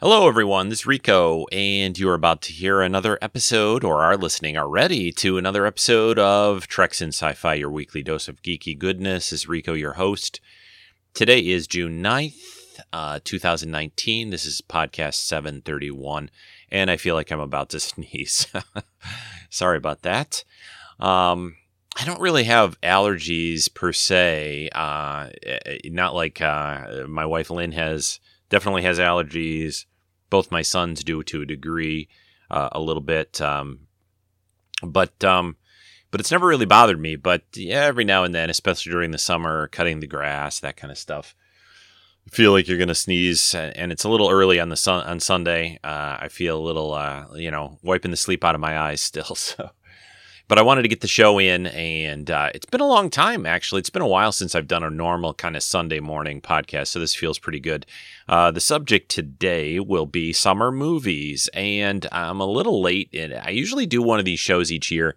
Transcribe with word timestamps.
Hello, 0.00 0.28
everyone. 0.28 0.68
This 0.68 0.82
is 0.82 0.86
Rico, 0.86 1.46
and 1.50 1.98
you 1.98 2.08
are 2.08 2.14
about 2.14 2.40
to 2.42 2.52
hear 2.52 2.82
another 2.82 3.18
episode, 3.20 3.82
or 3.82 4.00
are 4.00 4.16
listening 4.16 4.56
already 4.56 5.10
to 5.14 5.38
another 5.38 5.66
episode 5.66 6.20
of 6.20 6.68
Treks 6.68 7.02
in 7.02 7.08
Sci 7.08 7.32
Fi, 7.32 7.54
your 7.54 7.68
weekly 7.68 8.04
dose 8.04 8.28
of 8.28 8.40
geeky 8.40 8.78
goodness. 8.78 9.30
This 9.30 9.40
is 9.40 9.48
Rico, 9.48 9.72
your 9.74 9.94
host. 9.94 10.40
Today 11.14 11.40
is 11.40 11.66
June 11.66 12.00
9th, 12.00 12.78
uh, 12.92 13.18
2019. 13.24 14.30
This 14.30 14.46
is 14.46 14.60
podcast 14.60 15.14
731, 15.14 16.30
and 16.70 16.92
I 16.92 16.96
feel 16.96 17.16
like 17.16 17.32
I'm 17.32 17.40
about 17.40 17.70
to 17.70 17.80
sneeze. 17.80 18.46
Sorry 19.50 19.78
about 19.78 20.02
that. 20.02 20.44
Um, 21.00 21.56
I 22.00 22.04
don't 22.04 22.20
really 22.20 22.44
have 22.44 22.80
allergies 22.82 23.74
per 23.74 23.92
se. 23.92 24.68
Uh, 24.72 25.30
eh, 25.42 25.78
not 25.86 26.14
like 26.14 26.40
uh, 26.40 27.04
my 27.08 27.26
wife 27.26 27.50
Lynn 27.50 27.72
has 27.72 28.20
definitely 28.48 28.82
has 28.82 28.98
allergies. 28.98 29.86
Both 30.30 30.52
my 30.52 30.62
sons 30.62 31.02
do 31.02 31.22
to 31.22 31.42
a 31.42 31.46
degree, 31.46 32.08
uh, 32.50 32.68
a 32.72 32.80
little 32.80 33.02
bit. 33.02 33.40
Um, 33.40 33.88
but 34.82 35.22
um, 35.24 35.56
but 36.10 36.20
it's 36.20 36.30
never 36.30 36.46
really 36.46 36.66
bothered 36.66 37.00
me. 37.00 37.16
But 37.16 37.42
yeah, 37.54 37.84
every 37.84 38.04
now 38.04 38.24
and 38.24 38.34
then, 38.34 38.50
especially 38.50 38.92
during 38.92 39.10
the 39.10 39.18
summer, 39.18 39.68
cutting 39.68 40.00
the 40.00 40.06
grass, 40.06 40.60
that 40.60 40.76
kind 40.76 40.90
of 40.90 40.98
stuff. 40.98 41.34
I 42.26 42.30
feel 42.30 42.52
like 42.52 42.68
you're 42.68 42.78
gonna 42.78 42.94
sneeze, 42.94 43.54
and 43.54 43.90
it's 43.90 44.04
a 44.04 44.08
little 44.08 44.28
early 44.28 44.60
on 44.60 44.68
the 44.68 44.76
sun 44.76 45.06
on 45.06 45.18
Sunday. 45.18 45.78
Uh, 45.82 46.18
I 46.20 46.28
feel 46.28 46.58
a 46.58 46.60
little, 46.60 46.92
uh, 46.92 47.24
you 47.34 47.50
know, 47.50 47.78
wiping 47.82 48.10
the 48.10 48.18
sleep 48.18 48.44
out 48.44 48.54
of 48.54 48.60
my 48.60 48.78
eyes 48.78 49.00
still. 49.02 49.34
So 49.34 49.70
but 50.48 50.58
I 50.58 50.62
wanted 50.62 50.82
to 50.82 50.88
get 50.88 51.02
the 51.02 51.08
show 51.08 51.38
in, 51.38 51.66
and 51.66 52.30
uh, 52.30 52.50
it's 52.54 52.66
been 52.66 52.80
a 52.80 52.86
long 52.86 53.10
time, 53.10 53.44
actually. 53.44 53.80
It's 53.80 53.90
been 53.90 54.02
a 54.02 54.08
while 54.08 54.32
since 54.32 54.54
I've 54.54 54.66
done 54.66 54.82
a 54.82 54.90
normal 54.90 55.34
kind 55.34 55.54
of 55.54 55.62
Sunday 55.62 56.00
morning 56.00 56.40
podcast, 56.40 56.88
so 56.88 56.98
this 56.98 57.14
feels 57.14 57.38
pretty 57.38 57.60
good. 57.60 57.84
Uh, 58.26 58.50
the 58.50 58.60
subject 58.60 59.10
today 59.10 59.78
will 59.78 60.06
be 60.06 60.32
summer 60.32 60.72
movies, 60.72 61.50
and 61.52 62.06
I'm 62.10 62.40
a 62.40 62.46
little 62.46 62.80
late. 62.80 63.10
In, 63.12 63.34
I 63.34 63.50
usually 63.50 63.84
do 63.84 64.00
one 64.02 64.18
of 64.18 64.24
these 64.24 64.40
shows 64.40 64.72
each 64.72 64.90
year, 64.90 65.16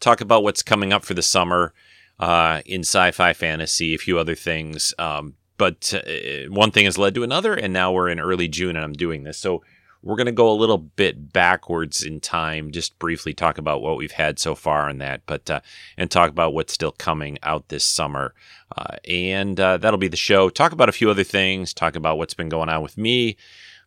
talk 0.00 0.22
about 0.22 0.42
what's 0.42 0.62
coming 0.62 0.94
up 0.94 1.04
for 1.04 1.12
the 1.12 1.22
summer 1.22 1.74
uh, 2.18 2.62
in 2.64 2.80
sci 2.80 3.10
fi 3.10 3.34
fantasy, 3.34 3.94
a 3.94 3.98
few 3.98 4.18
other 4.18 4.34
things. 4.34 4.94
Um, 4.98 5.34
but 5.58 5.92
uh, 5.92 6.50
one 6.50 6.70
thing 6.70 6.86
has 6.86 6.96
led 6.96 7.14
to 7.16 7.22
another, 7.22 7.52
and 7.52 7.74
now 7.74 7.92
we're 7.92 8.08
in 8.08 8.18
early 8.18 8.48
June, 8.48 8.76
and 8.76 8.84
I'm 8.84 8.94
doing 8.94 9.24
this. 9.24 9.36
So 9.36 9.62
we're 10.02 10.16
going 10.16 10.26
to 10.26 10.32
go 10.32 10.50
a 10.50 10.52
little 10.52 10.78
bit 10.78 11.32
backwards 11.32 12.02
in 12.02 12.20
time, 12.20 12.70
just 12.70 12.98
briefly 12.98 13.34
talk 13.34 13.58
about 13.58 13.82
what 13.82 13.96
we've 13.96 14.12
had 14.12 14.38
so 14.38 14.54
far 14.54 14.88
on 14.88 14.98
that, 14.98 15.22
but 15.26 15.50
uh, 15.50 15.60
and 15.96 16.10
talk 16.10 16.30
about 16.30 16.54
what's 16.54 16.72
still 16.72 16.92
coming 16.92 17.38
out 17.42 17.68
this 17.68 17.84
summer. 17.84 18.34
Uh, 18.76 18.96
and 19.06 19.60
uh, 19.60 19.76
that'll 19.76 19.98
be 19.98 20.08
the 20.08 20.16
show. 20.16 20.48
Talk 20.48 20.72
about 20.72 20.88
a 20.88 20.92
few 20.92 21.10
other 21.10 21.24
things. 21.24 21.74
Talk 21.74 21.96
about 21.96 22.18
what's 22.18 22.34
been 22.34 22.48
going 22.48 22.68
on 22.68 22.82
with 22.82 22.96
me. 22.96 23.36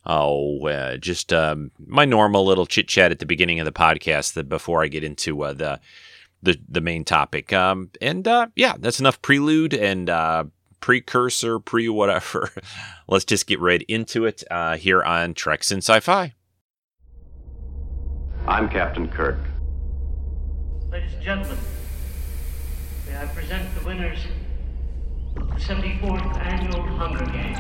Oh, 0.06 0.67
uh, 0.67 0.97
just 0.97 1.31
um, 1.31 1.72
my 1.86 2.06
normal 2.06 2.45
little 2.45 2.66
chit 2.66 2.88
chat 2.88 3.11
at 3.11 3.19
the 3.19 3.25
beginning 3.25 3.59
of 3.59 3.66
the 3.66 3.72
podcast 3.72 4.34
that 4.34 4.50
before 4.50 4.84
I 4.84 4.88
get 4.88 5.03
into 5.03 5.41
uh, 5.44 5.53
the 5.53 5.80
the 6.41 6.59
the 6.67 6.81
main 6.81 7.06
topic. 7.06 7.53
Um, 7.53 7.89
and 8.02 8.28
uh, 8.28 8.47
yeah, 8.56 8.73
that's 8.78 9.00
enough 9.00 9.22
prelude 9.22 9.73
and 9.73 10.09
precursor, 10.84 11.59
pre 11.59 11.88
whatever. 11.88 12.52
Let's 13.08 13.23
just 13.23 13.48
get 13.48 13.62
right 13.62 13.81
into 13.88 14.26
it 14.26 14.44
uh, 14.52 14.76
here 14.76 15.02
on 15.02 15.34
Treks 15.34 15.72
in 15.72 15.78
Sci 15.78 16.02
Fi. 16.02 16.34
I'm 18.45 18.67
Captain 18.67 19.08
Kirk. 19.08 19.38
Ladies 20.92 21.14
and 21.14 21.23
gentlemen, 21.23 21.58
may 23.08 23.17
I 23.17 23.25
present 23.28 23.73
the 23.80 23.86
winners 23.86 24.20
of 25.38 25.48
the 25.48 25.56
74th 25.56 26.38
Annual 26.38 26.81
Hunger 26.97 27.25
Games? 27.31 27.59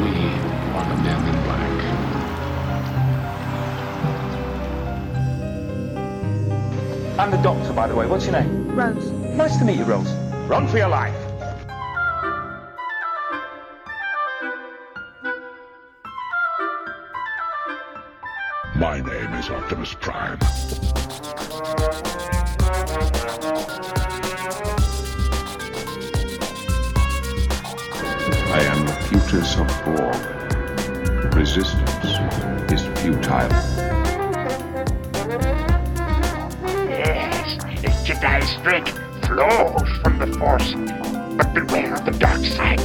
We 0.00 0.10
are 0.74 0.88
the 0.88 0.96
men 1.04 1.28
in 1.28 1.42
black. 1.44 1.70
I'm 7.20 7.30
the 7.30 7.36
doctor, 7.36 7.72
by 7.72 7.86
the 7.86 7.94
way. 7.94 8.06
What's 8.08 8.24
your 8.24 8.32
name? 8.32 8.74
Rose. 8.74 9.19
Nice 9.40 9.56
to 9.56 9.64
meet 9.64 9.78
you, 9.78 9.84
Rose. 9.84 10.12
Run 10.50 10.68
for 10.68 10.76
your 10.76 10.88
life. 10.88 11.16
My 18.76 19.00
name 19.00 19.32
is 19.32 19.48
Optimus 19.48 19.94
Prime. 19.94 20.36
I 28.52 28.60
am 28.62 28.84
the 28.84 28.92
Locutus 28.92 29.56
of 29.56 29.68
Borg. 29.86 31.34
Resistance 31.34 32.04
is 32.70 32.82
futile. 33.00 33.48
Yes, 36.90 37.56
the 37.80 37.88
Jedi 38.04 38.42
strength 38.42 39.09
flows 39.30 39.88
from 39.98 40.18
the 40.18 40.26
Force, 40.38 40.74
but 41.36 41.54
beware 41.54 41.94
of 41.94 42.04
the 42.04 42.10
dark 42.10 42.40
side. 42.40 42.80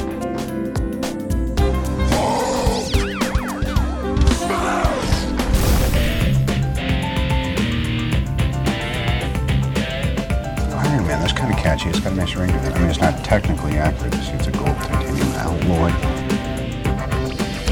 Iron 10.72 11.06
Man, 11.08 11.20
that's 11.20 11.32
kind 11.32 11.52
of 11.52 11.58
catchy. 11.58 11.88
It's 11.88 11.98
got 11.98 12.12
a 12.12 12.14
nice 12.14 12.36
ring 12.36 12.50
to 12.50 12.56
it. 12.64 12.72
I 12.72 12.78
mean, 12.78 12.90
it's 12.90 13.00
not 13.00 13.24
technically 13.24 13.76
accurate. 13.78 14.14
It's, 14.14 14.28
it's 14.28 14.46
a 14.46 14.52
gold 14.52 14.76
titanium 14.76 15.28
alloy. 15.42 15.90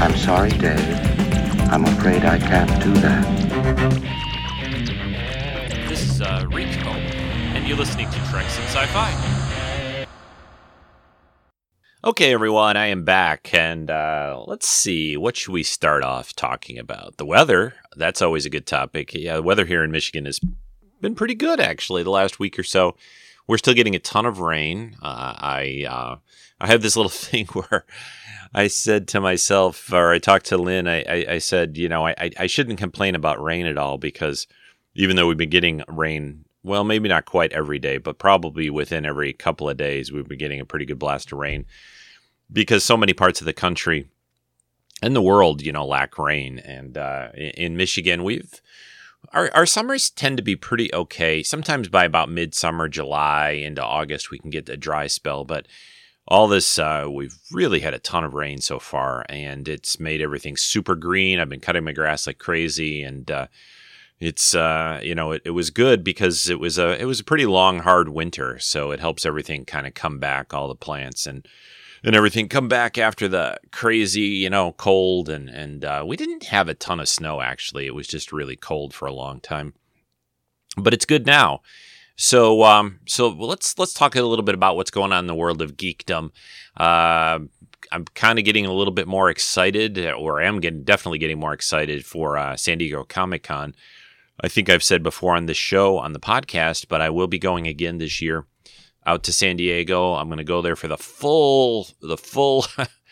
I'm 0.01 0.17
sorry, 0.17 0.49
Dave. 0.49 0.99
I'm 1.71 1.85
afraid 1.85 2.25
I 2.25 2.37
can't 2.37 2.83
do 2.83 2.91
that. 2.95 3.25
This 5.87 6.01
is 6.03 6.21
uh, 6.21 6.45
Rico, 6.51 6.89
and 6.89 7.65
you're 7.65 7.77
listening 7.77 8.09
to 8.09 8.14
Treks 8.35 8.57
in 8.57 8.63
Sci 8.63 8.85
Fi. 8.87 10.05
Okay, 12.03 12.33
everyone, 12.33 12.75
I 12.75 12.87
am 12.87 13.05
back, 13.05 13.53
and 13.53 13.89
uh, 13.89 14.43
let's 14.45 14.67
see. 14.67 15.15
What 15.15 15.37
should 15.37 15.53
we 15.53 15.63
start 15.63 16.03
off 16.03 16.35
talking 16.35 16.77
about? 16.77 17.15
The 17.15 17.25
weather. 17.25 17.75
That's 17.95 18.21
always 18.21 18.45
a 18.45 18.49
good 18.49 18.67
topic. 18.67 19.13
Yeah, 19.13 19.37
the 19.37 19.41
weather 19.41 19.63
here 19.63 19.85
in 19.85 19.91
Michigan 19.91 20.25
has 20.25 20.41
been 20.99 21.15
pretty 21.15 21.35
good, 21.35 21.61
actually, 21.61 22.03
the 22.03 22.09
last 22.09 22.37
week 22.37 22.59
or 22.59 22.63
so. 22.63 22.97
We're 23.47 23.57
still 23.57 23.73
getting 23.73 23.95
a 23.95 23.99
ton 23.99 24.25
of 24.25 24.41
rain. 24.41 24.97
Uh, 25.01 25.35
I 25.37 25.85
uh, 25.89 26.15
I 26.59 26.67
have 26.67 26.81
this 26.81 26.97
little 26.97 27.09
thing 27.09 27.45
where 27.53 27.85
I 28.53 28.67
said 28.67 29.07
to 29.09 29.21
myself, 29.21 29.93
or 29.93 30.11
I 30.11 30.19
talked 30.19 30.47
to 30.47 30.57
Lynn, 30.57 30.89
I, 30.89 31.03
I, 31.03 31.25
I 31.35 31.37
said, 31.37 31.77
you 31.77 31.87
know, 31.87 32.05
I, 32.05 32.31
I 32.37 32.47
shouldn't 32.47 32.79
complain 32.79 33.15
about 33.15 33.41
rain 33.41 33.65
at 33.65 33.77
all 33.77 33.97
because 33.97 34.45
even 34.93 35.15
though 35.15 35.27
we've 35.27 35.37
been 35.37 35.49
getting 35.49 35.83
rain, 35.87 36.44
well, 36.65 36.83
maybe 36.83 37.07
not 37.07 37.25
quite 37.25 37.53
every 37.53 37.79
day, 37.79 37.97
but 37.97 38.17
probably 38.17 38.69
within 38.69 39.05
every 39.05 39.33
couple 39.33 39.69
of 39.69 39.77
days, 39.77 40.11
we've 40.11 40.27
been 40.27 40.39
getting 40.39 40.59
a 40.59 40.65
pretty 40.65 40.85
good 40.85 40.99
blast 40.99 41.31
of 41.31 41.37
rain 41.37 41.65
because 42.51 42.83
so 42.83 42.97
many 42.97 43.13
parts 43.13 43.39
of 43.39 43.45
the 43.45 43.53
country 43.53 44.07
and 45.01 45.15
the 45.15 45.21
world, 45.21 45.61
you 45.61 45.71
know, 45.71 45.85
lack 45.85 46.17
rain. 46.17 46.59
And 46.59 46.97
uh, 46.97 47.29
in 47.35 47.77
Michigan, 47.77 48.23
we've 48.23 48.61
our, 49.31 49.51
our 49.53 49.65
summers 49.65 50.09
tend 50.09 50.37
to 50.37 50.43
be 50.43 50.55
pretty 50.55 50.93
okay. 50.93 51.43
Sometimes 51.43 51.87
by 51.87 52.05
about 52.05 52.29
midsummer, 52.29 52.87
July 52.87 53.49
into 53.51 53.83
August, 53.83 54.31
we 54.31 54.39
can 54.39 54.49
get 54.49 54.69
a 54.69 54.77
dry 54.77 55.07
spell. 55.07 55.45
But 55.45 55.67
all 56.27 56.47
this, 56.47 56.79
uh, 56.79 57.07
we've 57.11 57.37
really 57.51 57.81
had 57.81 57.93
a 57.93 57.99
ton 57.99 58.23
of 58.23 58.33
rain 58.33 58.59
so 58.59 58.79
far, 58.79 59.25
and 59.29 59.67
it's 59.67 59.99
made 59.99 60.21
everything 60.21 60.57
super 60.57 60.95
green. 60.95 61.39
I've 61.39 61.49
been 61.49 61.59
cutting 61.59 61.83
my 61.83 61.91
grass 61.91 62.25
like 62.25 62.39
crazy, 62.39 63.03
and 63.03 63.29
uh, 63.29 63.47
it's 64.19 64.55
uh, 64.55 64.99
you 65.03 65.13
know 65.13 65.31
it, 65.31 65.41
it 65.45 65.51
was 65.51 65.69
good 65.69 66.03
because 66.03 66.49
it 66.49 66.59
was 66.59 66.77
a 66.77 66.99
it 66.99 67.05
was 67.05 67.19
a 67.19 67.23
pretty 67.23 67.45
long, 67.45 67.79
hard 67.79 68.09
winter, 68.09 68.59
so 68.59 68.91
it 68.91 68.99
helps 68.99 69.25
everything 69.25 69.65
kind 69.65 69.85
of 69.85 69.93
come 69.93 70.19
back, 70.19 70.53
all 70.53 70.67
the 70.67 70.75
plants 70.75 71.25
and 71.25 71.47
and 72.03 72.15
everything 72.15 72.47
come 72.47 72.67
back 72.67 72.97
after 72.97 73.27
the 73.27 73.57
crazy, 73.71 74.21
you 74.21 74.49
know, 74.49 74.71
cold 74.73 75.27
and 75.27 75.49
and 75.49 75.83
uh, 75.83 76.03
we 76.05 76.15
didn't 76.15 76.45
have 76.45 76.69
a 76.69 76.73
ton 76.73 76.99
of 76.99 77.09
snow 77.09 77.41
actually. 77.41 77.87
It 77.87 77.95
was 77.95 78.07
just 78.07 78.31
really 78.31 78.55
cold 78.55 78.93
for 78.93 79.07
a 79.07 79.13
long 79.13 79.41
time, 79.41 79.73
but 80.77 80.93
it's 80.93 81.05
good 81.05 81.25
now. 81.25 81.61
So 82.15 82.63
um, 82.63 82.99
so 83.05 83.27
let's 83.27 83.77
let's 83.77 83.93
talk 83.93 84.15
a 84.15 84.21
little 84.21 84.45
bit 84.45 84.55
about 84.55 84.77
what's 84.77 84.91
going 84.91 85.11
on 85.11 85.19
in 85.19 85.27
the 85.27 85.35
world 85.35 85.61
of 85.61 85.75
geekdom. 85.75 86.31
Uh, 86.77 87.39
I'm 87.91 88.05
kind 88.13 88.39
of 88.39 88.45
getting 88.45 88.65
a 88.65 88.73
little 88.73 88.93
bit 88.93 89.07
more 89.07 89.29
excited, 89.29 89.97
or 89.97 90.41
am 90.41 90.61
getting 90.61 90.83
definitely 90.83 91.19
getting 91.19 91.39
more 91.39 91.53
excited 91.53 92.05
for 92.05 92.37
uh, 92.37 92.55
San 92.55 92.77
Diego 92.77 93.03
Comic 93.03 93.43
Con. 93.43 93.75
I 94.39 94.47
think 94.47 94.69
I've 94.69 94.83
said 94.83 95.03
before 95.03 95.35
on 95.35 95.45
this 95.45 95.57
show 95.57 95.97
on 95.97 96.13
the 96.13 96.19
podcast, 96.19 96.87
but 96.87 97.01
I 97.01 97.09
will 97.09 97.27
be 97.27 97.39
going 97.39 97.67
again 97.67 97.97
this 97.97 98.21
year 98.21 98.45
out 99.05 99.23
to 99.23 99.33
San 99.33 99.57
Diego. 99.57 100.13
I'm 100.13 100.27
going 100.27 100.37
to 100.37 100.43
go 100.43 100.61
there 100.61 100.75
for 100.75 100.87
the 100.87 100.97
full, 100.97 101.87
the 102.01 102.17
full, 102.17 102.65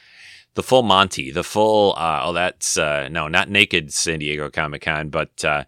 the 0.55 0.63
full 0.63 0.83
Monty, 0.83 1.31
the 1.31 1.43
full. 1.43 1.93
Uh, 1.97 2.21
oh, 2.23 2.33
that's 2.33 2.77
uh, 2.77 3.07
no, 3.09 3.27
not 3.27 3.49
naked 3.49 3.93
San 3.93 4.19
Diego 4.19 4.49
Comic 4.49 4.81
Con, 4.81 5.09
but 5.09 5.43
uh, 5.45 5.63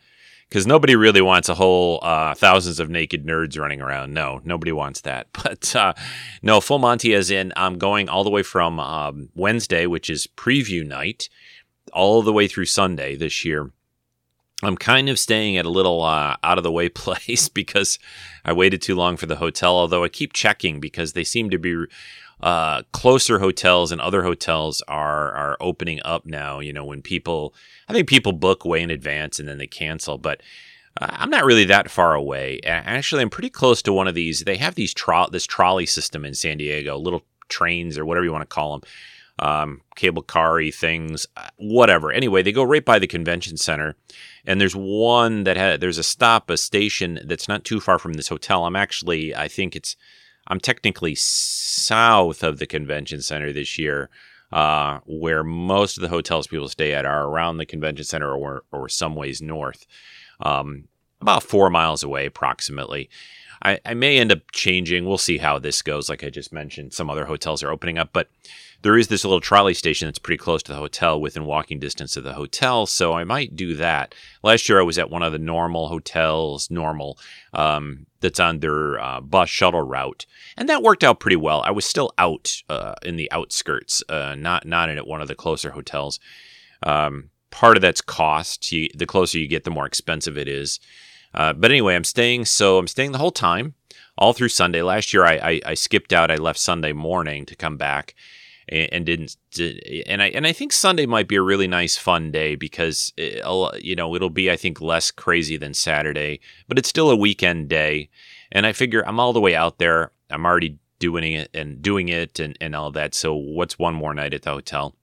because 0.49 0.67
nobody 0.67 0.95
really 0.95 1.21
wants 1.21 1.49
a 1.49 1.55
whole 1.55 1.99
uh, 2.01 2.33
thousands 2.33 2.79
of 2.79 2.89
naked 2.89 3.25
nerds 3.25 3.59
running 3.59 3.81
around. 3.81 4.13
No, 4.13 4.41
nobody 4.43 4.71
wants 4.71 5.01
that. 5.01 5.27
But 5.43 5.75
uh, 5.75 5.93
no, 6.41 6.59
full 6.59 6.79
Monty 6.79 7.13
is 7.13 7.29
in 7.29 7.53
I'm 7.55 7.77
going 7.77 8.09
all 8.09 8.23
the 8.23 8.29
way 8.29 8.43
from 8.43 8.79
um, 8.79 9.29
Wednesday, 9.35 9.85
which 9.85 10.09
is 10.09 10.27
preview 10.27 10.85
night, 10.85 11.29
all 11.93 12.21
the 12.21 12.33
way 12.33 12.47
through 12.47 12.65
Sunday 12.65 13.15
this 13.15 13.45
year. 13.45 13.71
I'm 14.65 14.77
kind 14.77 15.09
of 15.09 15.19
staying 15.19 15.57
at 15.57 15.65
a 15.65 15.69
little 15.69 16.01
uh, 16.01 16.37
out 16.43 16.57
of 16.57 16.63
the 16.63 16.71
way 16.71 16.89
place 17.05 17.49
because 17.49 17.99
I 18.43 18.53
waited 18.53 18.81
too 18.81 18.95
long 18.95 19.17
for 19.17 19.25
the 19.25 19.37
hotel. 19.37 19.75
Although 19.75 20.03
I 20.03 20.09
keep 20.09 20.33
checking 20.33 20.79
because 20.79 21.13
they 21.13 21.23
seem 21.23 21.49
to 21.49 21.57
be 21.57 21.85
uh, 22.41 22.83
closer 22.91 23.39
hotels 23.39 23.91
and 23.91 24.01
other 24.01 24.23
hotels 24.23 24.81
are 24.87 25.31
are 25.31 25.57
opening 25.59 26.01
up 26.03 26.25
now. 26.25 26.59
You 26.59 26.73
know, 26.73 26.85
when 26.85 27.01
people, 27.01 27.53
I 27.87 27.93
think 27.93 28.09
people 28.09 28.33
book 28.33 28.65
way 28.65 28.81
in 28.81 28.91
advance 28.91 29.39
and 29.39 29.47
then 29.47 29.57
they 29.57 29.67
cancel. 29.67 30.17
But 30.17 30.41
uh, 30.99 31.07
I'm 31.09 31.29
not 31.29 31.45
really 31.45 31.65
that 31.65 31.89
far 31.89 32.13
away. 32.13 32.59
Actually, 32.65 33.21
I'm 33.21 33.29
pretty 33.29 33.49
close 33.49 33.81
to 33.83 33.93
one 33.93 34.07
of 34.07 34.15
these. 34.15 34.41
They 34.41 34.57
have 34.57 34.75
these 34.75 34.93
tro- 34.93 35.29
this 35.31 35.45
trolley 35.45 35.85
system 35.85 36.25
in 36.25 36.33
San 36.33 36.57
Diego, 36.57 36.97
little 36.97 37.23
trains 37.47 37.97
or 37.97 38.05
whatever 38.05 38.25
you 38.25 38.31
want 38.31 38.41
to 38.41 38.53
call 38.53 38.71
them, 38.71 38.89
um, 39.39 39.81
cable 39.95 40.21
car 40.21 40.61
things, 40.71 41.27
uh, 41.35 41.47
whatever. 41.57 42.11
Anyway, 42.11 42.41
they 42.41 42.51
go 42.51 42.63
right 42.63 42.85
by 42.85 42.99
the 42.99 43.07
convention 43.07 43.57
center, 43.57 43.95
and 44.45 44.61
there's 44.61 44.75
one 44.75 45.43
that 45.43 45.57
had 45.57 45.81
there's 45.81 45.97
a 45.97 46.03
stop, 46.03 46.49
a 46.49 46.57
station 46.57 47.19
that's 47.25 47.47
not 47.47 47.63
too 47.63 47.79
far 47.79 47.99
from 47.99 48.13
this 48.13 48.29
hotel. 48.29 48.65
I'm 48.65 48.75
actually, 48.75 49.35
I 49.35 49.47
think 49.47 49.75
it's 49.75 49.95
I'm 50.47 50.59
technically 50.59 51.15
south 51.15 52.43
of 52.43 52.59
the 52.59 52.67
convention 52.67 53.21
center 53.21 53.51
this 53.51 53.77
year, 53.77 54.09
uh, 54.51 54.99
where 55.05 55.43
most 55.43 55.97
of 55.97 56.01
the 56.01 56.09
hotels 56.09 56.47
people 56.47 56.69
stay 56.69 56.93
at 56.93 57.05
are 57.05 57.25
around 57.25 57.57
the 57.57 57.65
convention 57.65 58.05
center 58.05 58.31
or, 58.33 58.63
or 58.71 58.87
some 58.87 59.15
ways 59.15 59.41
north, 59.41 59.85
um, 60.39 60.87
about 61.19 61.43
four 61.43 61.69
miles 61.69 62.03
away 62.03 62.25
approximately. 62.25 63.09
I, 63.63 63.79
I 63.85 63.93
may 63.95 64.19
end 64.19 64.31
up 64.31 64.51
changing. 64.51 65.05
We'll 65.05 65.17
see 65.17 65.39
how 65.39 65.57
this 65.57 65.81
goes. 65.81 66.09
Like 66.09 66.23
I 66.23 66.29
just 66.29 66.53
mentioned, 66.53 66.93
some 66.93 67.09
other 67.09 67.25
hotels 67.25 67.63
are 67.63 67.71
opening 67.71 67.97
up, 67.97 68.09
but 68.13 68.29
there 68.85 68.99
is 68.99 69.07
this 69.07 69.25
little 69.25 69.41
trolley 69.41 69.73
station 69.73 70.07
that's 70.07 70.19
pretty 70.19 70.37
close 70.37 70.61
to 70.61 70.71
the 70.71 70.77
hotel 70.77 71.19
within 71.19 71.43
walking 71.43 71.79
distance 71.79 72.15
of 72.15 72.23
the 72.23 72.33
hotel. 72.33 72.85
So 72.85 73.13
I 73.13 73.23
might 73.23 73.55
do 73.55 73.73
that. 73.77 74.13
Last 74.43 74.69
year 74.69 74.79
I 74.79 74.83
was 74.83 74.99
at 74.99 75.09
one 75.09 75.23
of 75.23 75.31
the 75.31 75.39
normal 75.39 75.87
hotels, 75.87 76.69
normal, 76.69 77.17
um, 77.51 78.05
that's 78.19 78.39
on 78.39 78.59
their 78.59 78.99
uh, 78.99 79.21
bus 79.21 79.49
shuttle 79.49 79.81
route, 79.81 80.27
and 80.55 80.69
that 80.69 80.83
worked 80.83 81.03
out 81.03 81.19
pretty 81.19 81.35
well. 81.35 81.63
I 81.65 81.71
was 81.71 81.83
still 81.83 82.13
out 82.19 82.61
uh, 82.69 82.93
in 83.01 83.15
the 83.15 83.31
outskirts, 83.31 84.03
uh, 84.07 84.35
not 84.37 84.67
not 84.67 84.89
in 84.89 84.99
at 84.99 85.07
one 85.07 85.19
of 85.19 85.27
the 85.27 85.35
closer 85.35 85.71
hotels. 85.71 86.19
Um, 86.83 87.31
part 87.49 87.77
of 87.77 87.81
that's 87.81 88.01
cost. 88.01 88.71
You, 88.71 88.89
the 88.93 89.07
closer 89.07 89.39
you 89.39 89.47
get, 89.47 89.63
the 89.63 89.71
more 89.71 89.87
expensive 89.87 90.37
it 90.37 90.47
is. 90.47 90.79
Uh, 91.33 91.53
but 91.53 91.71
anyway, 91.71 91.95
I'm 91.95 92.03
staying. 92.03 92.45
So 92.45 92.77
I'm 92.77 92.87
staying 92.87 93.13
the 93.13 93.17
whole 93.17 93.31
time, 93.31 93.73
all 94.15 94.33
through 94.33 94.49
Sunday. 94.49 94.83
Last 94.83 95.11
year 95.11 95.25
I, 95.25 95.33
I, 95.37 95.61
I 95.65 95.73
skipped 95.73 96.13
out. 96.13 96.29
I 96.29 96.35
left 96.35 96.59
Sunday 96.59 96.93
morning 96.93 97.47
to 97.47 97.55
come 97.55 97.77
back 97.77 98.13
and, 98.69 98.89
and 98.91 99.05
didn't 99.05 99.35
and 100.07 100.21
I 100.21 100.27
and 100.27 100.47
I 100.47 100.53
think 100.53 100.73
Sunday 100.73 101.05
might 101.05 101.27
be 101.27 101.35
a 101.35 101.41
really 101.41 101.67
nice 101.67 101.97
fun 101.97 102.31
day 102.31 102.55
because 102.55 103.13
it, 103.17 103.43
you 103.83 103.95
know 103.95 104.15
it'll 104.15 104.29
be 104.29 104.51
I 104.51 104.55
think 104.55 104.81
less 104.81 105.11
crazy 105.11 105.57
than 105.57 105.73
Saturday, 105.73 106.39
but 106.67 106.77
it's 106.77 106.89
still 106.89 107.09
a 107.09 107.15
weekend 107.15 107.69
day, 107.69 108.09
and 108.51 108.65
I 108.65 108.73
figure 108.73 109.05
I'm 109.07 109.19
all 109.19 109.33
the 109.33 109.41
way 109.41 109.55
out 109.55 109.77
there. 109.77 110.11
I'm 110.29 110.45
already 110.45 110.79
doing 110.99 111.33
it 111.33 111.49
and 111.53 111.81
doing 111.81 112.09
it 112.09 112.39
and, 112.39 112.57
and 112.61 112.75
all 112.75 112.91
that. 112.91 113.13
So 113.13 113.35
what's 113.35 113.77
one 113.77 113.93
more 113.93 114.13
night 114.13 114.33
at 114.33 114.43
the 114.43 114.51
hotel? 114.51 114.95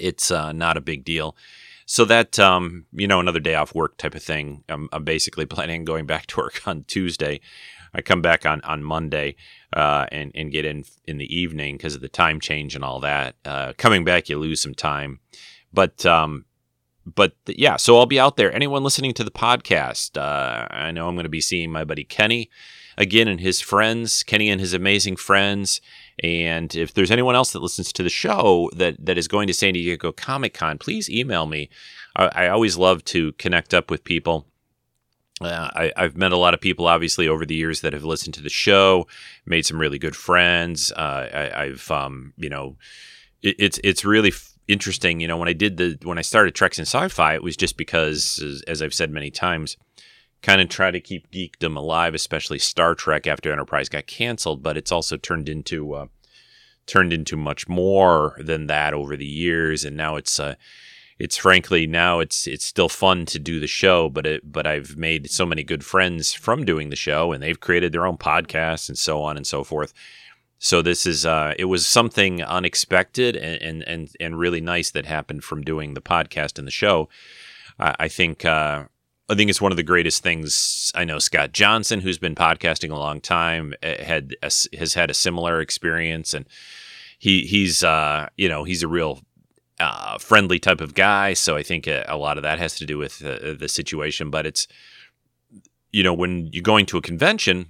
It's 0.00 0.30
uh, 0.30 0.52
not 0.52 0.76
a 0.76 0.80
big 0.80 1.04
deal. 1.04 1.36
So 1.86 2.04
that 2.06 2.38
um, 2.38 2.86
you 2.92 3.06
know 3.06 3.20
another 3.20 3.40
day 3.40 3.54
off 3.54 3.74
work 3.74 3.96
type 3.98 4.14
of 4.14 4.22
thing. 4.22 4.64
I'm, 4.68 4.88
I'm 4.92 5.04
basically 5.04 5.46
planning 5.54 5.80
on 5.80 5.84
going 5.84 6.06
back 6.06 6.26
to 6.28 6.38
work 6.38 6.66
on 6.66 6.84
Tuesday. 6.84 7.40
I 7.94 8.02
come 8.02 8.22
back 8.22 8.44
on 8.44 8.60
on 8.62 8.82
Monday 8.82 9.36
uh, 9.72 10.06
and 10.10 10.32
and 10.34 10.50
get 10.50 10.64
in 10.64 10.84
in 11.06 11.18
the 11.18 11.34
evening 11.34 11.76
because 11.76 11.94
of 11.94 12.00
the 12.00 12.08
time 12.08 12.40
change 12.40 12.74
and 12.74 12.84
all 12.84 13.00
that. 13.00 13.36
Uh, 13.44 13.72
coming 13.78 14.04
back, 14.04 14.28
you 14.28 14.38
lose 14.38 14.60
some 14.60 14.74
time, 14.74 15.20
but 15.72 16.04
um, 16.04 16.44
but 17.06 17.34
yeah. 17.46 17.76
So 17.76 17.98
I'll 17.98 18.06
be 18.06 18.20
out 18.20 18.36
there. 18.36 18.52
Anyone 18.52 18.82
listening 18.82 19.14
to 19.14 19.24
the 19.24 19.30
podcast, 19.30 20.16
uh, 20.16 20.66
I 20.70 20.90
know 20.90 21.08
I'm 21.08 21.14
going 21.14 21.24
to 21.24 21.30
be 21.30 21.40
seeing 21.40 21.70
my 21.70 21.84
buddy 21.84 22.04
Kenny 22.04 22.50
again 22.96 23.28
and 23.28 23.40
his 23.40 23.60
friends, 23.60 24.22
Kenny 24.22 24.48
and 24.50 24.60
his 24.60 24.72
amazing 24.72 25.16
friends. 25.16 25.80
And 26.22 26.74
if 26.74 26.94
there's 26.94 27.10
anyone 27.10 27.34
else 27.34 27.52
that 27.52 27.62
listens 27.62 27.92
to 27.92 28.02
the 28.02 28.08
show 28.08 28.70
that 28.76 29.04
that 29.04 29.18
is 29.18 29.28
going 29.28 29.46
to 29.48 29.54
San 29.54 29.74
Diego 29.74 30.12
Comic 30.12 30.54
Con, 30.54 30.78
please 30.78 31.10
email 31.10 31.46
me. 31.46 31.68
I, 32.16 32.26
I 32.26 32.48
always 32.48 32.76
love 32.76 33.04
to 33.06 33.32
connect 33.32 33.74
up 33.74 33.90
with 33.90 34.04
people 34.04 34.46
uh, 35.44 35.90
I, 35.96 36.02
have 36.02 36.16
met 36.16 36.32
a 36.32 36.36
lot 36.36 36.54
of 36.54 36.60
people, 36.60 36.86
obviously, 36.86 37.28
over 37.28 37.44
the 37.44 37.54
years 37.54 37.80
that 37.80 37.92
have 37.92 38.04
listened 38.04 38.34
to 38.34 38.42
the 38.42 38.48
show, 38.48 39.06
made 39.46 39.66
some 39.66 39.80
really 39.80 39.98
good 39.98 40.16
friends. 40.16 40.92
Uh, 40.92 41.50
I, 41.54 41.66
have 41.66 41.90
um, 41.90 42.32
you 42.36 42.48
know, 42.48 42.76
it, 43.42 43.56
it's 43.58 43.80
it's 43.84 44.04
really 44.04 44.30
f- 44.30 44.54
interesting. 44.68 45.20
You 45.20 45.28
know, 45.28 45.36
when 45.36 45.48
I 45.48 45.52
did 45.52 45.76
the 45.76 45.98
when 46.02 46.18
I 46.18 46.22
started 46.22 46.54
Treks 46.54 46.78
and 46.78 46.86
Sci-Fi, 46.86 47.34
it 47.34 47.42
was 47.42 47.56
just 47.56 47.76
because, 47.76 48.42
as, 48.44 48.62
as 48.62 48.82
I've 48.82 48.94
said 48.94 49.10
many 49.10 49.30
times, 49.30 49.76
kind 50.42 50.60
of 50.60 50.68
try 50.68 50.90
to 50.90 51.00
keep 51.00 51.30
geekdom 51.30 51.76
alive, 51.76 52.14
especially 52.14 52.58
Star 52.58 52.94
Trek 52.94 53.26
after 53.26 53.52
Enterprise 53.52 53.88
got 53.88 54.06
canceled. 54.06 54.62
But 54.62 54.76
it's 54.76 54.92
also 54.92 55.16
turned 55.16 55.48
into 55.48 55.94
uh, 55.94 56.06
turned 56.86 57.12
into 57.12 57.36
much 57.36 57.68
more 57.68 58.36
than 58.38 58.66
that 58.66 58.94
over 58.94 59.16
the 59.16 59.26
years, 59.26 59.84
and 59.84 59.96
now 59.96 60.16
it's 60.16 60.38
uh, 60.38 60.54
it's 61.18 61.36
frankly 61.36 61.86
now 61.86 62.20
it's 62.20 62.46
it's 62.46 62.64
still 62.64 62.88
fun 62.88 63.26
to 63.26 63.38
do 63.38 63.60
the 63.60 63.66
show, 63.66 64.08
but 64.08 64.26
it 64.26 64.52
but 64.52 64.66
I've 64.66 64.96
made 64.96 65.30
so 65.30 65.46
many 65.46 65.62
good 65.62 65.84
friends 65.84 66.32
from 66.32 66.64
doing 66.64 66.90
the 66.90 66.96
show, 66.96 67.32
and 67.32 67.42
they've 67.42 67.60
created 67.60 67.92
their 67.92 68.06
own 68.06 68.16
podcasts 68.16 68.88
and 68.88 68.98
so 68.98 69.22
on 69.22 69.36
and 69.36 69.46
so 69.46 69.64
forth. 69.64 69.92
So 70.58 70.82
this 70.82 71.06
is 71.06 71.24
uh, 71.26 71.54
it 71.58 71.66
was 71.66 71.86
something 71.86 72.42
unexpected 72.42 73.36
and, 73.36 73.62
and 73.62 73.82
and 73.86 74.10
and 74.18 74.38
really 74.38 74.60
nice 74.60 74.90
that 74.90 75.06
happened 75.06 75.44
from 75.44 75.62
doing 75.62 75.94
the 75.94 76.00
podcast 76.00 76.58
and 76.58 76.66
the 76.66 76.72
show. 76.72 77.08
Uh, 77.78 77.92
I 77.98 78.08
think 78.08 78.44
uh, 78.44 78.84
I 79.28 79.34
think 79.34 79.50
it's 79.50 79.60
one 79.60 79.72
of 79.72 79.76
the 79.76 79.82
greatest 79.82 80.22
things. 80.22 80.90
I 80.94 81.04
know 81.04 81.18
Scott 81.18 81.52
Johnson, 81.52 82.00
who's 82.00 82.18
been 82.18 82.34
podcasting 82.34 82.90
a 82.90 82.98
long 82.98 83.20
time, 83.20 83.74
eh, 83.82 84.02
had 84.02 84.36
has 84.42 84.94
had 84.94 85.10
a 85.10 85.14
similar 85.14 85.60
experience, 85.60 86.34
and 86.34 86.46
he 87.18 87.42
he's 87.46 87.84
uh, 87.84 88.28
you 88.36 88.48
know 88.48 88.64
he's 88.64 88.82
a 88.82 88.88
real 88.88 89.20
uh, 89.84 90.18
friendly 90.18 90.58
type 90.58 90.80
of 90.80 90.94
guy. 90.94 91.34
So 91.34 91.56
I 91.56 91.62
think 91.62 91.86
a, 91.86 92.04
a, 92.08 92.16
lot 92.16 92.38
of 92.38 92.42
that 92.42 92.58
has 92.58 92.74
to 92.76 92.86
do 92.86 92.98
with 92.98 93.24
uh, 93.24 93.54
the 93.58 93.68
situation. 93.68 94.30
But 94.30 94.46
it's, 94.46 94.66
you 95.92 96.02
know, 96.02 96.14
when 96.14 96.48
you're 96.52 96.62
going 96.62 96.86
to 96.86 96.96
a 96.96 97.02
convention, 97.02 97.66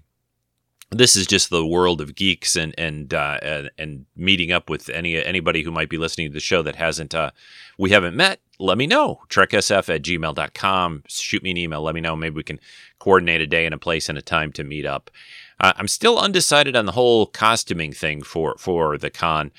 this 0.91 1.17
is 1.17 1.27
just 1.27 1.51
the 1.51 1.67
world 1.67 2.01
of 2.01 2.15
geeks 2.15 2.55
and 2.55 2.75
and 2.79 3.13
uh, 3.13 3.39
and, 3.43 3.71
and, 3.79 4.07
meeting 4.15 4.53
up 4.53 4.71
with 4.71 4.89
any 4.91 5.23
anybody 5.23 5.63
who 5.63 5.73
might 5.73 5.89
be 5.89 5.99
listening 5.99 6.29
to 6.29 6.33
the 6.33 6.41
show 6.41 6.63
that 6.63 6.77
hasn't 6.77 7.15
uh, 7.15 7.31
we 7.79 7.91
haven't 7.91 8.15
met. 8.15 8.41
Let 8.61 8.79
me 8.79 8.87
know. 8.87 9.21
TrekSF 9.29 9.93
at 9.93 10.03
gmail.com. 10.03 11.03
Shoot 11.09 11.43
me 11.43 11.51
an 11.51 11.57
email. 11.57 11.83
Let 11.83 11.97
me 11.97 12.01
know. 12.01 12.15
Maybe 12.15 12.37
we 12.37 12.45
can 12.45 12.61
coordinate 13.01 13.41
a 13.41 13.47
day 13.47 13.65
and 13.65 13.75
a 13.75 13.79
place 13.79 14.09
and 14.09 14.17
a 14.17 14.23
time 14.23 14.53
to 14.53 14.63
meet 14.63 14.87
up. 14.87 15.11
Uh, 15.59 15.73
I'm 15.77 15.89
still 15.89 16.19
undecided 16.19 16.77
on 16.77 16.87
the 16.87 16.93
whole 16.93 17.27
costuming 17.27 17.93
thing 17.93 18.23
for 18.23 18.55
for 18.59 18.97
the 18.97 19.11
con. 19.11 19.51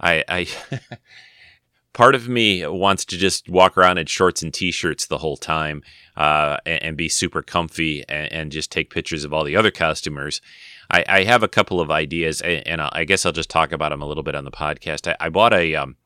I, 0.00 0.22
I 0.28 0.46
part 1.96 2.14
of 2.14 2.28
me 2.28 2.64
wants 2.66 3.06
to 3.06 3.16
just 3.16 3.48
walk 3.48 3.78
around 3.78 3.96
in 3.96 4.04
shorts 4.04 4.42
and 4.42 4.52
t-shirts 4.52 5.06
the 5.06 5.16
whole 5.16 5.38
time 5.38 5.82
uh, 6.14 6.58
and, 6.66 6.82
and, 6.82 6.96
be 6.96 7.08
super 7.08 7.40
comfy 7.40 8.04
and, 8.06 8.30
and, 8.30 8.52
just 8.52 8.70
take 8.70 8.90
pictures 8.90 9.24
of 9.24 9.32
all 9.32 9.44
the 9.44 9.56
other 9.56 9.70
customers. 9.70 10.42
I, 10.90 11.04
I 11.08 11.24
have 11.24 11.42
a 11.42 11.48
couple 11.48 11.80
of 11.80 11.90
ideas, 11.90 12.42
and, 12.42 12.82
I 12.82 13.04
guess 13.04 13.24
I'll 13.24 13.32
just 13.32 13.48
talk 13.48 13.72
about 13.72 13.90
them 13.90 14.02
a 14.02 14.06
little 14.06 14.22
bit 14.22 14.34
on 14.34 14.44
the 14.44 14.50
podcast. 14.50 15.10
I, 15.10 15.26
I 15.26 15.30
bought 15.30 15.54
a 15.54 15.74
um, 15.74 15.96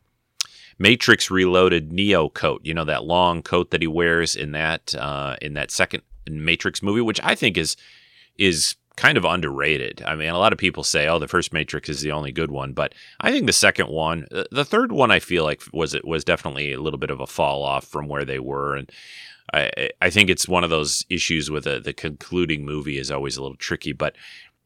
Matrix 0.78 1.28
Reloaded 1.28 1.90
Neo 1.90 2.28
coat. 2.28 2.60
You 2.64 2.72
know 2.72 2.84
that 2.84 3.04
long 3.04 3.42
coat 3.42 3.72
that 3.72 3.82
he 3.82 3.88
wears 3.88 4.36
in 4.36 4.52
that 4.52 4.94
uh, 4.94 5.36
in 5.42 5.54
that 5.54 5.72
second 5.72 6.02
Matrix 6.28 6.84
movie, 6.84 7.00
which 7.00 7.20
I 7.24 7.34
think 7.34 7.56
is 7.58 7.76
is 8.38 8.76
kind 8.96 9.16
of 9.16 9.24
underrated. 9.24 10.02
I 10.04 10.14
mean, 10.14 10.28
a 10.28 10.38
lot 10.38 10.52
of 10.52 10.58
people 10.58 10.84
say, 10.84 11.08
"Oh, 11.08 11.18
the 11.18 11.28
first 11.28 11.52
Matrix 11.52 11.88
is 11.88 12.02
the 12.02 12.12
only 12.12 12.32
good 12.32 12.50
one," 12.50 12.72
but 12.72 12.94
I 13.20 13.30
think 13.30 13.46
the 13.46 13.52
second 13.52 13.88
one, 13.88 14.26
uh, 14.32 14.44
the 14.50 14.64
third 14.64 14.92
one, 14.92 15.10
I 15.10 15.20
feel 15.20 15.44
like 15.44 15.62
was 15.72 15.94
it 15.94 16.04
was 16.06 16.24
definitely 16.24 16.72
a 16.72 16.80
little 16.80 16.98
bit 16.98 17.10
of 17.10 17.20
a 17.20 17.26
fall 17.26 17.62
off 17.62 17.84
from 17.86 18.08
where 18.08 18.24
they 18.24 18.38
were, 18.38 18.76
and 18.76 18.90
I 19.52 19.90
I 20.00 20.10
think 20.10 20.30
it's 20.30 20.48
one 20.48 20.64
of 20.64 20.70
those 20.70 21.04
issues 21.08 21.50
with 21.50 21.64
the 21.64 21.80
the 21.80 21.92
concluding 21.92 22.64
movie 22.64 22.98
is 22.98 23.10
always 23.10 23.36
a 23.36 23.42
little 23.42 23.56
tricky, 23.56 23.92
but 23.92 24.16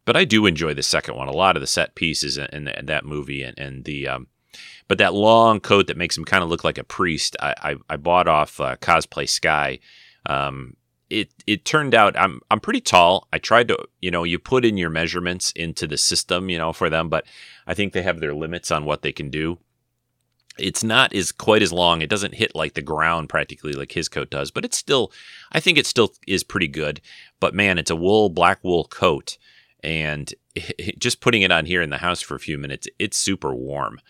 but 0.04 0.16
I 0.16 0.24
do 0.24 0.46
enjoy 0.46 0.74
the 0.74 0.82
second 0.82 1.16
one. 1.16 1.28
A 1.28 1.32
lot 1.32 1.56
of 1.56 1.60
the 1.60 1.66
set 1.66 1.94
pieces 1.94 2.36
in, 2.36 2.68
in 2.68 2.86
that 2.86 3.06
movie 3.06 3.42
and, 3.42 3.58
and 3.58 3.84
the 3.84 4.08
um, 4.08 4.26
but 4.88 4.98
that 4.98 5.14
long 5.14 5.60
coat 5.60 5.86
that 5.86 5.96
makes 5.96 6.16
him 6.16 6.24
kind 6.24 6.42
of 6.42 6.50
look 6.50 6.64
like 6.64 6.78
a 6.78 6.84
priest, 6.84 7.36
I 7.40 7.54
I, 7.62 7.76
I 7.90 7.96
bought 7.96 8.28
off 8.28 8.60
uh, 8.60 8.76
Cosplay 8.76 9.28
Sky. 9.28 9.78
Um, 10.26 10.76
it 11.20 11.30
it 11.46 11.64
turned 11.64 11.94
out 11.94 12.18
I'm 12.18 12.40
I'm 12.50 12.60
pretty 12.60 12.80
tall. 12.80 13.28
I 13.32 13.38
tried 13.38 13.68
to 13.68 13.78
you 14.00 14.10
know 14.10 14.24
you 14.24 14.38
put 14.38 14.64
in 14.64 14.76
your 14.76 14.90
measurements 14.90 15.52
into 15.52 15.86
the 15.86 15.96
system 15.98 16.48
you 16.50 16.58
know 16.58 16.72
for 16.72 16.90
them, 16.90 17.08
but 17.08 17.24
I 17.66 17.74
think 17.74 17.92
they 17.92 18.02
have 18.02 18.20
their 18.20 18.34
limits 18.34 18.70
on 18.70 18.84
what 18.84 19.02
they 19.02 19.12
can 19.12 19.30
do. 19.30 19.58
it's 20.58 20.84
not 20.84 21.12
as 21.14 21.32
quite 21.32 21.62
as 21.62 21.72
long. 21.72 22.00
It 22.00 22.10
doesn't 22.10 22.34
hit 22.34 22.54
like 22.54 22.74
the 22.74 22.82
ground 22.82 23.28
practically 23.28 23.72
like 23.72 23.92
his 23.92 24.08
coat 24.08 24.30
does, 24.30 24.50
but 24.50 24.64
it's 24.64 24.76
still, 24.76 25.12
I 25.52 25.60
think 25.60 25.78
it 25.78 25.86
still 25.86 26.12
is 26.26 26.44
pretty 26.44 26.68
good. 26.68 27.00
But 27.40 27.54
man, 27.54 27.78
it's 27.78 27.90
a 27.90 27.96
wool, 27.96 28.28
black 28.28 28.62
wool 28.62 28.84
coat. 28.84 29.36
And 29.82 30.32
just 30.98 31.20
putting 31.20 31.42
it 31.42 31.50
on 31.50 31.66
here 31.66 31.82
in 31.82 31.90
the 31.90 31.98
house 31.98 32.20
for 32.22 32.34
a 32.36 32.40
few 32.40 32.56
minutes, 32.58 32.86
it's 32.98 33.16
super 33.16 33.54
warm. 33.54 34.00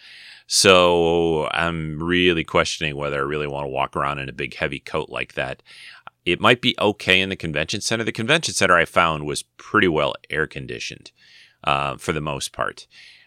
So 0.46 1.48
I'm 1.52 2.02
really 2.02 2.44
questioning 2.44 2.96
whether 2.96 3.18
I 3.18 3.24
really 3.24 3.46
want 3.46 3.64
to 3.64 3.70
walk 3.70 3.96
around 3.96 4.18
in 4.18 4.28
a 4.28 4.32
big 4.32 4.54
heavy 4.54 4.80
coat 4.80 5.08
like 5.08 5.34
that. 5.34 5.62
It 6.24 6.40
might 6.40 6.60
be 6.60 6.74
okay 6.80 7.20
in 7.20 7.28
the 7.28 7.36
convention 7.36 7.80
center. 7.80 8.04
The 8.04 8.12
convention 8.12 8.54
center 8.54 8.76
I 8.76 8.84
found 8.84 9.26
was 9.26 9.42
pretty 9.42 9.88
well 9.88 10.14
air 10.30 10.46
conditioned 10.46 11.12
uh, 11.64 11.96
for 11.96 12.12
the 12.12 12.20
most 12.20 12.52
part. 12.52 12.86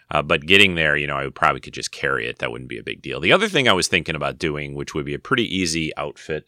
Uh, 0.09 0.21
but 0.21 0.45
getting 0.45 0.75
there, 0.75 0.95
you 0.95 1.05
know, 1.05 1.17
I 1.17 1.29
probably 1.29 1.59
could 1.59 1.73
just 1.73 1.91
carry 1.91 2.27
it. 2.27 2.39
That 2.39 2.51
wouldn't 2.51 2.69
be 2.69 2.77
a 2.79 2.83
big 2.83 3.01
deal. 3.01 3.19
The 3.19 3.33
other 3.33 3.49
thing 3.49 3.67
I 3.67 3.73
was 3.73 3.87
thinking 3.87 4.15
about 4.15 4.39
doing, 4.39 4.73
which 4.73 4.93
would 4.95 5.05
be 5.05 5.13
a 5.13 5.19
pretty 5.19 5.43
easy 5.43 5.95
outfit 5.97 6.47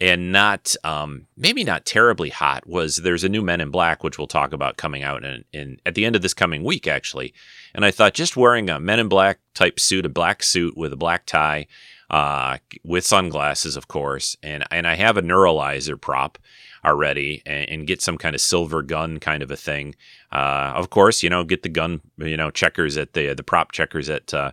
and 0.00 0.32
not 0.32 0.74
um, 0.84 1.26
maybe 1.36 1.64
not 1.64 1.86
terribly 1.86 2.28
hot, 2.28 2.66
was 2.66 2.96
there's 2.96 3.24
a 3.24 3.28
new 3.28 3.40
Men 3.40 3.60
in 3.60 3.70
Black, 3.70 4.02
which 4.02 4.18
we'll 4.18 4.26
talk 4.26 4.52
about 4.52 4.76
coming 4.76 5.02
out 5.02 5.24
in, 5.24 5.44
in 5.52 5.80
at 5.86 5.94
the 5.94 6.04
end 6.04 6.16
of 6.16 6.22
this 6.22 6.34
coming 6.34 6.64
week, 6.64 6.86
actually. 6.86 7.32
And 7.74 7.84
I 7.84 7.90
thought 7.90 8.12
just 8.12 8.36
wearing 8.36 8.68
a 8.68 8.80
Men 8.80 8.98
in 8.98 9.08
Black 9.08 9.38
type 9.54 9.78
suit, 9.78 10.04
a 10.04 10.10
black 10.10 10.42
suit 10.42 10.76
with 10.76 10.92
a 10.92 10.96
black 10.96 11.24
tie, 11.24 11.66
uh, 12.12 12.58
with 12.84 13.06
sunglasses, 13.06 13.74
of 13.74 13.88
course, 13.88 14.36
and 14.42 14.64
and 14.70 14.86
I 14.86 14.94
have 14.94 15.16
a 15.16 15.22
neuralizer 15.22 15.98
prop 15.98 16.38
already 16.84 17.42
and, 17.46 17.68
and, 17.70 17.86
get 17.86 18.02
some 18.02 18.18
kind 18.18 18.34
of 18.34 18.40
silver 18.40 18.82
gun 18.82 19.20
kind 19.20 19.40
of 19.42 19.52
a 19.52 19.56
thing. 19.56 19.94
Uh, 20.32 20.72
of 20.74 20.90
course, 20.90 21.22
you 21.22 21.30
know, 21.30 21.44
get 21.44 21.62
the 21.62 21.68
gun, 21.68 22.00
you 22.18 22.36
know, 22.36 22.50
checkers 22.50 22.98
at 22.98 23.14
the 23.14 23.32
the 23.34 23.42
prop 23.42 23.72
checkers 23.72 24.10
at 24.10 24.34
uh, 24.34 24.52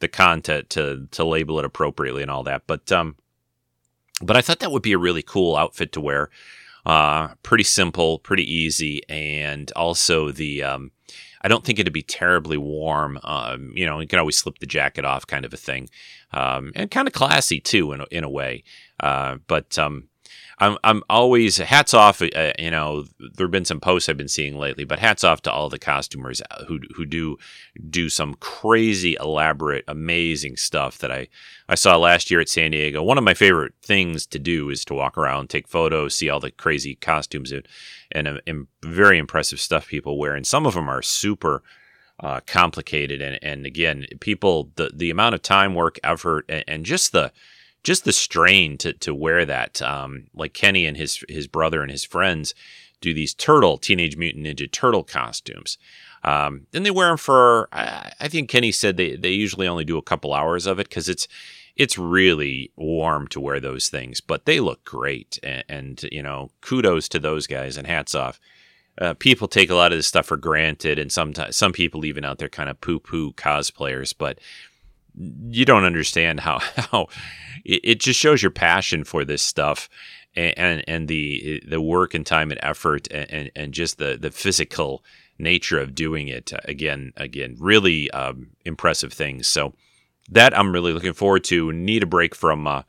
the 0.00 0.08
con 0.08 0.42
to, 0.42 0.62
to 0.64 1.08
to 1.10 1.24
label 1.24 1.58
it 1.58 1.64
appropriately 1.64 2.20
and 2.20 2.30
all 2.30 2.42
that. 2.42 2.64
But 2.66 2.92
um, 2.92 3.16
but 4.20 4.36
I 4.36 4.42
thought 4.42 4.58
that 4.60 4.72
would 4.72 4.82
be 4.82 4.92
a 4.92 4.98
really 4.98 5.22
cool 5.22 5.56
outfit 5.56 5.92
to 5.92 6.00
wear. 6.00 6.28
Uh, 6.84 7.28
pretty 7.42 7.64
simple, 7.64 8.18
pretty 8.18 8.44
easy, 8.44 9.02
and 9.08 9.72
also 9.76 10.30
the 10.30 10.62
um, 10.62 10.90
I 11.42 11.48
don't 11.48 11.64
think 11.64 11.78
it'd 11.78 11.92
be 11.92 12.02
terribly 12.02 12.56
warm. 12.56 13.18
Um, 13.22 13.72
you 13.74 13.86
know, 13.86 14.00
you 14.00 14.08
can 14.08 14.18
always 14.18 14.38
slip 14.38 14.58
the 14.58 14.66
jacket 14.66 15.04
off, 15.04 15.26
kind 15.26 15.44
of 15.44 15.52
a 15.52 15.56
thing, 15.56 15.88
um, 16.32 16.72
and 16.74 16.90
kind 16.90 17.08
of 17.08 17.14
classy 17.14 17.60
too, 17.60 17.92
in 17.92 18.00
a, 18.00 18.06
in 18.10 18.24
a 18.24 18.30
way. 18.30 18.64
Uh, 19.00 19.36
but 19.46 19.78
um, 19.78 20.08
I'm 20.58 20.76
I'm 20.82 21.02
always 21.08 21.58
hats 21.58 21.94
off. 21.94 22.20
Uh, 22.20 22.52
you 22.58 22.70
know, 22.70 23.04
there've 23.34 23.50
been 23.50 23.64
some 23.64 23.80
posts 23.80 24.08
I've 24.08 24.16
been 24.16 24.28
seeing 24.28 24.58
lately, 24.58 24.84
but 24.84 24.98
hats 24.98 25.22
off 25.22 25.42
to 25.42 25.52
all 25.52 25.68
the 25.68 25.78
costumers 25.78 26.42
uh, 26.50 26.64
who 26.64 26.80
who 26.96 27.04
do 27.04 27.38
do 27.88 28.08
some 28.08 28.34
crazy, 28.34 29.16
elaborate, 29.20 29.84
amazing 29.86 30.56
stuff 30.56 30.98
that 30.98 31.12
I 31.12 31.28
I 31.68 31.74
saw 31.76 31.96
last 31.96 32.30
year 32.30 32.40
at 32.40 32.48
San 32.48 32.72
Diego. 32.72 33.02
One 33.02 33.18
of 33.18 33.24
my 33.24 33.34
favorite 33.34 33.74
things 33.82 34.26
to 34.26 34.38
do 34.38 34.68
is 34.70 34.84
to 34.86 34.94
walk 34.94 35.16
around, 35.16 35.48
take 35.48 35.68
photos, 35.68 36.16
see 36.16 36.28
all 36.28 36.40
the 36.40 36.50
crazy 36.50 36.96
costumes 36.96 37.52
and 37.52 37.66
and, 38.10 38.40
and 38.46 38.66
very 38.82 39.18
impressive 39.18 39.60
stuff 39.60 39.86
people 39.86 40.18
wear, 40.18 40.34
and 40.34 40.46
some 40.46 40.66
of 40.66 40.74
them 40.74 40.88
are 40.88 41.02
super. 41.02 41.62
Uh, 42.20 42.40
complicated 42.48 43.22
and, 43.22 43.38
and 43.44 43.64
again 43.64 44.04
people 44.18 44.72
the 44.74 44.90
the 44.92 45.08
amount 45.08 45.36
of 45.36 45.40
time 45.40 45.76
work 45.76 46.00
effort 46.02 46.44
and, 46.48 46.64
and 46.66 46.84
just 46.84 47.12
the 47.12 47.30
just 47.82 48.04
the 48.04 48.12
strain 48.12 48.76
to 48.78 48.92
to 48.94 49.14
wear 49.14 49.44
that. 49.44 49.80
Um, 49.82 50.26
like 50.34 50.52
Kenny 50.54 50.86
and 50.86 50.96
his 50.96 51.24
his 51.28 51.46
brother 51.46 51.82
and 51.82 51.90
his 51.90 52.04
friends 52.04 52.54
do 53.00 53.14
these 53.14 53.34
turtle 53.34 53.78
Teenage 53.78 54.16
Mutant 54.16 54.46
Ninja 54.46 54.70
Turtle 54.70 55.04
costumes. 55.04 55.78
Um, 56.24 56.66
and 56.74 56.84
they 56.84 56.90
wear 56.90 57.08
them 57.08 57.16
for 57.16 57.68
I, 57.72 58.12
I 58.20 58.28
think 58.28 58.48
Kenny 58.48 58.72
said 58.72 58.96
they 58.96 59.16
they 59.16 59.30
usually 59.30 59.68
only 59.68 59.84
do 59.84 59.98
a 59.98 60.02
couple 60.02 60.34
hours 60.34 60.66
of 60.66 60.78
it 60.78 60.88
because 60.88 61.08
it's 61.08 61.28
it's 61.76 61.96
really 61.96 62.72
warm 62.76 63.28
to 63.28 63.40
wear 63.40 63.60
those 63.60 63.88
things, 63.88 64.20
but 64.20 64.44
they 64.46 64.58
look 64.58 64.84
great. 64.84 65.38
And, 65.44 65.64
and 65.68 66.02
you 66.10 66.22
know, 66.22 66.50
kudos 66.60 67.08
to 67.10 67.20
those 67.20 67.46
guys 67.46 67.76
and 67.76 67.86
hats 67.86 68.16
off. 68.16 68.40
Uh, 69.00 69.14
people 69.14 69.46
take 69.46 69.70
a 69.70 69.76
lot 69.76 69.92
of 69.92 69.98
this 69.98 70.08
stuff 70.08 70.26
for 70.26 70.36
granted, 70.36 70.98
and 70.98 71.12
sometimes 71.12 71.54
some 71.54 71.72
people 71.72 72.04
even 72.04 72.24
out 72.24 72.38
there 72.38 72.48
kind 72.48 72.68
of 72.68 72.80
poo 72.80 72.98
poo 72.98 73.32
cosplayers, 73.34 74.12
but 74.16 74.40
you 75.18 75.64
don't 75.64 75.84
understand 75.84 76.40
how 76.40 76.58
how 76.76 77.08
it, 77.64 78.00
just 78.00 78.18
shows 78.18 78.42
your 78.42 78.50
passion 78.50 79.04
for 79.04 79.24
this 79.24 79.42
stuff 79.42 79.88
and, 80.34 80.56
and, 80.56 80.84
and 80.88 81.08
the 81.08 81.62
the 81.66 81.80
work 81.80 82.14
and 82.14 82.24
time 82.24 82.50
and 82.50 82.60
effort 82.62 83.08
and, 83.10 83.30
and, 83.30 83.50
and 83.56 83.74
just 83.74 83.98
the 83.98 84.16
the 84.20 84.30
physical 84.30 85.04
nature 85.38 85.78
of 85.78 85.94
doing 85.94 86.28
it. 86.28 86.52
Again 86.64 87.12
again 87.16 87.56
really 87.58 88.10
um, 88.12 88.48
impressive 88.64 89.12
things. 89.12 89.48
So 89.48 89.74
that 90.30 90.56
I'm 90.56 90.72
really 90.72 90.92
looking 90.92 91.14
forward 91.14 91.44
to. 91.44 91.72
Need 91.72 92.02
a 92.02 92.06
break 92.06 92.34
from 92.34 92.66
uh, 92.66 92.82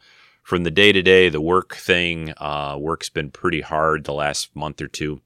from 0.44 0.64
the 0.64 0.72
day 0.72 0.92
to 0.92 1.02
day 1.02 1.30
the 1.30 1.42
work 1.42 1.76
thing. 1.76 2.34
Uh, 2.38 2.78
work's 2.80 3.10
been 3.10 3.32
pretty 3.32 3.62
hard 3.62 4.04
the 4.04 4.14
last 4.14 4.56
month 4.56 4.82
or 4.82 4.88
two. 4.88 5.22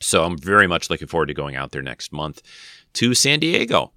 So 0.00 0.24
I'm 0.24 0.36
very 0.36 0.66
much 0.66 0.90
looking 0.90 1.06
forward 1.06 1.26
to 1.26 1.34
going 1.34 1.54
out 1.54 1.70
there 1.70 1.82
next 1.82 2.12
month 2.12 2.42
to 2.94 3.14
San 3.14 3.38
Diego. 3.38 3.92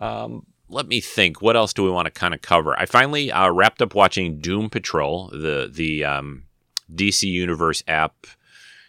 Um, 0.00 0.46
let 0.72 0.88
me 0.88 1.00
think. 1.00 1.42
What 1.42 1.56
else 1.56 1.72
do 1.72 1.84
we 1.84 1.90
want 1.90 2.06
to 2.06 2.10
kind 2.10 2.34
of 2.34 2.42
cover? 2.42 2.78
I 2.78 2.86
finally 2.86 3.30
uh, 3.30 3.50
wrapped 3.50 3.82
up 3.82 3.94
watching 3.94 4.38
Doom 4.38 4.70
Patrol, 4.70 5.28
the 5.28 5.70
the 5.72 6.04
um, 6.04 6.44
DC 6.92 7.24
Universe 7.24 7.82
app 7.86 8.26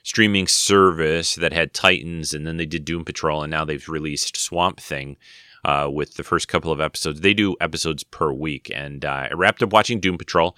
streaming 0.02 0.48
service 0.48 1.36
that 1.36 1.54
had 1.54 1.74
Titans, 1.74 2.34
and 2.34 2.48
then 2.48 2.58
they 2.58 2.66
did 2.66 2.86
Doom 2.86 3.06
Patrol, 3.06 3.44
and 3.44 3.52
now 3.52 3.66
they've 3.66 3.88
released 3.88 4.38
Swamp 4.38 4.80
Thing. 4.80 5.18
Uh, 5.66 5.90
with 5.90 6.16
the 6.16 6.26
first 6.26 6.50
couple 6.50 6.74
of 6.74 6.82
episodes, 6.82 7.22
they 7.22 7.34
do 7.34 7.56
episodes 7.62 8.04
per 8.04 8.34
week, 8.34 8.70
and 8.76 9.06
uh, 9.06 9.28
I 9.32 9.34
wrapped 9.34 9.64
up 9.64 9.72
watching 9.72 10.02
Doom 10.02 10.18
Patrol. 10.18 10.58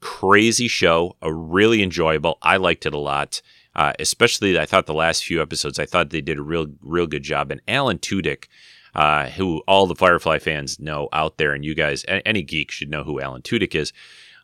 Crazy 0.00 0.66
show, 0.66 1.14
a 1.20 1.30
really 1.30 1.82
enjoyable. 1.82 2.38
I 2.40 2.56
liked 2.56 2.86
it 2.86 2.94
a 2.94 2.98
lot. 2.98 3.42
Uh, 3.74 3.92
especially, 3.98 4.58
I 4.58 4.64
thought 4.64 4.86
the 4.86 4.94
last 4.94 5.26
few 5.26 5.42
episodes, 5.42 5.78
I 5.78 5.84
thought 5.84 6.08
they 6.08 6.22
did 6.22 6.38
a 6.38 6.42
real, 6.42 6.68
real 6.80 7.06
good 7.06 7.22
job. 7.22 7.50
And 7.50 7.60
Alan 7.68 7.98
Tudyk, 7.98 8.46
uh, 8.96 9.28
who 9.28 9.62
all 9.68 9.86
the 9.86 9.94
Firefly 9.94 10.38
fans 10.38 10.80
know 10.80 11.08
out 11.12 11.36
there, 11.36 11.52
and 11.52 11.64
you 11.64 11.74
guys, 11.74 12.04
any 12.08 12.42
geek 12.42 12.70
should 12.70 12.88
know 12.88 13.04
who 13.04 13.20
Alan 13.20 13.42
Tudyk 13.42 13.74
is. 13.74 13.92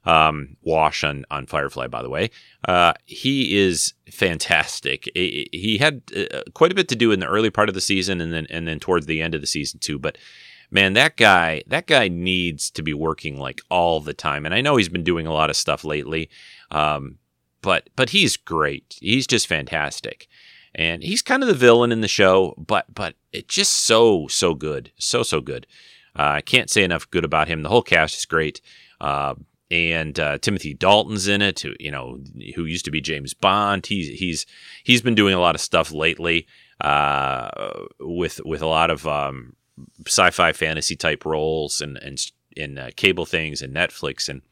Um, 0.04 0.56
Wash 0.62 1.04
on 1.04 1.24
on 1.30 1.46
Firefly, 1.46 1.86
by 1.86 2.02
the 2.02 2.10
way. 2.10 2.30
Uh, 2.68 2.92
he 3.06 3.58
is 3.58 3.94
fantastic. 4.10 5.08
He 5.14 5.78
had 5.80 6.02
uh, 6.14 6.42
quite 6.54 6.70
a 6.70 6.74
bit 6.74 6.88
to 6.88 6.96
do 6.96 7.12
in 7.12 7.20
the 7.20 7.28
early 7.28 7.50
part 7.50 7.70
of 7.70 7.74
the 7.74 7.80
season, 7.80 8.20
and 8.20 8.32
then 8.32 8.46
and 8.50 8.68
then 8.68 8.78
towards 8.78 9.06
the 9.06 9.22
end 9.22 9.34
of 9.34 9.40
the 9.40 9.46
season 9.46 9.80
too. 9.80 9.98
But 9.98 10.18
man, 10.70 10.92
that 10.94 11.16
guy 11.16 11.62
that 11.68 11.86
guy 11.86 12.08
needs 12.08 12.70
to 12.72 12.82
be 12.82 12.92
working 12.92 13.38
like 13.38 13.62
all 13.70 14.00
the 14.00 14.12
time. 14.12 14.44
And 14.44 14.54
I 14.54 14.60
know 14.60 14.76
he's 14.76 14.88
been 14.90 15.04
doing 15.04 15.26
a 15.26 15.32
lot 15.32 15.50
of 15.50 15.56
stuff 15.56 15.82
lately, 15.82 16.28
um, 16.70 17.18
but 17.62 17.88
but 17.96 18.10
he's 18.10 18.36
great. 18.36 18.98
He's 19.00 19.26
just 19.26 19.46
fantastic 19.46 20.28
and 20.74 21.02
he's 21.02 21.22
kind 21.22 21.42
of 21.42 21.48
the 21.48 21.54
villain 21.54 21.92
in 21.92 22.00
the 22.00 22.08
show, 22.08 22.54
but 22.56 22.92
but 22.94 23.14
it's 23.32 23.54
just 23.54 23.72
so 23.72 24.26
so 24.28 24.54
good, 24.54 24.90
so 24.98 25.22
so 25.22 25.40
good. 25.40 25.66
Uh, 26.18 26.36
I 26.36 26.40
can't 26.40 26.70
say 26.70 26.82
enough 26.82 27.10
good 27.10 27.24
about 27.24 27.48
him. 27.48 27.62
The 27.62 27.68
whole 27.68 27.82
cast 27.82 28.16
is 28.16 28.24
great, 28.24 28.60
uh, 29.00 29.34
and 29.70 30.18
uh, 30.18 30.38
Timothy 30.38 30.74
Dalton's 30.74 31.28
in 31.28 31.42
it. 31.42 31.60
Who 31.60 31.74
you 31.78 31.90
know 31.90 32.20
who 32.54 32.64
used 32.64 32.84
to 32.86 32.90
be 32.90 33.00
James 33.00 33.34
Bond. 33.34 33.86
He's 33.86 34.18
he's 34.18 34.46
he's 34.82 35.02
been 35.02 35.14
doing 35.14 35.34
a 35.34 35.40
lot 35.40 35.54
of 35.54 35.60
stuff 35.60 35.92
lately 35.92 36.46
uh, 36.80 37.50
with 38.00 38.40
with 38.44 38.62
a 38.62 38.66
lot 38.66 38.90
of 38.90 39.06
um, 39.06 39.56
sci-fi 40.06 40.52
fantasy 40.52 40.96
type 40.96 41.24
roles 41.24 41.80
and 41.80 41.98
and 41.98 42.18
in 42.56 42.78
uh, 42.78 42.90
cable 42.96 43.26
things 43.26 43.62
and 43.62 43.74
Netflix 43.74 44.28
and. 44.28 44.42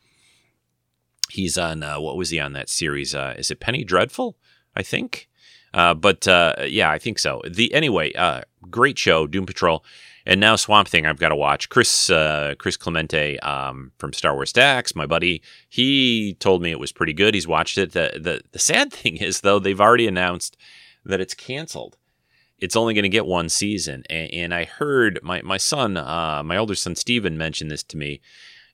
He's 1.32 1.56
on 1.56 1.84
uh, 1.84 2.00
what 2.00 2.16
was 2.16 2.30
he 2.30 2.40
on 2.40 2.54
that 2.54 2.68
series? 2.68 3.14
is 3.14 3.52
it 3.52 3.60
Penny 3.60 3.84
Dreadful? 3.84 4.36
I 4.74 4.82
think. 4.82 5.29
Uh, 5.72 5.94
but 5.94 6.26
uh, 6.26 6.54
yeah, 6.66 6.90
I 6.90 6.98
think 6.98 7.18
so. 7.18 7.42
The 7.48 7.72
anyway, 7.72 8.12
uh, 8.14 8.42
great 8.70 8.98
show, 8.98 9.26
Doom 9.26 9.46
Patrol, 9.46 9.84
and 10.26 10.40
now 10.40 10.56
Swamp 10.56 10.88
Thing. 10.88 11.06
I've 11.06 11.18
got 11.18 11.28
to 11.28 11.36
watch. 11.36 11.68
Chris 11.68 12.10
uh, 12.10 12.54
Chris 12.58 12.76
Clemente 12.76 13.38
um, 13.40 13.92
from 13.98 14.12
Star 14.12 14.34
Wars 14.34 14.50
Stacks, 14.50 14.96
my 14.96 15.06
buddy, 15.06 15.42
he 15.68 16.34
told 16.40 16.62
me 16.62 16.70
it 16.70 16.80
was 16.80 16.92
pretty 16.92 17.12
good. 17.12 17.34
He's 17.34 17.46
watched 17.46 17.78
it. 17.78 17.92
The 17.92 18.18
the, 18.20 18.42
the 18.50 18.58
sad 18.58 18.92
thing 18.92 19.16
is 19.18 19.40
though, 19.40 19.58
they've 19.58 19.80
already 19.80 20.06
announced 20.06 20.56
that 21.04 21.20
it's 21.20 21.34
canceled. 21.34 21.96
It's 22.58 22.76
only 22.76 22.92
going 22.92 23.04
to 23.04 23.08
get 23.08 23.24
one 23.24 23.48
season, 23.48 24.04
and, 24.10 24.30
and, 24.34 24.54
I 24.54 24.64
heard 24.64 25.18
my 25.22 25.40
my 25.40 25.56
son, 25.56 25.96
uh, 25.96 26.42
my 26.44 26.58
older 26.58 26.74
son 26.74 26.94
Steven, 26.94 27.38
mentioned 27.38 27.70
this 27.70 27.82
to 27.84 27.96
me. 27.96 28.20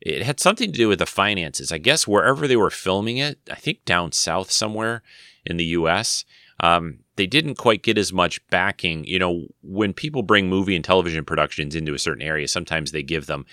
It 0.00 0.23
had 0.23 0.41
something 0.41 0.73
to 0.73 0.79
do 0.79 0.88
with 0.88 0.99
the 0.99 1.07
finances. 1.07 1.71
I 1.71 1.79
guess 1.79 2.07
wherever 2.07 2.49
they 2.49 2.57
were 2.57 2.71
filming 2.71 3.19
it, 3.19 3.38
I 3.50 3.55
think 3.55 3.85
down 3.85 4.12
south 4.12 4.50
somewhere 4.50 5.03
in 5.45 5.57
the 5.57 5.65
U.S 5.67 6.25
um, 6.61 7.01
they 7.17 7.27
didn't 7.27 7.57
quite 7.57 7.83
get 7.83 7.99
as 7.99 8.13
much 8.13 8.47
backing. 8.49 9.05
You 9.05 9.19
know, 9.19 9.47
when 9.63 9.93
people 9.93 10.23
bring 10.23 10.49
movie 10.49 10.77
and 10.77 10.85
television 10.85 11.25
productions 11.25 11.75
into 11.75 11.95
a 11.95 11.99
certain 11.99 12.23
area, 12.23 12.49
sometimes 12.49 12.93
they 12.93 13.03
give 13.03 13.27
them, 13.27 13.47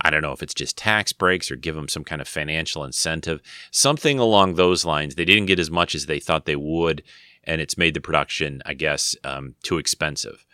I 0.00 0.10
don't 0.10 0.22
know 0.22 0.32
if 0.32 0.42
it's 0.42 0.54
just 0.54 0.76
tax 0.76 1.12
breaks 1.12 1.50
or 1.50 1.56
give 1.56 1.74
them 1.74 1.88
some 1.88 2.04
kind 2.04 2.20
of 2.20 2.28
financial 2.28 2.84
incentive, 2.84 3.40
something 3.70 4.18
along 4.18 4.54
those 4.54 4.84
lines. 4.84 5.14
They 5.14 5.24
didn't 5.24 5.46
get 5.46 5.58
as 5.58 5.70
much 5.70 5.94
as 5.94 6.06
they 6.06 6.20
thought 6.20 6.46
they 6.46 6.56
would, 6.56 7.02
and 7.44 7.60
it's 7.60 7.78
made 7.78 7.94
the 7.94 8.00
production, 8.00 8.62
I 8.66 8.74
guess, 8.74 9.16
um, 9.24 9.54
too 9.62 9.78
expensive. 9.78 10.44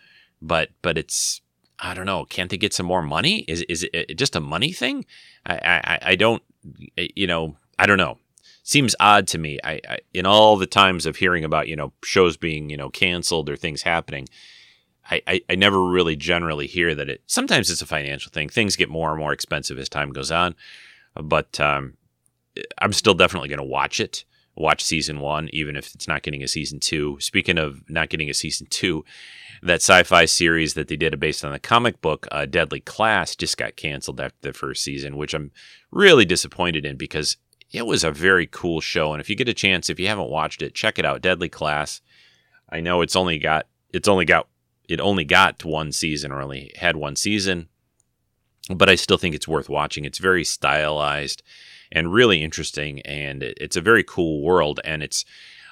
But 0.42 0.70
but 0.82 0.96
it's 0.98 1.40
I 1.78 1.94
don't 1.94 2.06
know. 2.06 2.24
Can't 2.24 2.50
they 2.50 2.56
get 2.56 2.74
some 2.74 2.86
more 2.86 3.02
money? 3.02 3.44
Is 3.48 3.62
is 3.62 3.86
it 3.92 4.16
just 4.16 4.36
a 4.36 4.40
money 4.40 4.72
thing? 4.72 5.04
I 5.46 5.54
I, 5.84 5.98
I 6.10 6.16
don't 6.16 6.42
you 6.96 7.26
know 7.26 7.56
I 7.78 7.86
don't 7.86 7.98
know. 7.98 8.18
Seems 8.70 8.94
odd 9.00 9.26
to 9.26 9.38
me. 9.38 9.58
I, 9.64 9.80
I 9.88 9.98
in 10.14 10.26
all 10.26 10.56
the 10.56 10.64
times 10.64 11.04
of 11.04 11.16
hearing 11.16 11.42
about 11.42 11.66
you 11.66 11.74
know 11.74 11.92
shows 12.04 12.36
being 12.36 12.70
you 12.70 12.76
know 12.76 12.88
canceled 12.88 13.50
or 13.50 13.56
things 13.56 13.82
happening. 13.82 14.28
I, 15.10 15.20
I, 15.26 15.40
I 15.50 15.54
never 15.56 15.84
really 15.84 16.14
generally 16.14 16.68
hear 16.68 16.94
that 16.94 17.10
it. 17.10 17.20
Sometimes 17.26 17.68
it's 17.68 17.82
a 17.82 17.86
financial 17.86 18.30
thing. 18.30 18.48
Things 18.48 18.76
get 18.76 18.88
more 18.88 19.10
and 19.10 19.18
more 19.18 19.32
expensive 19.32 19.76
as 19.76 19.88
time 19.88 20.12
goes 20.12 20.30
on, 20.30 20.54
but 21.20 21.58
um, 21.58 21.94
I'm 22.78 22.92
still 22.92 23.14
definitely 23.14 23.48
going 23.48 23.58
to 23.58 23.64
watch 23.64 23.98
it 23.98 24.24
watch 24.54 24.84
season 24.84 25.18
one, 25.18 25.50
even 25.52 25.74
if 25.74 25.92
it's 25.92 26.06
not 26.06 26.22
getting 26.22 26.44
a 26.44 26.46
season 26.46 26.78
two. 26.78 27.16
Speaking 27.18 27.58
of 27.58 27.82
not 27.90 28.08
getting 28.08 28.30
a 28.30 28.34
season 28.34 28.68
two, 28.70 29.04
that 29.64 29.82
sci-fi 29.82 30.26
series 30.26 30.74
that 30.74 30.86
they 30.86 30.94
did 30.94 31.18
based 31.18 31.44
on 31.44 31.50
the 31.50 31.58
comic 31.58 32.00
book 32.00 32.28
uh, 32.30 32.46
Deadly 32.46 32.78
Class 32.78 33.34
just 33.34 33.56
got 33.56 33.74
canceled 33.74 34.20
after 34.20 34.38
the 34.42 34.52
first 34.52 34.84
season, 34.84 35.16
which 35.16 35.34
I'm 35.34 35.50
really 35.90 36.24
disappointed 36.24 36.86
in 36.86 36.96
because 36.96 37.36
it 37.72 37.86
was 37.86 38.04
a 38.04 38.10
very 38.10 38.46
cool 38.46 38.80
show. 38.80 39.12
And 39.12 39.20
if 39.20 39.30
you 39.30 39.36
get 39.36 39.48
a 39.48 39.54
chance, 39.54 39.88
if 39.88 40.00
you 40.00 40.08
haven't 40.08 40.30
watched 40.30 40.62
it, 40.62 40.74
check 40.74 40.98
it 40.98 41.04
out. 41.04 41.22
Deadly 41.22 41.48
Class. 41.48 42.00
I 42.68 42.80
know 42.80 43.00
it's 43.00 43.16
only 43.16 43.38
got 43.38 43.66
it's 43.92 44.08
only 44.08 44.24
got 44.24 44.48
it 44.88 45.00
only 45.00 45.24
got 45.24 45.58
to 45.60 45.68
one 45.68 45.92
season 45.92 46.32
or 46.32 46.40
only 46.40 46.72
had 46.76 46.96
one 46.96 47.16
season, 47.16 47.68
but 48.68 48.88
I 48.88 48.94
still 48.94 49.18
think 49.18 49.34
it's 49.34 49.48
worth 49.48 49.68
watching. 49.68 50.04
It's 50.04 50.18
very 50.18 50.44
stylized 50.44 51.42
and 51.92 52.12
really 52.12 52.42
interesting. 52.42 53.00
And 53.02 53.42
it's 53.42 53.76
a 53.76 53.80
very 53.80 54.04
cool 54.04 54.42
world. 54.42 54.80
And 54.84 55.02
it's, 55.02 55.24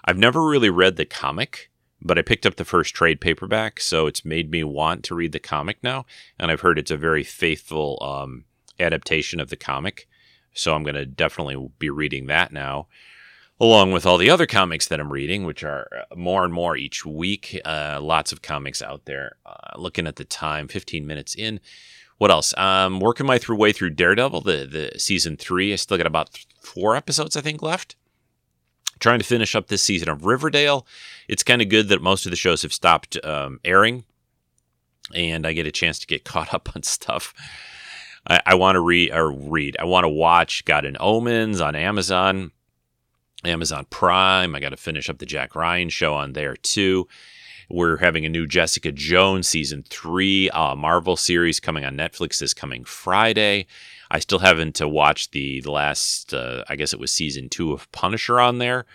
I've 0.05 0.19
never 0.19 0.47
really 0.47 0.71
read 0.71 0.97
the 0.97 1.05
comic, 1.05 1.71
but 2.01 2.19
I 2.19 2.23
picked 2.23 2.47
up 2.47 2.57
the 2.57 2.65
first 2.65 2.95
trade 2.95 3.21
paperback. 3.21 3.81
So 3.81 4.07
it's 4.07 4.25
made 4.25 4.51
me 4.51 4.65
want 4.65 5.05
to 5.05 5.15
read 5.15 5.33
the 5.33 5.39
comic 5.39 5.79
now. 5.83 6.07
And 6.39 6.51
I've 6.51 6.61
heard 6.61 6.79
it's 6.79 6.91
a 6.91 6.97
very 6.97 7.25
faithful 7.25 7.99
um, 8.03 8.45
adaptation 8.79 9.41
of 9.41 9.51
the 9.51 9.57
comic. 9.57 10.09
So 10.59 10.75
I'm 10.75 10.83
going 10.83 10.95
to 10.95 11.07
definitely 11.07 11.71
be 11.79 11.91
reading 11.91 12.27
that 12.27 12.53
now 12.53 12.89
along 13.61 13.93
with 13.93 14.07
all 14.07 14.19
the 14.19 14.31
other 14.31 14.47
comics 14.47 14.87
that 14.87 15.01
I'm 15.01 15.13
reading, 15.13 15.45
which 15.45 15.65
are 15.65 15.89
uh, 15.93 16.15
more 16.15 16.45
and 16.45 16.53
more 16.53 16.77
each 16.77 17.05
week. 17.05 17.61
Uh, 17.65 17.99
lots 18.01 18.33
of 18.33 18.43
comics 18.43 18.83
out 18.83 19.05
there. 19.05 19.37
Uh, 19.45 19.77
looking 19.77 20.07
at 20.07 20.17
the 20.17 20.25
time, 20.25 20.69
15 20.69 21.07
minutes 21.07 21.35
in. 21.35 21.61
What 22.19 22.31
else? 22.31 22.53
I'm 22.57 23.01
working 23.01 23.27
my 23.27 23.39
through 23.39 23.57
way 23.57 23.73
through 23.73 23.91
Daredevil, 23.91 24.41
the 24.41 24.67
the 24.67 24.99
season 24.99 25.37
three. 25.37 25.73
I 25.73 25.77
still 25.77 25.97
got 25.97 26.07
about 26.07 26.45
four 26.61 26.97
episodes, 26.97 27.37
I 27.37 27.41
think, 27.41 27.63
left. 27.63 27.95
Trying 28.99 29.21
to 29.21 29.25
finish 29.25 29.55
up 29.55 29.69
this 29.69 29.83
season 29.83 30.09
of 30.09 30.25
Riverdale. 30.25 30.85
It's 31.29 31.45
kind 31.45 31.63
of 31.63 31.69
good 31.69 31.89
that 31.89 32.03
most 32.03 32.27
of 32.27 32.31
the 32.31 32.37
shows 32.37 32.63
have 32.63 32.73
stopped 32.73 33.25
um, 33.25 33.61
airing, 33.65 34.05
and 35.15 35.47
I 35.47 35.53
get 35.53 35.67
a 35.67 35.71
chance 35.71 36.01
to 36.01 36.09
get 36.09 36.25
caught 36.25 36.53
up 36.53 36.71
on 36.75 36.83
stuff. 36.83 37.33
I, 38.29 38.41
I 38.47 38.55
want 38.55 38.77
to 38.77 38.81
read 38.81 39.13
or 39.13 39.31
read. 39.33 39.77
I 39.81 39.85
want 39.85 40.05
to 40.05 40.09
watch 40.09 40.65
God 40.65 40.85
and 40.85 40.97
Omens 41.01 41.61
on 41.61 41.75
Amazon, 41.75 42.53
Amazon 43.45 43.87
Prime. 43.91 44.55
I 44.55 44.61
got 44.61 44.71
to 44.71 44.77
finish 44.77 45.09
up 45.09 45.19
the 45.19 45.27
Jack 45.27 45.55
Ryan 45.55 45.89
show 45.89 46.15
on 46.15 46.33
there 46.33 46.57
too. 46.57 47.09
We're 47.71 47.99
having 47.99 48.25
a 48.25 48.31
new 48.31 48.47
Jessica 48.47 48.93
Jones 48.93 49.47
season 49.47 49.85
three 49.89 50.49
uh, 50.51 50.75
Marvel 50.75 51.17
series 51.17 51.61
coming 51.61 51.85
on 51.85 51.97
Netflix 51.97 52.39
this 52.39 52.55
coming 52.55 52.85
Friday. 52.85 53.67
I 54.11 54.21
still 54.21 54.39
haven't 54.39 54.75
to 54.77 54.89
watch 54.89 55.33
the, 55.33 55.61
the 55.61 55.71
last, 55.71 56.33
uh, 56.33 56.65
I 56.69 56.77
guess 56.77 56.95
it 56.95 57.01
was 57.01 57.13
season 57.13 57.51
two 57.51 57.73
of 57.73 57.91
Punisher 57.93 58.41
on 58.41 58.57
there. 58.57 58.87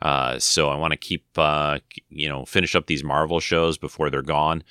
Uh, 0.00 0.38
so 0.38 0.70
I 0.70 0.76
want 0.76 0.92
to 0.92 0.96
keep, 0.96 1.26
uh, 1.36 1.80
you 2.08 2.28
know, 2.28 2.44
finish 2.44 2.76
up 2.76 2.86
these 2.86 3.02
Marvel 3.02 3.40
shows 3.40 3.76
before 3.78 4.10
they're 4.10 4.22
gone 4.22 4.62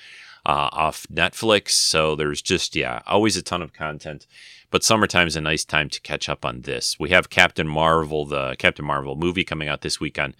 uh, 0.49 0.69
off 0.71 1.05
Netflix. 1.13 1.69
So 1.69 2.15
there's 2.15 2.41
just, 2.41 2.75
yeah, 2.75 3.03
always 3.05 3.37
a 3.37 3.43
ton 3.43 3.61
of 3.61 3.71
content. 3.71 4.25
But 4.71 4.83
summertime 4.83 5.27
is 5.27 5.35
a 5.35 5.41
nice 5.41 5.63
time 5.63 5.89
to 5.89 6.01
catch 6.01 6.27
up 6.27 6.43
on 6.43 6.61
this. 6.61 6.99
We 6.99 7.11
have 7.11 7.29
Captain 7.29 7.67
Marvel, 7.67 8.25
the 8.25 8.55
Captain 8.57 8.85
Marvel 8.85 9.15
movie 9.15 9.43
coming 9.43 9.67
out 9.67 9.81
this 9.81 9.99
week 9.99 10.17
on 10.17 10.33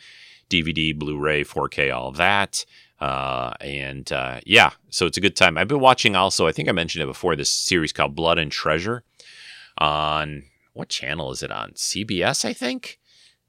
DVD, 0.50 0.98
Blu 0.98 1.20
ray, 1.20 1.44
4K, 1.44 1.96
all 1.96 2.12
that. 2.14 2.66
Uh, 3.00 3.54
and 3.62 4.12
uh, 4.12 4.40
yeah, 4.48 4.72
so 4.90 5.06
it's 5.06 5.18
a 5.18 5.22
good 5.22 5.36
time. 5.36 5.60
I've 5.60 5.68
been 5.68 5.80
watching 5.80 6.16
also, 6.16 6.48
I 6.48 6.54
think 6.54 6.68
I 6.70 6.72
mentioned 6.72 7.04
it 7.04 7.08
before, 7.08 7.36
this 7.36 7.50
series 7.50 7.94
called 7.94 8.16
Blood 8.16 8.40
and 8.40 8.52
Treasure 8.52 9.04
on 9.78 10.42
what 10.74 10.90
channel 10.90 11.32
is 11.32 11.44
it 11.44 11.52
on? 11.52 11.74
CBS, 11.74 12.46
I 12.46 12.54
think. 12.54 13.00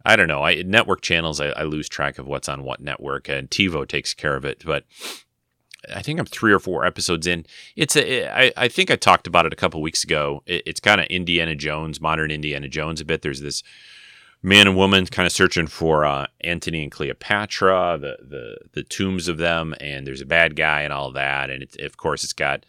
I 0.04 0.14
don't 0.14 0.28
know. 0.28 0.42
I 0.42 0.60
network 0.60 1.00
channels. 1.00 1.40
I, 1.40 1.48
I 1.48 1.62
lose 1.62 1.88
track 1.88 2.18
of 2.18 2.26
what's 2.26 2.50
on 2.50 2.64
what 2.64 2.80
network, 2.80 3.28
and 3.30 3.50
TiVo 3.50 3.88
takes 3.88 4.14
care 4.14 4.36
of 4.36 4.44
it. 4.44 4.62
But 4.64 4.84
I 5.94 6.02
think 6.02 6.18
I'm 6.18 6.26
three 6.26 6.52
or 6.52 6.58
four 6.58 6.84
episodes 6.84 7.26
in. 7.26 7.46
It's 7.76 7.96
a. 7.96 8.28
I, 8.28 8.52
I 8.56 8.68
think 8.68 8.90
I 8.90 8.96
talked 8.96 9.26
about 9.26 9.46
it 9.46 9.52
a 9.52 9.56
couple 9.56 9.80
weeks 9.80 10.04
ago. 10.04 10.42
It, 10.46 10.62
it's 10.66 10.80
kind 10.80 11.00
of 11.00 11.06
Indiana 11.06 11.54
Jones, 11.54 12.00
modern 12.00 12.30
Indiana 12.30 12.68
Jones 12.68 13.00
a 13.00 13.04
bit. 13.04 13.22
There's 13.22 13.40
this 13.40 13.62
man 14.42 14.66
and 14.66 14.76
woman 14.76 15.06
kind 15.06 15.26
of 15.26 15.32
searching 15.32 15.66
for 15.66 16.04
uh, 16.04 16.26
Antony 16.42 16.82
and 16.82 16.92
Cleopatra, 16.92 17.98
the, 18.00 18.16
the 18.20 18.56
the 18.72 18.82
tombs 18.82 19.28
of 19.28 19.38
them, 19.38 19.74
and 19.80 20.06
there's 20.06 20.20
a 20.20 20.26
bad 20.26 20.56
guy 20.56 20.82
and 20.82 20.92
all 20.92 21.12
that. 21.12 21.50
And 21.50 21.62
it, 21.62 21.76
of 21.80 21.96
course, 21.96 22.24
it's 22.24 22.32
got 22.32 22.64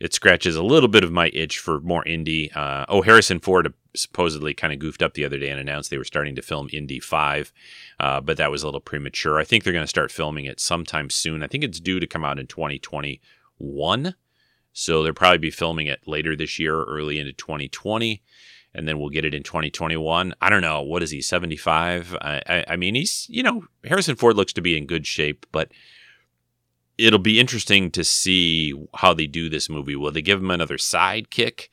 it 0.00 0.14
scratches 0.14 0.56
a 0.56 0.62
little 0.62 0.88
bit 0.88 1.04
of 1.04 1.12
my 1.12 1.28
itch 1.32 1.58
for 1.58 1.80
more 1.80 2.06
Indy. 2.06 2.50
Uh, 2.52 2.84
oh, 2.88 3.02
Harrison 3.02 3.40
Ford 3.40 3.72
supposedly 3.94 4.54
kind 4.54 4.72
of 4.72 4.78
goofed 4.78 5.02
up 5.02 5.14
the 5.14 5.24
other 5.24 5.38
day 5.38 5.48
and 5.48 5.60
announced 5.60 5.90
they 5.90 5.98
were 5.98 6.04
starting 6.04 6.34
to 6.36 6.42
film 6.42 6.68
Indy 6.72 7.00
Five, 7.00 7.52
uh, 8.00 8.20
but 8.20 8.36
that 8.36 8.50
was 8.50 8.62
a 8.62 8.66
little 8.66 8.80
premature. 8.80 9.38
I 9.38 9.44
think 9.44 9.64
they're 9.64 9.72
going 9.72 9.84
to 9.84 9.88
start 9.88 10.12
filming 10.12 10.44
it 10.44 10.60
sometime 10.60 11.10
soon. 11.10 11.42
I 11.42 11.46
think 11.46 11.64
it's 11.64 11.80
due 11.80 12.00
to 12.00 12.06
come 12.06 12.24
out 12.24 12.38
in 12.38 12.46
2021. 12.46 14.14
So 14.72 15.02
they'll 15.02 15.12
probably 15.12 15.38
be 15.38 15.50
filming 15.50 15.86
it 15.86 16.00
later 16.06 16.34
this 16.34 16.58
year, 16.58 16.82
early 16.84 17.18
into 17.18 17.32
2020 17.32 18.22
and 18.74 18.88
then 18.88 18.98
we'll 18.98 19.08
get 19.08 19.24
it 19.24 19.34
in 19.34 19.42
2021. 19.42 20.34
I 20.40 20.50
don't 20.50 20.60
know. 20.60 20.82
What 20.82 21.02
is 21.02 21.10
he, 21.10 21.22
75? 21.22 22.16
I, 22.20 22.42
I, 22.46 22.64
I, 22.70 22.76
mean, 22.76 22.96
he's, 22.96 23.26
you 23.30 23.42
know, 23.42 23.64
Harrison 23.84 24.16
Ford 24.16 24.36
looks 24.36 24.52
to 24.54 24.60
be 24.60 24.76
in 24.76 24.86
good 24.86 25.06
shape, 25.06 25.46
but 25.52 25.70
it'll 26.98 27.20
be 27.20 27.38
interesting 27.38 27.90
to 27.92 28.02
see 28.02 28.74
how 28.94 29.14
they 29.14 29.26
do 29.26 29.48
this 29.48 29.68
movie. 29.68 29.94
Will 29.94 30.10
they 30.10 30.22
give 30.22 30.40
him 30.40 30.50
another 30.50 30.76
sidekick? 30.76 31.68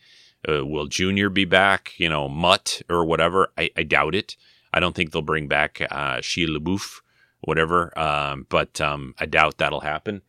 Uh, 0.48 0.66
will 0.66 0.88
Junior 0.88 1.30
be 1.30 1.46
back? 1.46 1.94
You 1.98 2.10
know, 2.10 2.28
Mutt 2.28 2.82
or 2.90 3.06
whatever? 3.06 3.52
I, 3.58 3.70
I 3.76 3.84
doubt 3.84 4.16
it. 4.16 4.36
I 4.74 4.80
don't 4.80 4.96
think 4.96 5.12
they'll 5.12 5.22
bring 5.22 5.48
back 5.48 5.82
uh, 5.92 6.18
Shia 6.18 6.48
LaBeouf, 6.48 7.02
whatever. 7.42 7.98
Um, 8.00 8.48
but 8.50 8.80
um, 8.82 9.16
I 9.20 9.26
doubt 9.26 9.58
that'll 9.58 9.82
happen. 9.82 10.22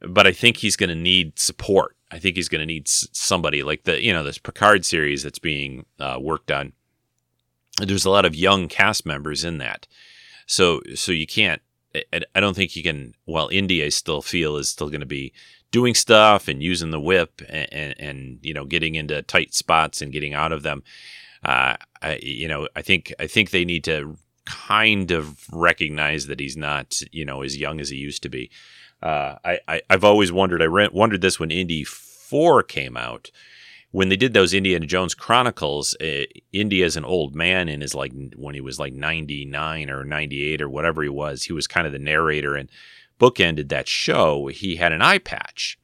But 0.00 0.26
I 0.26 0.32
think 0.32 0.58
he's 0.58 0.76
going 0.76 0.88
to 0.90 0.94
need 0.94 1.38
support 1.38 1.96
I 2.10 2.18
think 2.18 2.36
he's 2.36 2.48
going 2.48 2.60
to 2.60 2.66
need 2.66 2.88
somebody 2.88 3.62
like 3.62 3.84
the 3.84 4.02
you 4.02 4.12
know 4.12 4.24
this 4.24 4.38
Picard 4.38 4.84
series 4.84 5.22
that's 5.22 5.38
being 5.38 5.86
uh, 5.98 6.18
worked 6.20 6.50
on. 6.50 6.72
There's 7.80 8.04
a 8.04 8.10
lot 8.10 8.24
of 8.24 8.34
young 8.34 8.68
cast 8.68 9.06
members 9.06 9.44
in 9.44 9.58
that, 9.58 9.86
so 10.46 10.80
so 10.94 11.12
you 11.12 11.26
can't. 11.26 11.62
I 11.94 12.40
don't 12.40 12.54
think 12.54 12.76
you 12.76 12.82
can. 12.82 13.14
Well, 13.26 13.48
Indy, 13.50 13.84
I 13.84 13.88
still 13.88 14.22
feel 14.22 14.56
is 14.56 14.68
still 14.68 14.88
going 14.88 15.00
to 15.00 15.06
be 15.06 15.32
doing 15.72 15.94
stuff 15.94 16.48
and 16.48 16.62
using 16.62 16.90
the 16.90 17.00
whip 17.00 17.42
and, 17.48 17.72
and, 17.72 17.94
and 17.98 18.38
you 18.42 18.54
know 18.54 18.64
getting 18.64 18.94
into 18.94 19.22
tight 19.22 19.54
spots 19.54 20.00
and 20.00 20.12
getting 20.12 20.34
out 20.34 20.52
of 20.52 20.62
them. 20.62 20.82
Uh, 21.44 21.76
I, 22.02 22.18
you 22.22 22.48
know, 22.48 22.68
I 22.76 22.82
think 22.82 23.12
I 23.18 23.26
think 23.26 23.50
they 23.50 23.64
need 23.64 23.84
to 23.84 24.16
kind 24.44 25.10
of 25.10 25.46
recognize 25.52 26.26
that 26.26 26.40
he's 26.40 26.56
not 26.56 27.00
you 27.12 27.24
know 27.24 27.42
as 27.42 27.56
young 27.56 27.80
as 27.80 27.88
he 27.90 27.96
used 27.96 28.22
to 28.22 28.28
be. 28.28 28.50
Uh, 29.02 29.36
I, 29.44 29.60
I 29.66 29.82
have 29.90 30.04
always 30.04 30.30
wondered. 30.30 30.62
I 30.62 30.66
re- 30.66 30.88
wondered 30.92 31.22
this 31.22 31.40
when 31.40 31.50
Indy 31.50 31.84
Four 31.84 32.62
came 32.62 32.96
out. 32.96 33.30
When 33.92 34.08
they 34.08 34.16
did 34.16 34.34
those 34.34 34.54
Indiana 34.54 34.86
Jones 34.86 35.14
Chronicles, 35.14 35.96
uh, 36.00 36.24
Indy 36.52 36.82
as 36.82 36.96
an 36.96 37.04
old 37.04 37.34
man 37.34 37.68
in 37.68 37.80
his 37.80 37.94
like 37.94 38.12
when 38.36 38.54
he 38.54 38.60
was 38.60 38.78
like 38.78 38.92
ninety 38.92 39.44
nine 39.44 39.90
or 39.90 40.04
ninety 40.04 40.44
eight 40.44 40.62
or 40.62 40.68
whatever 40.68 41.02
he 41.02 41.08
was, 41.08 41.44
he 41.44 41.52
was 41.52 41.66
kind 41.66 41.86
of 41.86 41.92
the 41.92 41.98
narrator 41.98 42.54
and 42.54 42.70
bookended 43.18 43.68
that 43.68 43.88
show. 43.88 44.46
He 44.46 44.76
had 44.76 44.92
an 44.92 45.02
eye 45.02 45.18
patch. 45.18 45.78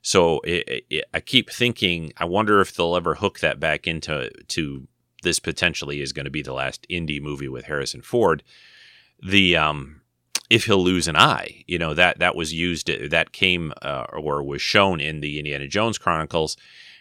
So 0.00 0.40
it, 0.40 0.84
it, 0.88 1.04
I 1.12 1.20
keep 1.20 1.50
thinking, 1.50 2.12
I 2.16 2.24
wonder 2.24 2.60
if 2.60 2.74
they'll 2.74 2.96
ever 2.96 3.16
hook 3.16 3.40
that 3.40 3.58
back 3.58 3.86
into 3.86 4.30
to 4.30 4.86
this 5.22 5.40
potentially 5.40 6.00
is 6.00 6.12
going 6.12 6.24
to 6.24 6.30
be 6.30 6.42
the 6.42 6.52
last 6.52 6.86
Indy 6.88 7.20
movie 7.20 7.48
with 7.48 7.64
Harrison 7.64 8.02
Ford. 8.02 8.42
The 9.20 9.56
um, 9.56 10.02
if 10.48 10.64
he'll 10.64 10.82
lose 10.82 11.08
an 11.08 11.16
eye. 11.16 11.64
You 11.66 11.78
know 11.78 11.94
that 11.94 12.18
that 12.20 12.36
was 12.36 12.52
used 12.52 12.88
that 13.10 13.32
came 13.32 13.72
uh, 13.82 14.06
or 14.12 14.42
was 14.42 14.62
shown 14.62 15.00
in 15.00 15.20
the 15.20 15.38
Indiana 15.38 15.66
Jones 15.66 15.98
Chronicles, 15.98 16.56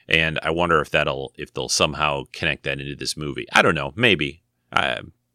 and 0.07 0.39
I 0.41 0.51
wonder 0.51 0.81
if 0.81 0.89
that'll 0.91 1.33
if 1.35 1.53
they'll 1.53 1.69
somehow 1.69 2.23
connect 2.31 2.63
that 2.63 2.79
into 2.79 2.95
this 2.95 3.17
movie. 3.17 3.47
I 3.53 3.61
don't 3.61 3.75
know. 3.75 3.93
Maybe. 3.95 4.41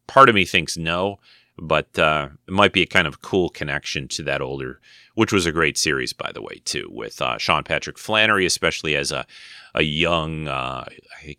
Part 0.07 0.29
of 0.29 0.35
me 0.35 0.45
thinks 0.45 0.77
no, 0.77 1.21
but 1.57 1.99
uh, 1.99 2.29
it 2.47 2.53
might 2.53 2.73
be 2.73 2.83
a 2.83 2.87
kind 2.87 3.07
of 3.07 3.23
cool 3.23 3.49
connection 3.49 4.09
to 4.09 4.23
that 4.25 4.43
older, 4.43 4.81
which 5.15 5.33
was 5.33 5.47
a 5.47 5.53
great 5.53 5.79
series 5.79 6.13
by 6.13 6.31
the 6.33 6.43
way 6.43 6.61
too, 6.65 6.89
with 6.93 7.23
uh, 7.23 7.39
Sean 7.39 7.65
Patrick 7.65 7.99
Flanery, 7.99 8.45
especially 8.45 8.95
as 8.97 9.11
a 9.13 9.27
a 9.75 9.83
young. 9.83 10.49
Uh, 10.49 10.85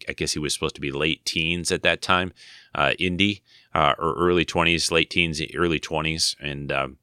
I 0.07 0.13
guess 0.13 0.33
he 0.33 0.39
was 0.39 0.53
supposed 0.53 0.75
to 0.75 0.81
be 0.81 0.91
late 0.91 1.25
teens 1.25 1.71
at 1.71 1.83
that 1.83 2.01
time. 2.01 2.33
Uh, 2.73 2.93
Indy 2.97 3.43
uh, 3.73 3.93
or 3.97 4.13
early 4.15 4.45
20s, 4.45 4.91
late 4.91 5.09
teens, 5.09 5.41
early 5.55 5.79
20s. 5.79 6.35
And 6.39 6.71
um, 6.71 6.97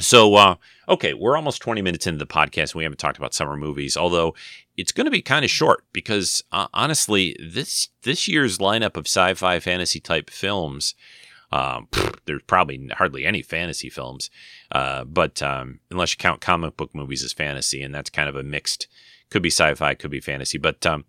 So, 0.00 0.34
uh, 0.34 0.54
okay, 0.88 1.12
we're 1.12 1.36
almost 1.36 1.60
20 1.60 1.82
minutes 1.82 2.06
into 2.06 2.18
the 2.18 2.26
podcast 2.26 2.72
and 2.72 2.76
we 2.76 2.84
haven't 2.84 2.98
talked 2.98 3.18
about 3.18 3.34
summer 3.34 3.56
movies, 3.56 3.98
although 3.98 4.34
it's 4.76 4.92
going 4.92 5.04
to 5.04 5.10
be 5.10 5.20
kind 5.20 5.44
of 5.44 5.50
short 5.50 5.84
because 5.92 6.42
uh, 6.52 6.68
honestly, 6.72 7.36
this 7.38 7.88
this 8.02 8.26
year's 8.26 8.58
lineup 8.58 8.96
of 8.96 9.06
sci-fi 9.06 9.60
fantasy 9.60 10.00
type 10.00 10.30
films, 10.30 10.94
um, 11.52 11.86
pfft, 11.92 12.20
there's 12.24 12.42
probably 12.46 12.88
hardly 12.92 13.26
any 13.26 13.42
fantasy 13.42 13.90
films, 13.90 14.30
uh, 14.72 15.04
but 15.04 15.42
um, 15.42 15.80
unless 15.90 16.12
you 16.12 16.16
count 16.16 16.40
comic 16.40 16.78
book 16.78 16.94
movies 16.94 17.22
as 17.22 17.34
fantasy, 17.34 17.82
and 17.82 17.94
that's 17.94 18.08
kind 18.08 18.28
of 18.28 18.36
a 18.36 18.42
mixed, 18.42 18.88
could 19.28 19.42
be 19.42 19.50
sci-fi, 19.50 19.94
could 19.94 20.10
be 20.10 20.20
fantasy, 20.20 20.56
but 20.56 20.86
um, 20.86 21.04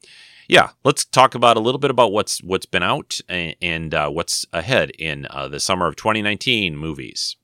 yeah, 0.49 0.71
let's 0.83 1.05
talk 1.05 1.33
about 1.33 1.55
a 1.55 1.61
little 1.61 1.79
bit 1.79 1.91
about 1.91 2.11
what's 2.11 2.43
what's 2.43 2.65
been 2.65 2.83
out 2.83 3.21
and, 3.29 3.55
and 3.61 3.93
uh, 3.93 4.09
what's 4.09 4.45
ahead 4.51 4.91
in 4.99 5.27
uh, 5.29 5.47
the 5.47 5.61
summer 5.61 5.87
of 5.87 5.95
2019 5.95 6.75
movies. 6.75 7.37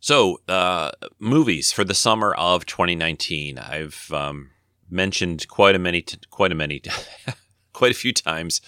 So, 0.00 0.40
uh, 0.48 0.90
movies 1.18 1.72
for 1.72 1.82
the 1.82 1.94
summer 1.94 2.34
of 2.34 2.66
2019. 2.66 3.58
I've 3.58 4.10
um, 4.12 4.50
mentioned 4.90 5.48
quite 5.48 5.74
a 5.74 5.78
many, 5.78 6.02
t- 6.02 6.18
quite 6.30 6.52
a 6.52 6.54
many, 6.54 6.82
quite 7.72 7.90
a 7.90 7.94
few 7.94 8.12
times 8.12 8.60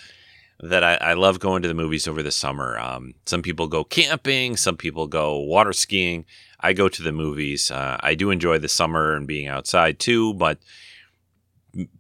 that 0.60 0.82
I, 0.82 0.94
I, 0.94 1.12
love 1.12 1.38
going 1.38 1.60
to 1.60 1.68
the 1.68 1.74
movies 1.74 2.08
over 2.08 2.22
the 2.22 2.30
summer. 2.30 2.78
Um, 2.78 3.12
some 3.26 3.42
people 3.42 3.68
go 3.68 3.84
camping, 3.84 4.56
some 4.56 4.78
people 4.78 5.06
go 5.06 5.38
water 5.38 5.74
skiing. 5.74 6.24
I 6.60 6.72
go 6.72 6.88
to 6.88 7.02
the 7.02 7.12
movies. 7.12 7.70
Uh, 7.70 7.98
I 8.00 8.14
do 8.14 8.30
enjoy 8.30 8.58
the 8.58 8.68
summer 8.68 9.14
and 9.14 9.26
being 9.26 9.46
outside 9.46 9.98
too, 9.98 10.32
but 10.34 10.58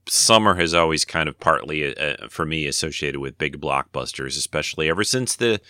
summer 0.08 0.54
has 0.56 0.74
always 0.74 1.04
kind 1.04 1.28
of 1.28 1.38
partly 1.38 1.96
uh, 1.96 2.28
for 2.28 2.44
me 2.44 2.66
associated 2.66 3.20
with 3.20 3.38
big 3.38 3.60
blockbusters, 3.60 4.36
especially 4.38 4.88
ever 4.88 5.04
since 5.04 5.36
the 5.36 5.60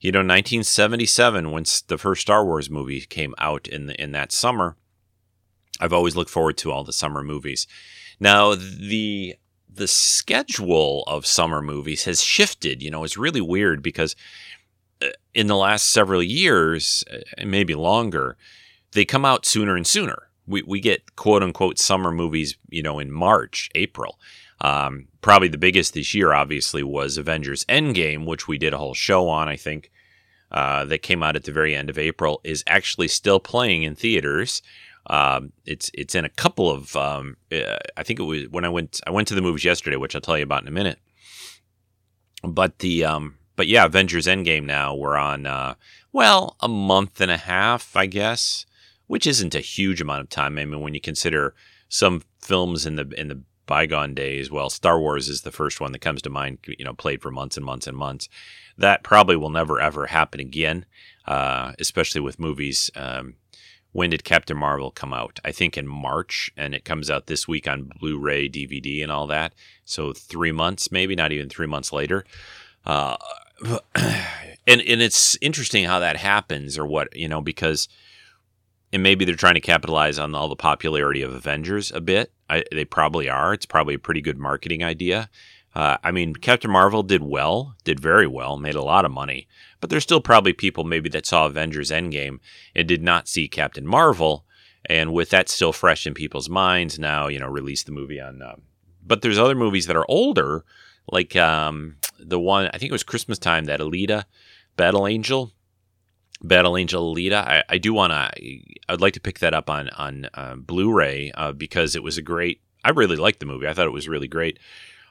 you 0.00 0.12
know 0.12 0.20
1977 0.20 1.50
when 1.50 1.64
the 1.88 1.98
first 1.98 2.22
Star 2.22 2.44
Wars 2.44 2.70
movie 2.70 3.00
came 3.00 3.34
out 3.38 3.66
in 3.66 3.86
the, 3.86 4.02
in 4.02 4.12
that 4.12 4.32
summer. 4.32 4.76
I've 5.80 5.92
always 5.92 6.16
looked 6.16 6.30
forward 6.30 6.56
to 6.58 6.72
all 6.72 6.84
the 6.84 6.92
summer 6.92 7.22
movies. 7.22 7.66
Now 8.20 8.54
the 8.54 9.36
the 9.72 9.88
schedule 9.88 11.04
of 11.06 11.24
summer 11.26 11.62
movies 11.62 12.04
has 12.04 12.22
shifted. 12.22 12.82
You 12.82 12.90
know, 12.90 13.04
it's 13.04 13.16
really 13.16 13.40
weird 13.40 13.82
because 13.82 14.16
uh, 15.00 15.08
in 15.34 15.46
the 15.46 15.56
last 15.56 15.88
several 15.88 16.22
years, 16.22 17.04
uh, 17.12 17.44
maybe 17.44 17.74
longer, 17.74 18.36
they 18.92 19.04
come 19.04 19.24
out 19.24 19.46
sooner 19.46 19.76
and 19.76 19.86
sooner. 19.86 20.27
We, 20.48 20.62
we 20.62 20.80
get 20.80 21.16
quote 21.16 21.42
unquote 21.42 21.78
summer 21.78 22.10
movies, 22.10 22.56
you 22.68 22.82
know, 22.82 22.98
in 22.98 23.10
March, 23.10 23.70
April. 23.74 24.18
Um, 24.60 25.06
probably 25.20 25.48
the 25.48 25.58
biggest 25.58 25.94
this 25.94 26.14
year, 26.14 26.32
obviously, 26.32 26.82
was 26.82 27.16
Avengers 27.16 27.64
Endgame, 27.66 28.26
which 28.26 28.48
we 28.48 28.58
did 28.58 28.74
a 28.74 28.78
whole 28.78 28.94
show 28.94 29.28
on, 29.28 29.48
I 29.48 29.56
think, 29.56 29.90
uh, 30.50 30.84
that 30.86 31.02
came 31.02 31.22
out 31.22 31.36
at 31.36 31.44
the 31.44 31.52
very 31.52 31.74
end 31.74 31.90
of 31.90 31.98
April, 31.98 32.40
is 32.42 32.64
actually 32.66 33.08
still 33.08 33.38
playing 33.38 33.82
in 33.84 33.94
theaters. 33.94 34.62
Um, 35.06 35.52
it's 35.64 35.90
it's 35.94 36.14
in 36.14 36.24
a 36.24 36.30
couple 36.30 36.70
of 36.70 36.94
um, 36.96 37.36
uh, 37.52 37.76
I 37.96 38.02
think 38.02 38.20
it 38.20 38.24
was 38.24 38.48
when 38.50 38.64
I 38.64 38.68
went 38.68 39.00
I 39.06 39.10
went 39.10 39.28
to 39.28 39.34
the 39.34 39.42
movies 39.42 39.64
yesterday, 39.64 39.96
which 39.96 40.14
I'll 40.14 40.20
tell 40.20 40.36
you 40.36 40.42
about 40.44 40.62
in 40.62 40.68
a 40.68 40.72
minute. 40.72 40.98
But 42.42 42.80
the 42.80 43.04
um, 43.04 43.38
but 43.56 43.68
yeah, 43.68 43.86
Avengers 43.86 44.26
Endgame 44.26 44.64
now 44.64 44.94
we're 44.94 45.16
on 45.16 45.46
uh, 45.46 45.74
well 46.12 46.56
a 46.60 46.68
month 46.68 47.20
and 47.20 47.30
a 47.30 47.38
half, 47.38 47.96
I 47.96 48.06
guess, 48.06 48.66
which 49.08 49.26
isn't 49.26 49.54
a 49.54 49.60
huge 49.60 50.00
amount 50.00 50.20
of 50.20 50.28
time. 50.28 50.58
I 50.58 50.64
mean, 50.64 50.80
when 50.80 50.94
you 50.94 51.00
consider 51.00 51.54
some 51.88 52.22
films 52.40 52.86
in 52.86 52.94
the 52.94 53.08
in 53.18 53.28
the 53.28 53.42
bygone 53.66 54.14
days, 54.14 54.50
well, 54.50 54.70
Star 54.70 55.00
Wars 55.00 55.28
is 55.28 55.42
the 55.42 55.50
first 55.50 55.80
one 55.80 55.92
that 55.92 55.98
comes 55.98 56.22
to 56.22 56.30
mind. 56.30 56.58
You 56.66 56.84
know, 56.84 56.94
played 56.94 57.20
for 57.20 57.30
months 57.30 57.56
and 57.56 57.66
months 57.66 57.86
and 57.86 57.96
months. 57.96 58.28
That 58.76 59.02
probably 59.02 59.36
will 59.36 59.50
never 59.50 59.80
ever 59.80 60.06
happen 60.06 60.38
again, 60.38 60.86
uh, 61.26 61.72
especially 61.80 62.20
with 62.20 62.38
movies. 62.38 62.90
Um, 62.94 63.34
when 63.92 64.10
did 64.10 64.22
Captain 64.22 64.56
Marvel 64.56 64.90
come 64.90 65.14
out? 65.14 65.40
I 65.44 65.50
think 65.50 65.78
in 65.78 65.88
March, 65.88 66.52
and 66.56 66.74
it 66.74 66.84
comes 66.84 67.10
out 67.10 67.26
this 67.26 67.48
week 67.48 67.66
on 67.66 67.90
Blu-ray, 67.98 68.48
DVD, 68.48 69.02
and 69.02 69.10
all 69.10 69.26
that. 69.28 69.54
So 69.84 70.12
three 70.12 70.52
months, 70.52 70.92
maybe 70.92 71.16
not 71.16 71.32
even 71.32 71.48
three 71.48 71.66
months 71.66 71.92
later. 71.92 72.24
Uh, 72.84 73.16
and 73.94 74.80
and 74.82 75.02
it's 75.02 75.36
interesting 75.40 75.84
how 75.84 75.98
that 75.98 76.16
happens, 76.16 76.78
or 76.78 76.86
what 76.86 77.16
you 77.16 77.28
know, 77.28 77.40
because 77.40 77.88
and 78.92 79.02
maybe 79.02 79.24
they're 79.24 79.34
trying 79.34 79.54
to 79.54 79.60
capitalize 79.60 80.18
on 80.18 80.34
all 80.34 80.48
the 80.48 80.56
popularity 80.56 81.22
of 81.22 81.34
Avengers 81.34 81.92
a 81.92 82.00
bit. 82.00 82.32
I, 82.48 82.64
they 82.72 82.84
probably 82.84 83.28
are. 83.28 83.52
It's 83.52 83.66
probably 83.66 83.94
a 83.94 83.98
pretty 83.98 84.20
good 84.20 84.38
marketing 84.38 84.82
idea. 84.82 85.28
Uh, 85.74 85.98
I 86.02 86.10
mean, 86.10 86.34
Captain 86.34 86.70
Marvel 86.70 87.02
did 87.02 87.22
well, 87.22 87.76
did 87.84 88.00
very 88.00 88.26
well, 88.26 88.56
made 88.56 88.74
a 88.74 88.82
lot 88.82 89.04
of 89.04 89.12
money, 89.12 89.46
but 89.80 89.90
there's 89.90 90.02
still 90.02 90.20
probably 90.20 90.52
people 90.52 90.82
maybe 90.82 91.08
that 91.10 91.26
saw 91.26 91.46
Avengers 91.46 91.90
Endgame 91.90 92.40
and 92.74 92.88
did 92.88 93.02
not 93.02 93.28
see 93.28 93.48
Captain 93.48 93.86
Marvel, 93.86 94.44
and 94.86 95.12
with 95.12 95.30
that 95.30 95.48
still 95.48 95.72
fresh 95.72 96.06
in 96.06 96.14
people's 96.14 96.48
minds, 96.48 96.98
now 96.98 97.28
you 97.28 97.38
know 97.38 97.46
release 97.46 97.82
the 97.82 97.92
movie 97.92 98.20
on. 98.20 98.40
Uh, 98.40 98.56
but 99.06 99.20
there's 99.22 99.38
other 99.38 99.54
movies 99.54 99.86
that 99.86 99.96
are 99.96 100.06
older, 100.08 100.64
like 101.12 101.36
um, 101.36 101.96
the 102.18 102.40
one 102.40 102.70
I 102.72 102.78
think 102.78 102.90
it 102.90 102.92
was 102.92 103.02
Christmas 103.02 103.38
time 103.38 103.66
that 103.66 103.80
Alita, 103.80 104.24
Battle 104.76 105.06
Angel, 105.06 105.52
Battle 106.42 106.76
Angel 106.76 107.14
Alita. 107.14 107.34
I, 107.34 107.64
I 107.68 107.78
do 107.78 107.92
want 107.92 108.12
to. 108.12 108.60
I'd 108.88 109.00
like 109.00 109.14
to 109.14 109.20
pick 109.20 109.40
that 109.40 109.54
up 109.54 109.68
on 109.68 109.88
on 109.90 110.28
uh, 110.34 110.54
Blu-ray 110.56 111.32
uh, 111.32 111.52
because 111.52 111.96
it 111.96 112.02
was 112.02 112.18
a 112.18 112.22
great. 112.22 112.60
I 112.84 112.90
really 112.90 113.16
liked 113.16 113.40
the 113.40 113.46
movie. 113.46 113.66
I 113.66 113.74
thought 113.74 113.86
it 113.86 113.92
was 113.92 114.08
really 114.08 114.28
great, 114.28 114.58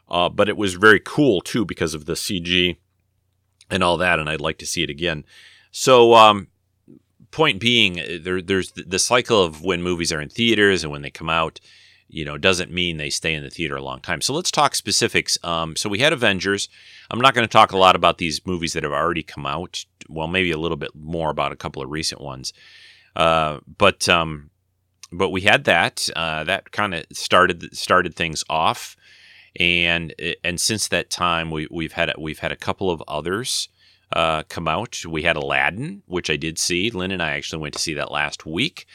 uh, 0.09 0.29
but 0.29 0.49
it 0.49 0.57
was 0.57 0.75
very 0.75 1.01
cool 1.03 1.41
too 1.41 1.65
because 1.65 1.93
of 1.93 2.05
the 2.05 2.13
CG 2.13 2.77
and 3.69 3.83
all 3.83 3.97
that. 3.97 4.19
And 4.19 4.29
I'd 4.29 4.41
like 4.41 4.57
to 4.59 4.65
see 4.65 4.83
it 4.83 4.89
again. 4.89 5.25
So, 5.71 6.13
um, 6.13 6.47
point 7.31 7.59
being, 7.59 8.01
there, 8.21 8.41
there's 8.41 8.71
the 8.71 8.99
cycle 8.99 9.43
of 9.43 9.63
when 9.63 9.83
movies 9.83 10.13
are 10.13 10.21
in 10.21 10.29
theaters 10.29 10.83
and 10.83 10.91
when 10.91 11.01
they 11.01 11.11
come 11.11 11.29
out 11.29 11.59
you 12.09 12.23
know, 12.23 12.37
doesn't 12.37 12.71
mean 12.71 12.97
they 12.97 13.09
stay 13.09 13.33
in 13.33 13.43
the 13.43 13.49
theater 13.49 13.75
a 13.75 13.81
long 13.81 13.99
time. 13.99 14.21
So 14.21 14.33
let's 14.33 14.51
talk 14.51 14.75
specifics. 14.75 15.37
Um, 15.43 15.75
so 15.75 15.89
we 15.89 15.99
had 15.99 16.13
Avengers. 16.13 16.69
I'm 17.11 17.19
not 17.19 17.33
going 17.33 17.47
to 17.47 17.51
talk 17.51 17.71
a 17.71 17.77
lot 17.77 17.95
about 17.95 18.17
these 18.17 18.45
movies 18.45 18.73
that 18.73 18.83
have 18.83 18.93
already 18.93 19.23
come 19.23 19.45
out. 19.45 19.85
Well, 20.07 20.27
maybe 20.27 20.51
a 20.51 20.57
little 20.57 20.77
bit 20.77 20.91
more 20.95 21.29
about 21.29 21.51
a 21.51 21.57
couple 21.57 21.81
of 21.81 21.89
recent 21.89 22.21
ones. 22.21 22.53
Uh, 23.15 23.59
but 23.77 24.07
um, 24.07 24.49
but 25.11 25.29
we 25.29 25.41
had 25.41 25.65
that. 25.65 26.07
Uh, 26.15 26.43
that 26.45 26.71
kind 26.71 26.93
of 26.93 27.05
started 27.11 27.75
started 27.75 28.15
things 28.15 28.43
off, 28.49 28.95
and 29.59 30.13
and 30.43 30.61
since 30.61 30.87
that 30.89 31.09
time 31.09 31.51
we 31.51 31.67
we've 31.71 31.93
had 31.93 32.13
we've 32.17 32.39
had 32.39 32.51
a 32.51 32.57
couple 32.57 32.89
of 32.89 33.03
others. 33.07 33.69
Uh, 34.09 34.43
come 34.47 34.69
out. 34.69 35.03
We 35.05 35.23
had 35.23 35.35
Aladdin, 35.35 36.01
which 36.05 36.29
I 36.29 36.37
did 36.37 36.57
see. 36.57 36.89
Lynn 36.89 37.11
and 37.11 37.21
I 37.21 37.31
actually 37.31 37.61
went 37.61 37.73
to 37.73 37.81
see 37.81 37.93
that 37.95 38.09
last 38.09 38.45
week 38.45 38.87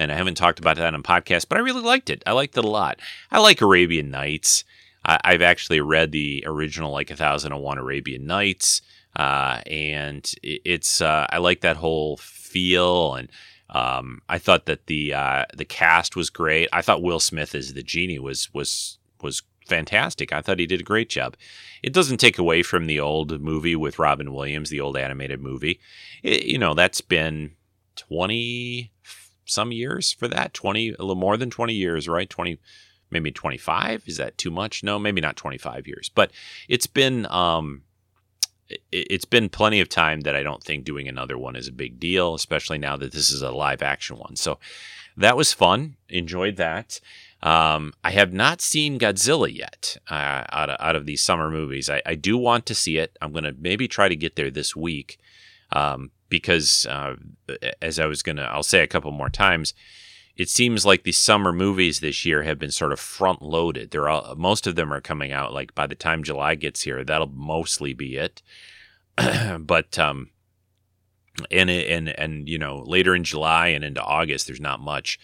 and 0.00 0.10
I 0.10 0.14
haven't 0.14 0.36
talked 0.36 0.58
about 0.58 0.78
that 0.78 0.94
on 0.94 1.02
podcast, 1.02 1.46
but 1.48 1.58
I 1.58 1.60
really 1.60 1.82
liked 1.82 2.08
it. 2.08 2.22
I 2.26 2.32
liked 2.32 2.56
it 2.56 2.64
a 2.64 2.68
lot. 2.68 2.98
I 3.30 3.38
like 3.38 3.60
Arabian 3.60 4.10
Nights. 4.10 4.64
I, 5.04 5.32
have 5.32 5.42
actually 5.42 5.80
read 5.80 6.10
the 6.10 6.42
original, 6.46 6.90
like 6.90 7.10
A 7.10 7.16
Thousand 7.16 7.52
and 7.52 7.62
One 7.62 7.76
Arabian 7.78 8.26
Nights, 8.26 8.80
uh, 9.16 9.60
and 9.66 10.24
it, 10.42 10.62
it's 10.64 11.00
uh, 11.00 11.26
I 11.30 11.38
like 11.38 11.60
that 11.60 11.76
whole 11.76 12.16
feel, 12.16 13.14
and 13.14 13.28
um, 13.68 14.22
I 14.28 14.38
thought 14.38 14.66
that 14.66 14.86
the 14.86 15.12
uh, 15.14 15.44
the 15.54 15.64
cast 15.66 16.16
was 16.16 16.30
great. 16.30 16.68
I 16.72 16.80
thought 16.80 17.02
Will 17.02 17.20
Smith 17.20 17.54
as 17.54 17.74
the 17.74 17.82
genie 17.82 18.18
was 18.18 18.52
was 18.54 18.98
was 19.22 19.42
fantastic. 19.66 20.32
I 20.32 20.40
thought 20.40 20.58
he 20.58 20.66
did 20.66 20.80
a 20.80 20.84
great 20.84 21.10
job. 21.10 21.36
It 21.82 21.92
doesn't 21.92 22.18
take 22.18 22.38
away 22.38 22.62
from 22.62 22.86
the 22.86 23.00
old 23.00 23.40
movie 23.40 23.76
with 23.76 23.98
Robin 23.98 24.32
Williams, 24.32 24.70
the 24.70 24.80
old 24.80 24.96
animated 24.96 25.40
movie. 25.40 25.80
It, 26.22 26.44
you 26.44 26.58
know, 26.58 26.74
that's 26.74 27.00
been 27.00 27.52
20 27.96 28.92
some 29.50 29.72
years 29.72 30.12
for 30.12 30.28
that. 30.28 30.54
20, 30.54 30.90
a 30.90 31.02
little 31.02 31.14
more 31.14 31.36
than 31.36 31.50
20 31.50 31.72
years, 31.74 32.08
right? 32.08 32.28
20, 32.28 32.58
maybe 33.10 33.30
25. 33.30 34.04
Is 34.06 34.16
that 34.16 34.38
too 34.38 34.50
much? 34.50 34.82
No, 34.82 34.98
maybe 34.98 35.20
not 35.20 35.36
25 35.36 35.86
years, 35.86 36.10
but 36.14 36.30
it's 36.68 36.86
been, 36.86 37.26
um, 37.26 37.82
it's 38.92 39.24
been 39.24 39.48
plenty 39.48 39.80
of 39.80 39.88
time 39.88 40.20
that 40.20 40.36
I 40.36 40.42
don't 40.42 40.62
think 40.62 40.84
doing 40.84 41.08
another 41.08 41.36
one 41.36 41.56
is 41.56 41.68
a 41.68 41.72
big 41.72 41.98
deal, 41.98 42.34
especially 42.34 42.78
now 42.78 42.96
that 42.96 43.12
this 43.12 43.30
is 43.30 43.42
a 43.42 43.50
live 43.50 43.82
action 43.82 44.16
one. 44.16 44.36
So 44.36 44.58
that 45.16 45.36
was 45.36 45.52
fun. 45.52 45.96
Enjoyed 46.08 46.56
that. 46.56 47.00
Um, 47.42 47.94
I 48.04 48.10
have 48.10 48.32
not 48.32 48.60
seen 48.60 48.98
Godzilla 48.98 49.52
yet 49.52 49.96
uh, 50.10 50.44
out, 50.50 50.70
of, 50.70 50.76
out 50.78 50.96
of 50.96 51.06
these 51.06 51.22
summer 51.22 51.50
movies. 51.50 51.88
I, 51.88 52.02
I 52.04 52.14
do 52.14 52.36
want 52.36 52.66
to 52.66 52.74
see 52.74 52.98
it. 52.98 53.16
I'm 53.20 53.32
going 53.32 53.44
to 53.44 53.54
maybe 53.58 53.88
try 53.88 54.08
to 54.08 54.16
get 54.16 54.36
there 54.36 54.50
this 54.50 54.76
week 54.76 55.18
um, 55.72 56.10
because, 56.30 56.86
uh, 56.86 57.16
as 57.82 57.98
I 57.98 58.06
was 58.06 58.22
to, 58.22 58.40
I'll 58.40 58.62
say 58.62 58.82
a 58.82 58.86
couple 58.86 59.10
more 59.10 59.28
times, 59.28 59.74
it 60.36 60.48
seems 60.48 60.86
like 60.86 61.02
the 61.02 61.12
summer 61.12 61.52
movies 61.52 62.00
this 62.00 62.24
year 62.24 62.44
have 62.44 62.58
been 62.58 62.70
sort 62.70 62.92
of 62.92 63.00
front 63.00 63.42
loaded. 63.42 63.90
They're 63.90 64.08
all, 64.08 64.34
most 64.36 64.66
of 64.66 64.76
them 64.76 64.90
are 64.90 65.00
coming 65.00 65.32
out 65.32 65.52
like 65.52 65.74
by 65.74 65.86
the 65.86 65.94
time 65.94 66.22
July 66.22 66.54
gets 66.54 66.80
here. 66.80 67.04
That'll 67.04 67.26
mostly 67.26 67.92
be 67.92 68.16
it. 68.16 68.40
but 69.60 69.98
um, 69.98 70.30
and 71.50 71.68
and 71.68 72.08
and 72.08 72.48
you 72.48 72.58
know 72.58 72.82
later 72.86 73.14
in 73.14 73.24
July 73.24 73.68
and 73.68 73.84
into 73.84 74.02
August, 74.02 74.46
there's 74.46 74.60
not 74.60 74.80
much. 74.80 75.18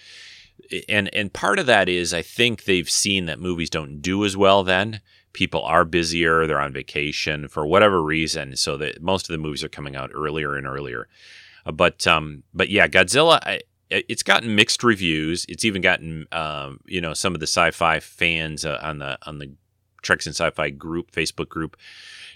And 0.89 1.13
and 1.15 1.33
part 1.33 1.59
of 1.59 1.67
that 1.67 1.89
is 1.89 2.13
I 2.13 2.23
think 2.23 2.65
they've 2.65 2.91
seen 2.91 3.27
that 3.27 3.41
movies 3.41 3.71
don't 3.71 4.01
do 4.01 4.25
as 4.25 4.37
well 4.37 4.65
then. 4.65 5.01
People 5.37 5.61
are 5.61 5.85
busier, 5.85 6.47
they're 6.47 6.59
on 6.59 6.73
vacation 6.73 7.47
for 7.47 7.67
whatever 7.67 8.03
reason, 8.03 8.57
so 8.57 8.79
that 8.79 9.03
most 9.03 9.29
of 9.29 9.33
the 9.35 9.39
movies 9.39 9.63
are 9.63 9.69
coming 9.69 9.95
out 9.95 10.11
earlier 10.15 10.57
and 10.57 10.67
earlier. 10.67 11.09
Uh, 11.67 11.73
but 11.73 12.07
um, 12.07 12.43
but 12.55 12.71
yeah, 12.71 12.89
Godzilla. 12.89 13.39
I, 13.43 13.61
it's 13.91 14.23
gotten 14.23 14.57
mixed 14.57 14.83
reviews. 14.83 15.45
It's 15.47 15.65
even 15.65 15.83
gotten 15.83 16.27
um, 16.33 16.81
you 16.87 17.03
know 17.03 17.13
some 17.13 17.35
of 17.35 17.41
the 17.41 17.47
sci-fi 17.47 18.01
fans 18.01 18.65
uh, 18.65 18.81
on 18.83 18.99
the 18.99 19.19
on 19.27 19.39
the 19.39 19.53
Treks 20.03 20.27
and 20.27 20.35
Sci-Fi 20.35 20.71
group 20.71 21.11
Facebook 21.13 21.49
group. 21.49 21.77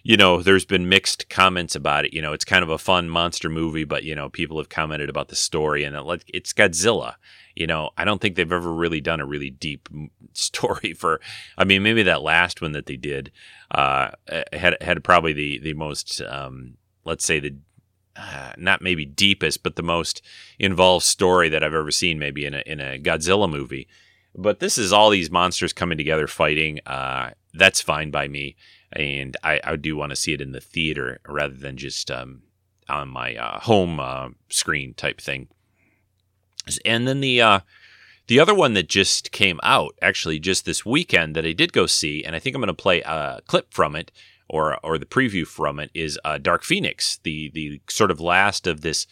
You 0.02 0.16
know, 0.16 0.42
there's 0.42 0.64
been 0.64 0.88
mixed 0.88 1.28
comments 1.28 1.74
about 1.74 2.06
it. 2.06 2.14
You 2.14 2.22
know, 2.22 2.32
it's 2.32 2.44
kind 2.44 2.62
of 2.62 2.70
a 2.70 2.78
fun 2.78 3.10
monster 3.10 3.50
movie, 3.50 3.84
but 3.84 4.02
you 4.02 4.14
know, 4.14 4.28
people 4.30 4.56
have 4.58 4.70
commented 4.70 5.10
about 5.10 5.28
the 5.28 5.36
story 5.36 5.84
and 5.84 5.94
it, 5.94 6.24
it's 6.28 6.52
Godzilla. 6.52 7.14
You 7.54 7.66
know, 7.66 7.90
I 7.98 8.04
don't 8.04 8.20
think 8.20 8.36
they've 8.36 8.50
ever 8.50 8.72
really 8.72 9.00
done 9.00 9.20
a 9.20 9.26
really 9.26 9.50
deep 9.50 9.88
story 10.32 10.92
for. 10.98 11.20
I 11.58 11.64
mean, 11.64 11.82
maybe 11.82 12.02
that 12.04 12.22
last 12.22 12.62
one 12.62 12.72
that 12.72 12.86
they 12.86 12.96
did 12.96 13.30
uh, 13.70 14.10
had 14.52 14.76
had 14.80 15.04
probably 15.04 15.32
the 15.32 15.58
the 15.58 15.74
most 15.74 16.22
um, 16.22 16.78
let's 17.04 17.24
say 17.24 17.40
the 17.40 17.56
uh, 18.16 18.52
not 18.56 18.82
maybe 18.82 19.04
deepest, 19.04 19.62
but 19.62 19.76
the 19.76 19.82
most 19.82 20.22
involved 20.58 21.04
story 21.04 21.48
that 21.48 21.62
I've 21.62 21.74
ever 21.74 21.90
seen, 21.90 22.18
maybe 22.18 22.44
in 22.44 22.54
a 22.54 22.62
in 22.66 22.80
a 22.80 22.98
Godzilla 22.98 23.50
movie. 23.50 23.88
But 24.34 24.60
this 24.60 24.78
is 24.78 24.92
all 24.92 25.10
these 25.10 25.30
monsters 25.30 25.72
coming 25.72 25.98
together 25.98 26.26
fighting. 26.26 26.80
Uh, 26.86 27.30
that's 27.52 27.80
fine 27.80 28.10
by 28.10 28.28
me, 28.28 28.56
and 28.92 29.36
I, 29.42 29.60
I 29.64 29.76
do 29.76 29.96
want 29.96 30.10
to 30.10 30.16
see 30.16 30.32
it 30.32 30.40
in 30.40 30.52
the 30.52 30.60
theater 30.60 31.20
rather 31.26 31.54
than 31.54 31.76
just 31.76 32.10
um, 32.10 32.42
on 32.88 33.08
my 33.08 33.36
uh, 33.36 33.60
home 33.60 34.00
uh, 34.00 34.28
screen 34.48 34.94
type 34.94 35.20
thing. 35.20 35.48
And 36.84 37.08
then 37.08 37.20
the 37.20 37.40
uh, 37.40 37.60
the 38.26 38.38
other 38.38 38.54
one 38.54 38.74
that 38.74 38.88
just 38.88 39.32
came 39.32 39.58
out 39.62 39.96
actually 40.00 40.38
just 40.38 40.64
this 40.64 40.86
weekend 40.86 41.34
that 41.34 41.46
I 41.46 41.52
did 41.52 41.72
go 41.72 41.86
see, 41.86 42.24
and 42.24 42.36
I 42.36 42.38
think 42.38 42.54
I'm 42.54 42.62
going 42.62 42.68
to 42.68 42.74
play 42.74 43.00
a 43.00 43.40
clip 43.46 43.72
from 43.72 43.96
it 43.96 44.12
or 44.48 44.78
or 44.84 44.98
the 44.98 45.06
preview 45.06 45.46
from 45.46 45.78
it 45.78 45.90
is 45.94 46.18
uh, 46.24 46.38
Dark 46.38 46.64
Phoenix, 46.64 47.18
the 47.22 47.50
the 47.54 47.80
sort 47.88 48.10
of 48.10 48.20
last 48.20 48.66
of 48.66 48.82
this 48.82 49.06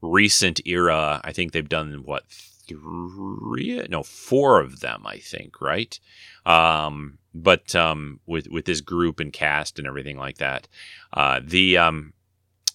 recent 0.00 0.60
era. 0.64 1.20
I 1.24 1.32
think 1.32 1.52
they've 1.52 1.68
done 1.68 2.02
what 2.04 2.24
three, 2.68 3.86
no, 3.88 4.02
four 4.02 4.60
of 4.60 4.80
them. 4.80 5.06
I 5.06 5.18
think 5.18 5.60
right, 5.60 5.98
um, 6.46 7.18
but 7.34 7.74
um, 7.74 8.20
with 8.26 8.48
with 8.48 8.64
this 8.64 8.80
group 8.80 9.20
and 9.20 9.32
cast 9.32 9.78
and 9.78 9.86
everything 9.86 10.18
like 10.18 10.38
that. 10.38 10.68
Uh, 11.12 11.40
the 11.42 11.78
um, 11.78 12.12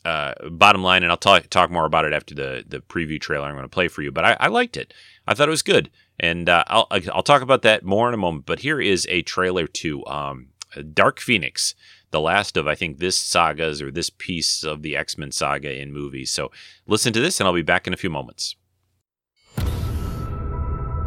uh, 0.05 0.33
bottom 0.49 0.83
line, 0.83 1.03
and 1.03 1.11
I'll 1.11 1.17
talk 1.17 1.49
talk 1.49 1.69
more 1.71 1.85
about 1.85 2.05
it 2.05 2.13
after 2.13 2.33
the 2.35 2.63
the 2.67 2.79
preview 2.79 3.19
trailer 3.19 3.45
I'm 3.45 3.55
going 3.55 3.63
to 3.63 3.69
play 3.69 3.87
for 3.87 4.01
you. 4.01 4.11
But 4.11 4.25
I, 4.25 4.37
I 4.39 4.47
liked 4.47 4.77
it. 4.77 4.93
I 5.27 5.33
thought 5.33 5.47
it 5.47 5.51
was 5.51 5.61
good, 5.61 5.89
and 6.19 6.49
uh, 6.49 6.63
I'll 6.67 6.87
I'll 7.13 7.23
talk 7.23 7.41
about 7.41 7.61
that 7.63 7.83
more 7.83 8.07
in 8.07 8.13
a 8.13 8.17
moment. 8.17 8.45
But 8.45 8.59
here 8.59 8.79
is 8.81 9.05
a 9.09 9.21
trailer 9.23 9.67
to 9.67 10.05
um, 10.05 10.47
Dark 10.93 11.19
Phoenix 11.19 11.75
the 12.11 12.19
last 12.19 12.57
of 12.57 12.67
I 12.67 12.75
think 12.75 12.97
this 12.97 13.17
sagas 13.17 13.81
or 13.81 13.91
this 13.91 14.09
piece 14.09 14.63
of 14.63 14.81
the 14.81 14.95
X 14.95 15.17
Men 15.17 15.31
saga 15.31 15.79
in 15.79 15.93
movies. 15.93 16.31
So 16.31 16.51
listen 16.87 17.13
to 17.13 17.19
this, 17.19 17.39
and 17.39 17.47
I'll 17.47 17.53
be 17.53 17.61
back 17.61 17.87
in 17.87 17.93
a 17.93 17.97
few 17.97 18.09
moments. 18.09 18.55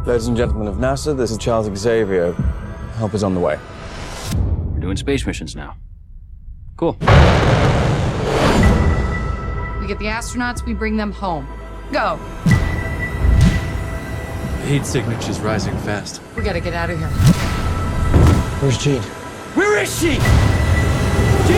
Ladies 0.05 0.27
and 0.27 0.35
gentlemen 0.35 0.67
of 0.67 0.75
NASA, 0.75 1.15
this 1.15 1.31
is 1.31 1.37
Charles 1.37 1.73
Xavier. 1.77 2.33
Help 2.97 3.13
is 3.13 3.23
on 3.23 3.33
the 3.33 3.39
way. 3.39 3.57
We're 4.73 4.81
doing 4.81 4.97
space 4.97 5.25
missions 5.25 5.55
now. 5.55 5.77
Cool. 6.75 6.97
We 6.99 7.07
get 9.87 9.99
the 9.99 10.07
astronauts, 10.07 10.65
we 10.65 10.73
bring 10.73 10.97
them 10.97 11.13
home. 11.13 11.47
Go. 11.93 12.19
The 14.57 14.65
heat 14.67 14.85
signature's 14.85 15.39
rising 15.39 15.77
fast. 15.77 16.21
We 16.35 16.43
gotta 16.43 16.59
get 16.59 16.73
out 16.73 16.89
of 16.89 16.99
here. 16.99 17.07
Where's 18.59 18.77
Jean? 18.77 19.01
Where 19.55 19.81
is 19.81 19.99
she? 19.99 20.15
She 21.47 21.53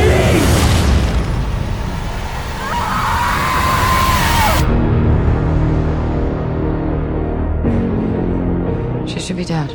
should 9.35 9.37
be 9.37 9.45
dead. 9.45 9.69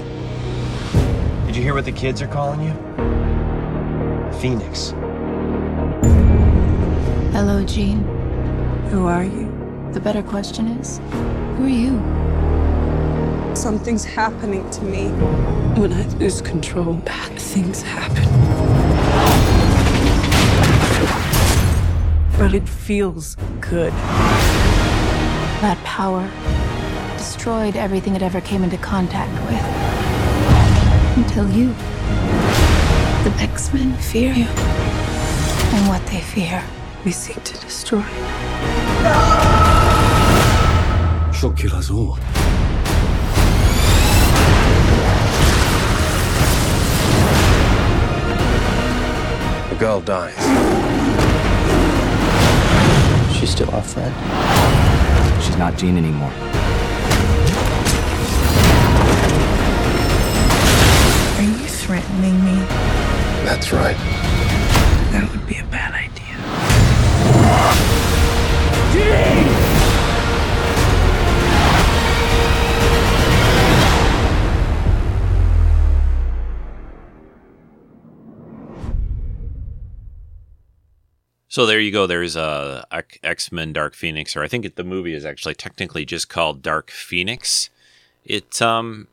Did 1.46 1.56
you 1.56 1.62
hear 1.62 1.74
what 1.74 1.84
the 1.84 1.92
kids 1.92 2.22
are 2.22 2.26
calling 2.26 2.62
you? 2.62 2.72
Phoenix. 4.40 4.90
Hello, 7.32 7.62
Jean. 7.64 7.98
Who 8.90 9.06
are 9.06 9.24
you? 9.24 9.52
The 9.92 10.00
better 10.00 10.22
question 10.22 10.68
is, 10.68 10.98
who 11.56 11.64
are 11.64 11.68
you? 11.68 13.54
Something's 13.54 14.04
happening 14.04 14.68
to 14.70 14.82
me. 14.82 15.08
When 15.78 15.92
I 15.92 16.06
lose 16.18 16.40
control, 16.40 16.94
bad 16.94 17.38
things 17.38 17.82
happen. 17.82 18.28
But 22.38 22.54
it 22.54 22.66
feels 22.68 23.36
good. 23.60 23.92
That 25.60 25.78
power 25.84 26.26
destroyed 27.20 27.76
everything 27.76 28.16
it 28.16 28.22
ever 28.22 28.40
came 28.40 28.64
into 28.64 28.78
contact 28.78 29.30
with. 29.44 29.62
Until 31.18 31.46
you. 31.50 31.68
The 33.24 33.32
X-Men 33.42 33.92
fear 33.96 34.32
you. 34.32 34.46
And 34.46 35.86
what 35.86 36.04
they 36.06 36.22
fear, 36.22 36.64
we 37.04 37.12
seek 37.12 37.44
to 37.44 37.60
destroy. 37.60 38.02
She'll 41.34 41.52
kill 41.52 41.74
us 41.74 41.90
all. 41.90 42.14
The 49.68 49.76
girl 49.78 50.00
dies. 50.00 50.40
She's 53.36 53.50
still 53.50 53.70
our 53.74 53.82
friend. 53.82 54.14
She's 55.42 55.58
not 55.58 55.76
Jean 55.76 55.98
anymore. 55.98 56.49
Threatening 62.00 62.44
me? 62.44 62.54
That's 63.44 63.72
right. 63.72 63.96
That 65.12 65.30
would 65.30 65.46
be 65.46 65.56
a 65.58 65.64
bad 65.64 65.94
idea. 65.94 66.10
So 81.48 81.66
there 81.66 81.80
you 81.80 81.90
go. 81.90 82.06
There's 82.06 82.36
a 82.36 82.86
uh, 82.92 83.02
X 83.24 83.50
Men 83.50 83.72
Dark 83.72 83.94
Phoenix, 83.94 84.36
or 84.36 84.42
I 84.42 84.48
think 84.48 84.64
it, 84.64 84.76
the 84.76 84.84
movie 84.84 85.14
is 85.14 85.24
actually 85.24 85.54
technically 85.54 86.04
just 86.04 86.28
called 86.28 86.62
Dark 86.62 86.90
Phoenix. 86.90 87.70
It 88.24 88.62
um 88.62 89.08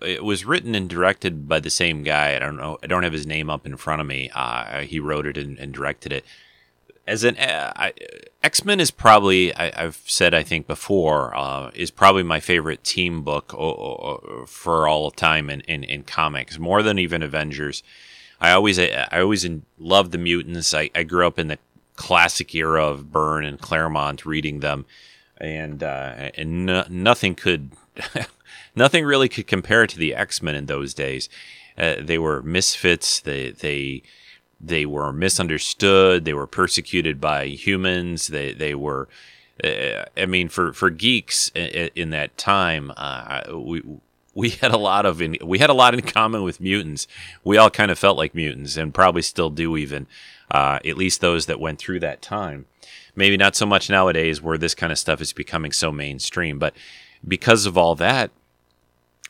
it 0.00 0.24
was 0.24 0.44
written 0.44 0.74
and 0.74 0.88
directed 0.88 1.48
by 1.48 1.60
the 1.60 1.70
same 1.70 2.02
guy. 2.02 2.36
I 2.36 2.38
don't 2.38 2.56
know. 2.56 2.78
I 2.82 2.86
don't 2.86 3.02
have 3.02 3.12
his 3.12 3.26
name 3.26 3.50
up 3.50 3.66
in 3.66 3.76
front 3.76 4.00
of 4.00 4.06
me. 4.06 4.30
Uh, 4.34 4.80
he 4.80 5.00
wrote 5.00 5.26
it 5.26 5.36
and, 5.36 5.58
and 5.58 5.72
directed 5.72 6.12
it. 6.12 6.24
as 7.06 7.24
an 7.24 7.36
uh, 7.36 7.90
X 8.42 8.64
Men 8.64 8.78
is 8.80 8.90
probably 8.90 9.54
I, 9.56 9.82
have 9.82 10.00
said 10.06 10.34
I 10.34 10.42
think 10.42 10.66
before 10.66 11.36
uh, 11.36 11.70
is 11.74 11.90
probably 11.90 12.22
my 12.22 12.38
favorite 12.40 12.84
team 12.84 13.22
book 13.22 13.52
o- 13.54 13.58
o- 13.58 14.44
for 14.46 14.86
all 14.86 15.10
time 15.10 15.50
in, 15.50 15.60
in, 15.62 15.82
in 15.84 16.02
comics 16.04 16.58
more 16.58 16.82
than 16.82 16.98
even 16.98 17.22
Avengers. 17.22 17.82
I 18.40 18.52
always 18.52 18.78
I, 18.78 19.08
I 19.10 19.20
always 19.20 19.46
loved 19.78 20.12
the 20.12 20.18
mutants. 20.18 20.74
I, 20.74 20.90
I 20.94 21.02
grew 21.02 21.26
up 21.26 21.38
in 21.38 21.48
the 21.48 21.58
classic 21.96 22.54
era 22.54 22.84
of 22.86 23.12
Byrne 23.12 23.44
and 23.44 23.60
Claremont 23.60 24.24
reading 24.26 24.60
them, 24.60 24.86
and 25.38 25.82
uh, 25.82 26.30
and 26.36 26.66
no, 26.66 26.84
nothing 26.88 27.34
could 27.34 27.72
nothing 28.74 29.04
really 29.04 29.28
could 29.28 29.46
compare 29.46 29.86
to 29.86 29.98
the 29.98 30.14
X 30.14 30.42
Men 30.42 30.54
in 30.54 30.66
those 30.66 30.94
days. 30.94 31.28
Uh, 31.76 31.96
they 32.00 32.18
were 32.18 32.42
misfits. 32.42 33.20
They 33.20 33.50
they 33.50 34.02
they 34.60 34.86
were 34.86 35.12
misunderstood. 35.12 36.24
They 36.24 36.34
were 36.34 36.46
persecuted 36.46 37.20
by 37.20 37.46
humans. 37.46 38.28
They 38.28 38.52
they 38.52 38.74
were. 38.74 39.08
Uh, 39.62 40.04
I 40.16 40.26
mean, 40.26 40.48
for 40.48 40.72
for 40.72 40.90
geeks 40.90 41.50
in, 41.54 41.90
in 41.94 42.10
that 42.10 42.36
time, 42.38 42.92
uh, 42.96 43.42
we 43.52 43.82
we 44.34 44.50
had 44.50 44.72
a 44.72 44.78
lot 44.78 45.04
of 45.04 45.20
in, 45.20 45.36
we 45.42 45.58
had 45.58 45.70
a 45.70 45.74
lot 45.74 45.94
in 45.94 46.02
common 46.02 46.42
with 46.42 46.60
mutants. 46.60 47.06
We 47.44 47.58
all 47.58 47.70
kind 47.70 47.90
of 47.90 47.98
felt 47.98 48.16
like 48.16 48.34
mutants, 48.34 48.76
and 48.76 48.94
probably 48.94 49.22
still 49.22 49.50
do. 49.50 49.76
Even 49.76 50.06
uh, 50.50 50.78
at 50.84 50.96
least 50.96 51.20
those 51.20 51.46
that 51.46 51.60
went 51.60 51.78
through 51.78 52.00
that 52.00 52.22
time. 52.22 52.66
Maybe 53.14 53.36
not 53.36 53.56
so 53.56 53.66
much 53.66 53.90
nowadays, 53.90 54.40
where 54.40 54.56
this 54.56 54.74
kind 54.74 54.90
of 54.90 54.98
stuff 54.98 55.20
is 55.20 55.32
becoming 55.34 55.72
so 55.72 55.92
mainstream. 55.92 56.58
But 56.58 56.74
because 57.26 57.66
of 57.66 57.76
all 57.78 57.94
that, 57.96 58.30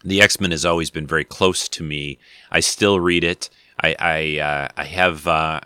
the 0.05 0.20
X 0.20 0.40
Men 0.40 0.50
has 0.50 0.64
always 0.64 0.90
been 0.90 1.07
very 1.07 1.24
close 1.24 1.68
to 1.68 1.83
me. 1.83 2.18
I 2.50 2.61
still 2.61 3.00
read 3.00 3.24
it. 3.24 3.50
I 3.81 3.96
I, 3.98 4.38
uh, 4.38 4.68
I 4.76 4.85
have 4.85 5.26
uh, 5.26 5.61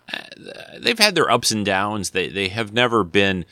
they've 0.77 0.99
had 0.99 1.15
their 1.15 1.31
ups 1.31 1.51
and 1.51 1.65
downs. 1.65 2.11
They 2.11 2.29
they 2.29 2.49
have 2.49 2.73
never 2.73 3.03
been 3.03 3.45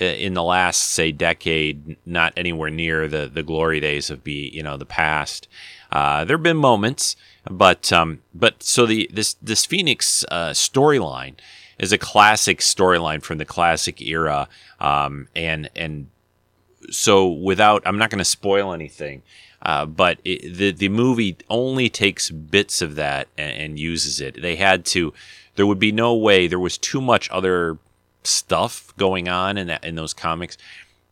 uh, 0.00 0.04
in 0.04 0.34
the 0.34 0.42
last 0.42 0.92
say 0.92 1.12
decade 1.12 1.96
not 2.06 2.32
anywhere 2.36 2.70
near 2.70 3.06
the 3.06 3.30
the 3.32 3.42
glory 3.42 3.80
days 3.80 4.10
of 4.10 4.24
be 4.24 4.50
you 4.52 4.62
know 4.62 4.76
the 4.76 4.86
past. 4.86 5.46
Uh, 5.92 6.24
there 6.24 6.36
have 6.36 6.42
been 6.42 6.56
moments, 6.56 7.16
but 7.50 7.92
um, 7.92 8.20
but 8.34 8.62
so 8.62 8.86
the 8.86 9.10
this 9.12 9.34
this 9.34 9.66
Phoenix 9.66 10.24
uh, 10.30 10.50
storyline 10.50 11.34
is 11.78 11.92
a 11.92 11.98
classic 11.98 12.60
storyline 12.60 13.22
from 13.22 13.38
the 13.38 13.44
classic 13.44 14.00
era, 14.00 14.48
um, 14.80 15.28
and 15.34 15.68
and 15.74 16.08
so 16.90 17.28
without 17.28 17.82
I'm 17.86 17.98
not 17.98 18.10
going 18.10 18.18
to 18.18 18.24
spoil 18.24 18.72
anything. 18.72 19.22
Uh, 19.62 19.84
but 19.84 20.18
it, 20.24 20.56
the 20.56 20.70
the 20.70 20.88
movie 20.88 21.36
only 21.50 21.88
takes 21.90 22.30
bits 22.30 22.80
of 22.80 22.94
that 22.94 23.28
and, 23.36 23.52
and, 23.52 23.78
uses 23.78 24.20
it. 24.20 24.40
They 24.40 24.56
had 24.56 24.86
to. 24.86 25.12
There 25.56 25.66
would 25.66 25.78
be 25.78 25.92
no 25.92 26.14
way. 26.14 26.46
There 26.46 26.58
was 26.58 26.78
too 26.78 27.00
much 27.00 27.28
other 27.30 27.76
stuff 28.24 28.94
going 28.96 29.28
on 29.28 29.58
in 29.58 29.66
that 29.66 29.84
in 29.84 29.96
those 29.96 30.14
comics. 30.14 30.56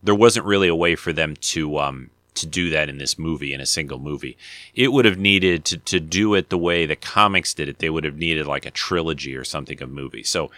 There 0.02 0.14
wasn't 0.14 0.46
really 0.46 0.68
a 0.68 0.74
way 0.74 0.96
for 0.96 1.12
them 1.12 1.36
to 1.36 1.78
um, 1.78 2.10
to 2.36 2.46
do 2.46 2.70
that 2.70 2.88
in 2.88 2.96
this 2.96 3.18
movie 3.18 3.52
in 3.52 3.60
a 3.60 3.66
single 3.66 3.98
movie. 3.98 4.38
It 4.74 4.92
would 4.92 5.04
have 5.04 5.18
needed 5.18 5.66
to 5.66 5.76
to 5.76 6.00
do 6.00 6.34
it 6.34 6.48
the 6.48 6.56
way 6.56 6.86
the 6.86 6.96
comics 6.96 7.52
did 7.52 7.68
it. 7.68 7.80
They 7.80 7.90
would 7.90 8.04
have 8.04 8.16
needed 8.16 8.46
like 8.46 8.64
a 8.64 8.70
trilogy 8.70 9.36
or 9.36 9.44
something 9.44 9.82
of 9.82 9.90
movies. 9.90 10.30
So 10.30 10.50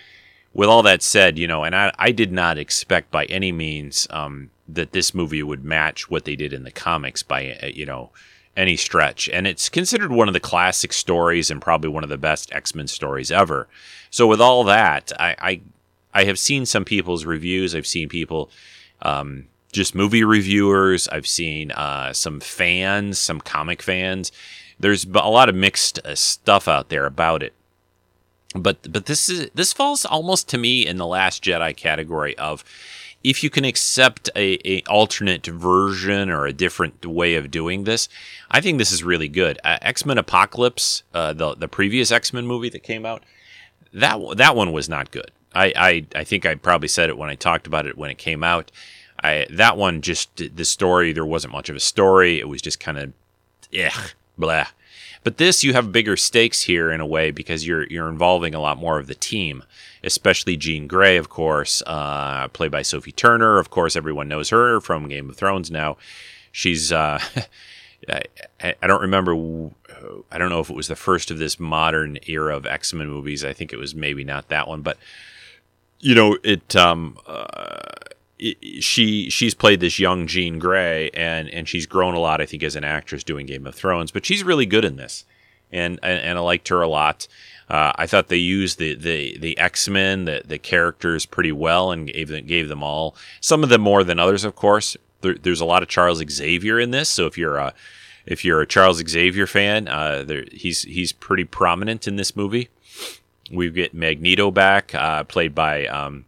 with 0.53 0.69
all 0.69 0.83
that 0.83 1.03
said, 1.03 1.39
you 1.39 1.47
know, 1.47 1.65
and 1.65 1.75
I, 1.75 1.93
I 1.99 2.13
did 2.13 2.33
not 2.33 2.59
expect 2.59 3.11
by 3.11 3.25
any 3.27 3.53
means 3.53 4.07
um, 4.11 4.51
that 4.75 4.93
this 4.93 5.15
movie 5.15 5.43
would 5.43 5.65
match 5.65 6.11
what 6.11 6.25
they 6.25 6.37
did 6.37 6.53
in 6.53 6.65
the 6.65 6.71
comics 6.71 7.23
by, 7.23 7.53
uh, 7.63 7.67
you 7.67 7.87
know, 7.87 8.11
any 8.57 8.77
stretch. 8.77 9.29
And 9.29 9.47
it's 9.47 9.69
considered 9.69 10.13
one 10.13 10.29
of 10.29 10.35
the 10.35 10.41
classic 10.41 10.93
stories 10.93 11.51
and 11.51 11.63
probably 11.63 11.91
one 11.91 12.05
of 12.05 12.11
the 12.11 12.19
best 12.19 12.53
X 12.53 12.75
Men 12.75 12.87
stories 12.87 13.31
ever. 13.31 13.69
So 14.11 14.27
with 14.27 14.41
all 14.41 14.65
that, 14.65 15.13
I, 15.19 15.37
I, 15.41 15.61
I 16.13 16.25
have 16.25 16.39
seen 16.39 16.67
some 16.67 16.85
people's 16.85 17.25
reviews. 17.25 17.75
I've 17.75 17.87
seen 17.87 18.09
people, 18.09 18.51
um, 19.03 19.47
just 19.73 19.95
movie 19.95 20.25
reviewers. 20.25 21.07
I've 21.09 21.29
seen 21.29 21.71
uh, 21.71 22.13
some 22.13 22.41
fans, 22.41 23.19
some 23.19 23.41
comic 23.41 23.83
fans. 23.83 24.33
There's 24.81 25.05
a 25.05 25.31
lot 25.31 25.49
of 25.49 25.55
mixed 25.55 26.01
uh, 26.05 26.15
stuff 26.15 26.67
out 26.67 26.89
there 26.89 27.07
about 27.07 27.43
it 27.43 27.55
but 28.55 28.93
but 28.93 29.07
this 29.07 29.29
is 29.29 29.51
this 29.55 29.73
falls 29.73 30.05
almost 30.05 30.49
to 30.49 30.59
me 30.59 30.87
in 30.87 30.97
the 30.97 31.07
last 31.07 31.43
jedi 31.43 31.77
category 31.77 32.37
of 32.37 32.65
if 33.23 33.45
you 33.45 33.51
can 33.51 33.65
accept 33.65 34.31
a, 34.35 34.59
a 34.65 34.83
alternate 34.89 35.47
version 35.47 36.31
or 36.31 36.47
a 36.47 36.53
different 36.53 37.05
way 37.05 37.35
of 37.35 37.51
doing 37.51 37.85
this 37.85 38.09
i 38.51 38.61
think 38.61 38.79
this 38.79 38.93
is 38.93 39.03
really 39.05 39.29
good. 39.29 39.59
Uh, 39.65 39.79
x-men 39.83 40.19
apocalypse 40.19 41.03
uh, 41.15 41.33
the 41.33 41.55
the 41.55 41.69
previous 41.69 42.11
x-men 42.11 42.47
movie 42.47 42.69
that 42.71 42.83
came 42.83 43.05
out 43.05 43.23
that 43.93 44.19
that 44.37 44.57
one 44.57 44.73
was 44.73 44.89
not 44.89 45.11
good. 45.11 45.31
I, 45.55 45.73
I 45.77 46.07
i 46.21 46.25
think 46.25 46.47
i 46.47 46.55
probably 46.55 46.89
said 46.89 47.09
it 47.11 47.19
when 47.19 47.31
i 47.31 47.35
talked 47.35 47.67
about 47.67 47.87
it 47.87 47.99
when 47.99 48.11
it 48.11 48.19
came 48.19 48.45
out. 48.45 48.71
I, 49.23 49.47
that 49.51 49.77
one 49.77 50.01
just 50.01 50.35
the 50.57 50.65
story 50.65 51.13
there 51.13 51.27
wasn't 51.27 51.53
much 51.53 51.69
of 51.69 51.77
a 51.77 51.81
story. 51.81 52.41
It 52.41 52.49
was 52.49 52.63
just 52.63 52.81
kind 52.81 52.99
of 52.99 53.13
yeah 53.71 53.93
blah 54.39 54.69
but 55.23 55.37
this, 55.37 55.63
you 55.63 55.73
have 55.73 55.93
bigger 55.93 56.17
stakes 56.17 56.63
here 56.63 56.91
in 56.91 57.01
a 57.01 57.07
way 57.07 57.31
because 57.31 57.67
you're 57.67 57.87
you're 57.89 58.09
involving 58.09 58.55
a 58.55 58.61
lot 58.61 58.79
more 58.79 58.99
of 58.99 59.07
the 59.07 59.15
team, 59.15 59.65
especially 60.03 60.57
Jean 60.57 60.87
Grey, 60.87 61.17
of 61.17 61.29
course, 61.29 61.83
uh, 61.87 62.49
played 62.49 62.71
by 62.71 62.83
Sophie 62.83 63.13
Turner. 63.13 63.59
Of 63.59 63.71
course, 63.71 63.97
everyone 63.97 64.29
knows 64.29 64.51
her 64.51 64.81
from 64.81 65.09
Game 65.09 65.29
of 65.29 65.37
Thrones 65.37 65.71
now. 65.71 65.97
She's 66.53 66.91
uh, 66.91 67.21
I, 68.09 68.75
I, 68.83 68.87
don't 68.87 69.03
remember. 69.03 69.35
I 70.31 70.39
don't 70.39 70.49
know 70.49 70.61
if 70.61 70.71
it 70.71 70.77
was 70.77 70.89
the 70.89 70.97
first 70.97 71.31
of 71.31 71.39
this 71.39 71.61
modern 71.61 72.19
era 72.27 72.57
of 72.57 72.67
X 72.67 72.93
Men 72.93 73.09
movies. 73.09 73.45
I 73.45 73.53
think 73.53 73.73
it 73.73 73.77
was 73.79 73.95
maybe 73.95 74.25
not 74.25 74.49
that 74.49 74.69
one, 74.69 74.83
but 74.83 74.97
you 75.99 76.15
know 76.15 76.39
it. 76.43 76.75
Um, 76.75 77.19
uh, 77.27 77.83
she 78.81 79.29
she's 79.31 79.55
played 79.55 79.81
this 79.81 79.99
young 79.99 80.27
Jean 80.27 80.59
Grey 80.59 81.11
and 81.11 81.49
and 81.51 81.69
she's 81.69 81.87
grown 81.87 82.15
a 82.15 82.19
lot 82.19 82.41
I 82.41 82.47
think 82.47 82.63
as 82.63 82.77
an 82.77 82.85
actress 82.85 83.23
doing 83.23 83.47
Game 83.47 83.67
of 83.67 83.75
Thrones 83.75 84.11
but 84.11 84.25
she's 84.25 84.43
really 84.43 84.67
good 84.67 84.85
in 84.85 84.97
this. 84.97 85.25
And 85.73 85.99
and, 86.03 86.21
and 86.21 86.39
I 86.39 86.41
liked 86.41 86.69
her 86.69 86.81
a 86.83 86.89
lot. 86.89 87.29
Uh, 87.69 87.93
I 87.95 88.07
thought 88.07 88.29
they 88.29 88.37
used 88.37 88.79
the 88.79 88.95
the 88.95 89.39
the 89.39 89.59
X 89.59 89.89
Men 89.89 90.25
the 90.25 90.43
the 90.45 90.59
characters 90.59 91.27
pretty 91.27 91.53
well 91.53 91.93
and 91.93 92.07
gave 92.13 92.29
them, 92.29 92.47
gave 92.47 92.69
them 92.69 92.83
all 92.83 93.15
some 93.41 93.63
of 93.63 93.69
them 93.69 93.81
more 93.81 94.03
than 94.05 94.19
others 94.19 94.45
of 94.45 94.57
course. 94.57 94.97
There, 95.21 95.35
there's 95.35 95.61
a 95.61 95.67
lot 95.67 95.83
of 95.83 95.89
Charles 95.89 96.23
Xavier 96.31 96.81
in 96.81 96.93
this 96.93 97.11
so 97.11 97.27
if 97.27 97.37
you're 97.37 97.59
a 97.59 97.75
if 98.27 98.45
you're 98.45 98.61
a 98.61 98.67
Charles 98.67 99.03
Xavier 99.07 99.47
fan 99.47 99.87
uh, 99.89 100.25
there, 100.25 100.45
he's 100.51 100.83
he's 100.83 101.13
pretty 101.13 101.45
prominent 101.45 102.09
in 102.09 102.17
this 102.17 102.35
movie. 102.35 102.69
We 103.51 103.71
get 103.71 103.93
Magneto 103.93 104.51
back 104.51 104.95
uh, 104.95 105.25
played 105.25 105.55
by 105.55 105.87
um, 105.87 106.25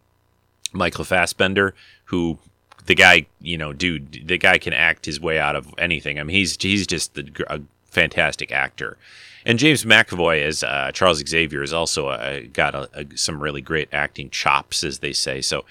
Michael 0.72 1.04
Fassbender 1.04 1.74
who 2.12 2.38
the 2.86 2.94
guy, 2.94 3.26
you 3.40 3.58
know, 3.58 3.72
dude, 3.72 4.22
the 4.26 4.38
guy 4.38 4.58
can 4.58 4.72
act 4.72 5.06
his 5.06 5.18
way 5.18 5.38
out 5.38 5.56
of 5.56 5.74
anything. 5.78 6.20
I 6.20 6.22
mean, 6.22 6.36
he's 6.36 6.56
he's 6.60 6.86
just 6.86 7.18
a 7.18 7.60
fantastic 7.86 8.52
actor. 8.52 8.98
And 9.44 9.58
James 9.58 9.84
McAvoy 9.84 10.42
as 10.42 10.62
uh, 10.62 10.92
Charles 10.92 11.26
Xavier 11.26 11.62
is 11.62 11.72
also 11.72 12.08
uh, 12.08 12.42
got 12.52 12.76
a, 12.76 12.88
a, 12.94 13.16
some 13.16 13.42
really 13.42 13.60
great 13.60 13.88
acting 13.92 14.30
chops, 14.30 14.84
as 14.84 15.00
they 15.00 15.12
say. 15.12 15.40
So, 15.40 15.64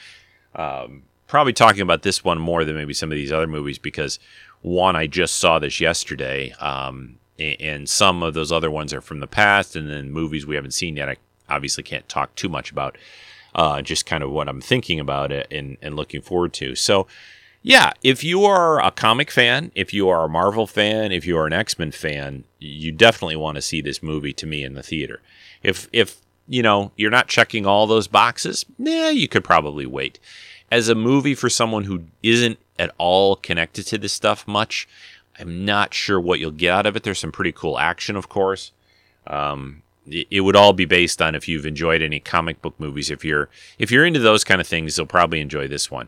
um, 0.56 1.04
probably 1.28 1.54
talking 1.54 1.82
about 1.82 2.02
this 2.02 2.24
one 2.24 2.40
more 2.40 2.66
than 2.66 2.76
maybe 2.76 2.94
some 2.94 3.12
of 3.12 3.16
these 3.16 3.32
other 3.32 3.48
movies 3.48 3.78
because 3.78 4.20
one 4.62 4.96
I 4.96 5.08
just 5.08 5.36
saw 5.36 5.60
this 5.60 5.80
yesterday, 5.80 6.52
um, 6.60 7.18
and 7.40 7.88
some 7.88 8.24
of 8.24 8.34
those 8.34 8.52
other 8.52 8.70
ones 8.70 8.94
are 8.94 9.02
from 9.02 9.20
the 9.20 9.28
past, 9.28 9.76
and 9.76 9.90
then 9.90 10.12
movies 10.12 10.46
we 10.46 10.56
haven't 10.56 10.72
seen 10.72 10.98
yet. 10.98 11.08
I 11.08 11.18
obviously 11.50 11.84
can't 11.84 12.08
talk 12.10 12.36
too 12.36 12.50
much 12.50 12.72
about 12.72 12.98
uh, 13.56 13.82
just 13.82 14.06
kind 14.06 14.24
of 14.24 14.32
what 14.32 14.48
I'm 14.48 14.62
thinking 14.62 15.00
about 15.00 15.32
it 15.32 15.48
and, 15.52 15.78
and 15.82 15.96
looking 15.96 16.22
forward 16.22 16.54
to. 16.54 16.76
So, 16.76 17.08
yeah, 17.62 17.92
if 18.04 18.24
you 18.24 18.44
are 18.46 18.84
a 18.84 18.92
comic 18.92 19.30
fan, 19.30 19.72
if 19.76 19.94
you 19.94 20.10
are 20.10 20.26
a 20.26 20.30
Marvel 20.30 20.66
fan, 20.66 21.12
if 21.12 21.26
you 21.28 21.38
are 21.38 21.46
an 21.46 21.54
X 21.54 21.78
Men 21.78 21.92
fan, 21.92 22.44
you 22.60 22.92
definitely 22.92 23.36
want 23.36 23.56
to 23.56 23.62
see 23.62 23.82
this 23.82 24.02
movie 24.02 24.34
to 24.34 24.48
me 24.48 24.64
in 24.64 24.74
the 24.74 24.84
theater. 24.84 25.22
If 25.62 25.88
if 25.94 26.22
you 26.48 26.64
know 26.64 26.92
you're 26.96 27.12
not 27.12 27.28
checking 27.28 27.68
all 27.68 27.86
those 27.86 28.08
boxes, 28.08 28.66
yeah, 28.80 29.10
you 29.10 29.28
could 29.28 29.44
probably 29.44 29.86
wait. 29.86 30.20
As 30.72 30.90
a 30.90 30.96
movie 30.96 31.36
for 31.36 31.50
someone 31.50 31.84
who 31.84 32.06
isn't 32.24 32.58
at 32.80 32.96
all 32.98 33.36
connected 33.36 33.86
to 33.88 33.98
this 33.98 34.14
stuff 34.14 34.48
much, 34.48 34.88
I'm 35.40 35.66
not 35.66 35.94
sure 35.94 36.20
what 36.20 36.40
you'll 36.40 36.52
get 36.52 36.74
out 36.74 36.86
of 36.86 36.96
it. 36.96 37.04
There's 37.04 37.20
some 37.20 37.32
pretty 37.32 37.52
cool 37.52 37.78
action, 37.78 38.16
of 38.16 38.30
course. 38.30 38.72
Um, 39.28 39.84
it 40.08 40.42
would 40.42 40.56
all 40.56 40.74
be 40.74 40.86
based 40.86 41.22
on 41.22 41.36
if 41.36 41.48
you've 41.48 41.66
enjoyed 41.66 42.02
any 42.02 42.20
comic 42.20 42.62
book 42.62 42.80
movies. 42.80 43.12
If 43.12 43.24
you're 43.24 43.50
if 43.78 43.92
you're 43.92 44.06
into 44.06 44.20
those 44.20 44.44
kind 44.44 44.60
of 44.60 44.68
things, 44.68 44.98
you'll 44.98 45.08
probably 45.08 45.42
enjoy 45.42 45.68
this 45.68 45.92
one. 45.92 46.08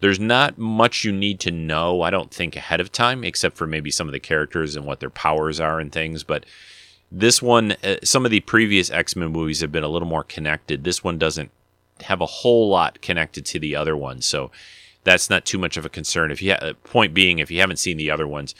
There's 0.00 0.20
not 0.20 0.58
much 0.58 1.04
you 1.04 1.12
need 1.12 1.40
to 1.40 1.50
know, 1.50 2.02
I 2.02 2.10
don't 2.10 2.32
think, 2.32 2.56
ahead 2.56 2.80
of 2.80 2.90
time, 2.90 3.22
except 3.22 3.56
for 3.56 3.66
maybe 3.66 3.90
some 3.90 4.08
of 4.08 4.12
the 4.12 4.20
characters 4.20 4.74
and 4.74 4.86
what 4.86 5.00
their 5.00 5.10
powers 5.10 5.60
are 5.60 5.78
and 5.78 5.92
things. 5.92 6.24
But 6.24 6.46
this 7.12 7.42
one, 7.42 7.72
uh, 7.84 7.96
some 8.02 8.24
of 8.24 8.30
the 8.30 8.40
previous 8.40 8.90
X 8.90 9.16
Men 9.16 9.32
movies 9.32 9.60
have 9.60 9.72
been 9.72 9.84
a 9.84 9.88
little 9.88 10.08
more 10.08 10.24
connected. 10.24 10.84
This 10.84 11.02
one 11.04 11.18
doesn't 11.18 11.50
have 12.02 12.20
a 12.20 12.26
whole 12.26 12.68
lot 12.68 13.02
connected 13.02 13.44
to 13.46 13.58
the 13.58 13.76
other 13.76 13.96
ones, 13.96 14.26
so 14.26 14.50
that's 15.04 15.30
not 15.30 15.44
too 15.44 15.58
much 15.58 15.76
of 15.76 15.84
a 15.86 15.90
concern. 15.90 16.30
If 16.30 16.42
you 16.42 16.52
ha- 16.52 16.72
point 16.84 17.14
being, 17.14 17.38
if 17.38 17.50
you 17.50 17.60
haven't 17.60 17.78
seen 17.78 17.96
the 17.96 18.10
other 18.10 18.28
ones, 18.28 18.54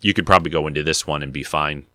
you 0.00 0.14
could 0.14 0.26
probably 0.26 0.50
go 0.50 0.66
into 0.66 0.82
this 0.82 1.06
one 1.06 1.22
and 1.22 1.32
be 1.32 1.42
fine 1.42 1.86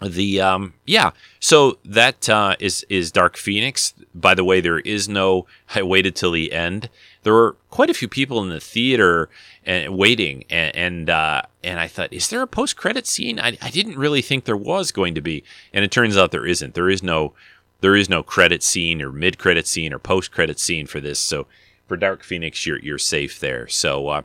the 0.00 0.40
um 0.40 0.74
yeah. 0.84 1.12
So 1.40 1.78
that 1.84 2.28
uh 2.28 2.56
is 2.58 2.84
is 2.88 3.10
dark 3.10 3.36
phoenix. 3.36 3.94
By 4.14 4.34
the 4.34 4.44
way 4.44 4.60
there 4.60 4.80
is 4.80 5.08
no 5.08 5.46
i 5.74 5.82
waited 5.94 6.14
till 6.14 6.32
the 6.32 6.52
end. 6.52 6.90
There 7.22 7.32
were 7.32 7.56
quite 7.70 7.90
a 7.90 7.94
few 7.94 8.08
people 8.08 8.42
in 8.42 8.50
the 8.50 8.60
theater 8.60 9.30
and 9.64 9.96
waiting 9.96 10.44
and 10.50 10.76
and 10.76 11.10
uh 11.10 11.42
and 11.64 11.80
i 11.80 11.88
thought 11.88 12.12
is 12.12 12.28
there 12.28 12.42
a 12.42 12.46
post-credit 12.46 13.06
scene? 13.06 13.40
I, 13.40 13.56
I 13.62 13.70
didn't 13.70 13.98
really 13.98 14.22
think 14.22 14.44
there 14.44 14.56
was 14.56 14.92
going 14.92 15.14
to 15.14 15.20
be 15.20 15.44
and 15.72 15.84
it 15.84 15.90
turns 15.90 16.16
out 16.16 16.30
there 16.30 16.46
isn't. 16.46 16.74
There 16.74 16.90
is 16.90 17.02
no 17.02 17.32
there 17.80 17.96
is 17.96 18.08
no 18.08 18.22
credit 18.22 18.62
scene 18.62 19.00
or 19.00 19.12
mid-credit 19.12 19.66
scene 19.66 19.92
or 19.92 19.98
post-credit 19.98 20.58
scene 20.58 20.86
for 20.86 21.00
this. 21.00 21.18
So 21.18 21.46
for 21.88 21.96
dark 21.96 22.22
phoenix 22.22 22.66
you're 22.66 22.80
you're 22.80 22.98
safe 22.98 23.40
there. 23.40 23.66
So 23.66 24.08
uh 24.08 24.22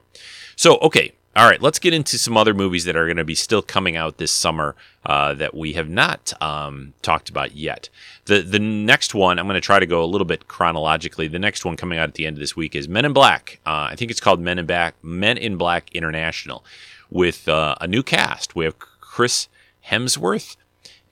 so 0.57 0.79
okay 0.79 1.13
all 1.33 1.47
right, 1.49 1.61
let's 1.61 1.79
get 1.79 1.93
into 1.93 2.17
some 2.17 2.35
other 2.35 2.53
movies 2.53 2.83
that 2.83 2.97
are 2.97 3.05
going 3.05 3.15
to 3.15 3.23
be 3.23 3.35
still 3.35 3.61
coming 3.61 3.95
out 3.95 4.17
this 4.17 4.33
summer 4.33 4.75
uh, 5.05 5.33
that 5.35 5.53
we 5.53 5.73
have 5.73 5.87
not 5.87 6.33
um, 6.41 6.93
talked 7.01 7.29
about 7.29 7.55
yet. 7.55 7.87
The 8.25 8.41
the 8.41 8.59
next 8.59 9.15
one 9.15 9.39
I'm 9.39 9.47
going 9.47 9.55
to 9.55 9.61
try 9.61 9.79
to 9.79 9.85
go 9.85 10.03
a 10.03 10.05
little 10.05 10.25
bit 10.25 10.49
chronologically. 10.49 11.29
The 11.29 11.39
next 11.39 11.63
one 11.63 11.77
coming 11.77 11.97
out 11.97 12.09
at 12.09 12.15
the 12.15 12.25
end 12.25 12.35
of 12.35 12.41
this 12.41 12.55
week 12.55 12.75
is 12.75 12.89
Men 12.89 13.05
in 13.05 13.13
Black. 13.13 13.61
Uh, 13.65 13.87
I 13.89 13.95
think 13.95 14.11
it's 14.11 14.19
called 14.19 14.41
Men 14.41 14.59
in 14.59 14.65
Black 14.65 14.95
Men 15.01 15.37
in 15.37 15.55
Black 15.55 15.89
International, 15.93 16.65
with 17.09 17.47
uh, 17.47 17.75
a 17.79 17.87
new 17.87 18.03
cast. 18.03 18.53
We 18.53 18.65
have 18.65 18.77
Chris 18.77 19.47
Hemsworth 19.87 20.57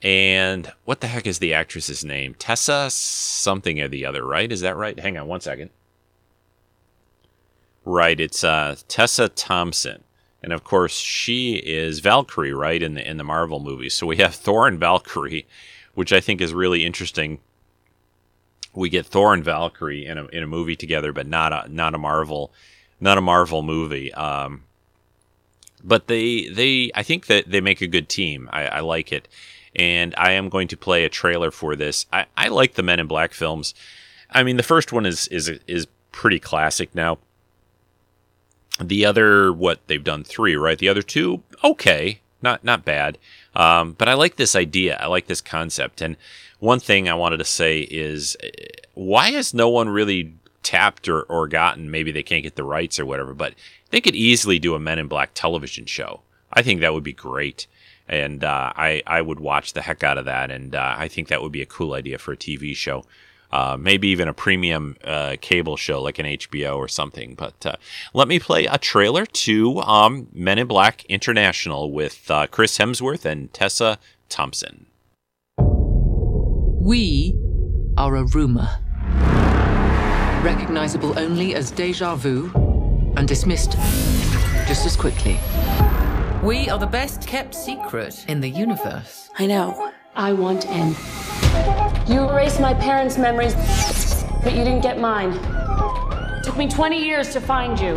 and 0.02 0.72
what 0.84 1.00
the 1.00 1.06
heck 1.06 1.26
is 1.26 1.38
the 1.38 1.52
actress's 1.52 2.04
name? 2.04 2.34
Tessa 2.38 2.88
something 2.90 3.80
or 3.80 3.88
the 3.88 4.06
other, 4.06 4.24
right? 4.24 4.50
Is 4.50 4.60
that 4.62 4.76
right? 4.76 4.98
Hang 4.98 5.18
on 5.18 5.28
one 5.28 5.40
second. 5.40 5.70
Right, 7.84 8.20
it's 8.20 8.44
uh, 8.44 8.76
Tessa 8.88 9.28
Thompson 9.30 10.04
and 10.42 10.52
of 10.52 10.64
course 10.64 10.98
she 10.98 11.54
is 11.54 12.00
Valkyrie, 12.00 12.52
right 12.52 12.82
in 12.82 12.94
the 12.94 13.08
in 13.08 13.16
the 13.16 13.24
Marvel 13.24 13.60
movies. 13.60 13.94
So 13.94 14.06
we 14.06 14.16
have 14.16 14.34
Thor 14.36 14.66
and 14.66 14.78
Valkyrie, 14.78 15.46
which 15.94 16.12
I 16.12 16.20
think 16.20 16.40
is 16.40 16.54
really 16.54 16.84
interesting. 16.84 17.40
We 18.72 18.88
get 18.88 19.06
Thor 19.06 19.34
and 19.34 19.44
Valkyrie 19.44 20.06
in 20.06 20.18
a 20.18 20.26
in 20.26 20.42
a 20.42 20.46
movie 20.46 20.76
together, 20.76 21.12
but 21.12 21.26
not 21.26 21.52
a 21.52 21.72
not 21.72 21.94
a 21.94 21.98
Marvel, 21.98 22.52
not 23.00 23.18
a 23.18 23.22
Marvel 23.22 23.62
movie. 23.62 24.12
Um, 24.14 24.64
but 25.82 26.06
they 26.06 26.48
they 26.48 26.90
I 26.94 27.02
think 27.02 27.26
that 27.26 27.50
they 27.50 27.60
make 27.60 27.80
a 27.80 27.86
good 27.86 28.08
team. 28.08 28.48
I, 28.52 28.66
I 28.66 28.80
like 28.80 29.12
it, 29.12 29.28
and 29.74 30.14
I 30.16 30.32
am 30.32 30.48
going 30.48 30.68
to 30.68 30.76
play 30.76 31.04
a 31.04 31.08
trailer 31.08 31.50
for 31.50 31.76
this. 31.76 32.06
I, 32.12 32.26
I 32.36 32.48
like 32.48 32.74
the 32.74 32.82
Men 32.82 33.00
in 33.00 33.06
Black 33.06 33.32
films. 33.32 33.74
I 34.30 34.42
mean, 34.42 34.56
the 34.56 34.62
first 34.62 34.92
one 34.92 35.06
is 35.06 35.26
is 35.28 35.48
is 35.66 35.86
pretty 36.12 36.38
classic 36.38 36.94
now 36.94 37.18
the 38.78 39.04
other, 39.04 39.52
what 39.52 39.80
they've 39.86 40.02
done 40.04 40.24
three, 40.24 40.56
right? 40.56 40.78
The 40.78 40.88
other 40.88 41.02
two, 41.02 41.42
okay, 41.64 42.20
not 42.42 42.64
not 42.64 42.84
bad. 42.84 43.18
Um, 43.54 43.92
but 43.92 44.08
I 44.08 44.14
like 44.14 44.36
this 44.36 44.54
idea. 44.54 44.96
I 45.00 45.06
like 45.06 45.26
this 45.26 45.40
concept. 45.40 46.00
And 46.00 46.16
one 46.58 46.80
thing 46.80 47.08
I 47.08 47.14
wanted 47.14 47.38
to 47.38 47.44
say 47.44 47.80
is, 47.80 48.36
why 48.94 49.30
has 49.32 49.52
no 49.52 49.68
one 49.68 49.88
really 49.88 50.34
tapped 50.62 51.08
or, 51.08 51.22
or 51.22 51.48
gotten? 51.48 51.90
Maybe 51.90 52.12
they 52.12 52.22
can't 52.22 52.42
get 52.42 52.56
the 52.56 52.64
rights 52.64 52.98
or 52.98 53.06
whatever. 53.06 53.34
But 53.34 53.54
they 53.90 54.00
could 54.00 54.14
easily 54.14 54.58
do 54.58 54.74
a 54.74 54.80
Men 54.80 54.98
in 54.98 55.08
Black 55.08 55.30
television 55.34 55.86
show. 55.86 56.20
I 56.52 56.62
think 56.62 56.80
that 56.80 56.94
would 56.94 57.04
be 57.04 57.12
great. 57.12 57.66
And 58.08 58.42
uh, 58.42 58.72
I 58.76 59.02
I 59.06 59.22
would 59.22 59.40
watch 59.40 59.72
the 59.72 59.82
heck 59.82 60.02
out 60.02 60.18
of 60.18 60.24
that. 60.24 60.50
And 60.50 60.74
uh, 60.74 60.94
I 60.98 61.08
think 61.08 61.28
that 61.28 61.42
would 61.42 61.52
be 61.52 61.62
a 61.62 61.66
cool 61.66 61.94
idea 61.94 62.18
for 62.18 62.32
a 62.32 62.36
TV 62.36 62.74
show 62.74 63.04
uh, 63.52 63.76
maybe 63.78 64.08
even 64.08 64.28
a 64.28 64.34
premium 64.34 64.96
uh, 65.04 65.36
cable 65.40 65.76
show 65.76 66.02
like 66.02 66.18
an 66.18 66.26
HBO 66.26 66.76
or 66.76 66.88
something. 66.88 67.34
But 67.34 67.66
uh, 67.66 67.76
let 68.14 68.28
me 68.28 68.38
play 68.38 68.66
a 68.66 68.78
trailer 68.78 69.26
to 69.26 69.80
um, 69.80 70.28
Men 70.32 70.58
in 70.58 70.66
Black 70.66 71.04
International 71.06 71.90
with 71.90 72.30
uh, 72.30 72.46
Chris 72.46 72.78
Hemsworth 72.78 73.24
and 73.24 73.52
Tessa 73.52 73.98
Thompson. 74.28 74.86
We 75.58 77.34
are 77.96 78.16
a 78.16 78.24
rumor, 78.24 78.78
recognizable 80.42 81.18
only 81.18 81.54
as 81.54 81.70
deja 81.70 82.14
vu 82.14 82.50
and 83.16 83.28
dismissed 83.28 83.72
just 84.66 84.86
as 84.86 84.96
quickly. 84.96 85.38
We 86.42 86.70
are 86.70 86.78
the 86.78 86.86
best 86.86 87.26
kept 87.26 87.54
secret 87.54 88.24
in 88.28 88.40
the 88.40 88.48
universe. 88.48 89.28
I 89.38 89.46
know. 89.46 89.92
I 90.14 90.32
want 90.32 90.64
in. 90.64 91.79
You 92.10 92.28
erased 92.28 92.58
my 92.58 92.74
parents' 92.74 93.16
memories, 93.18 93.54
but 94.42 94.52
you 94.52 94.64
didn't 94.64 94.80
get 94.80 94.98
mine. 94.98 95.30
It 95.30 96.42
took 96.42 96.56
me 96.56 96.68
20 96.68 96.98
years 97.00 97.32
to 97.34 97.40
find 97.40 97.78
you. 97.78 97.94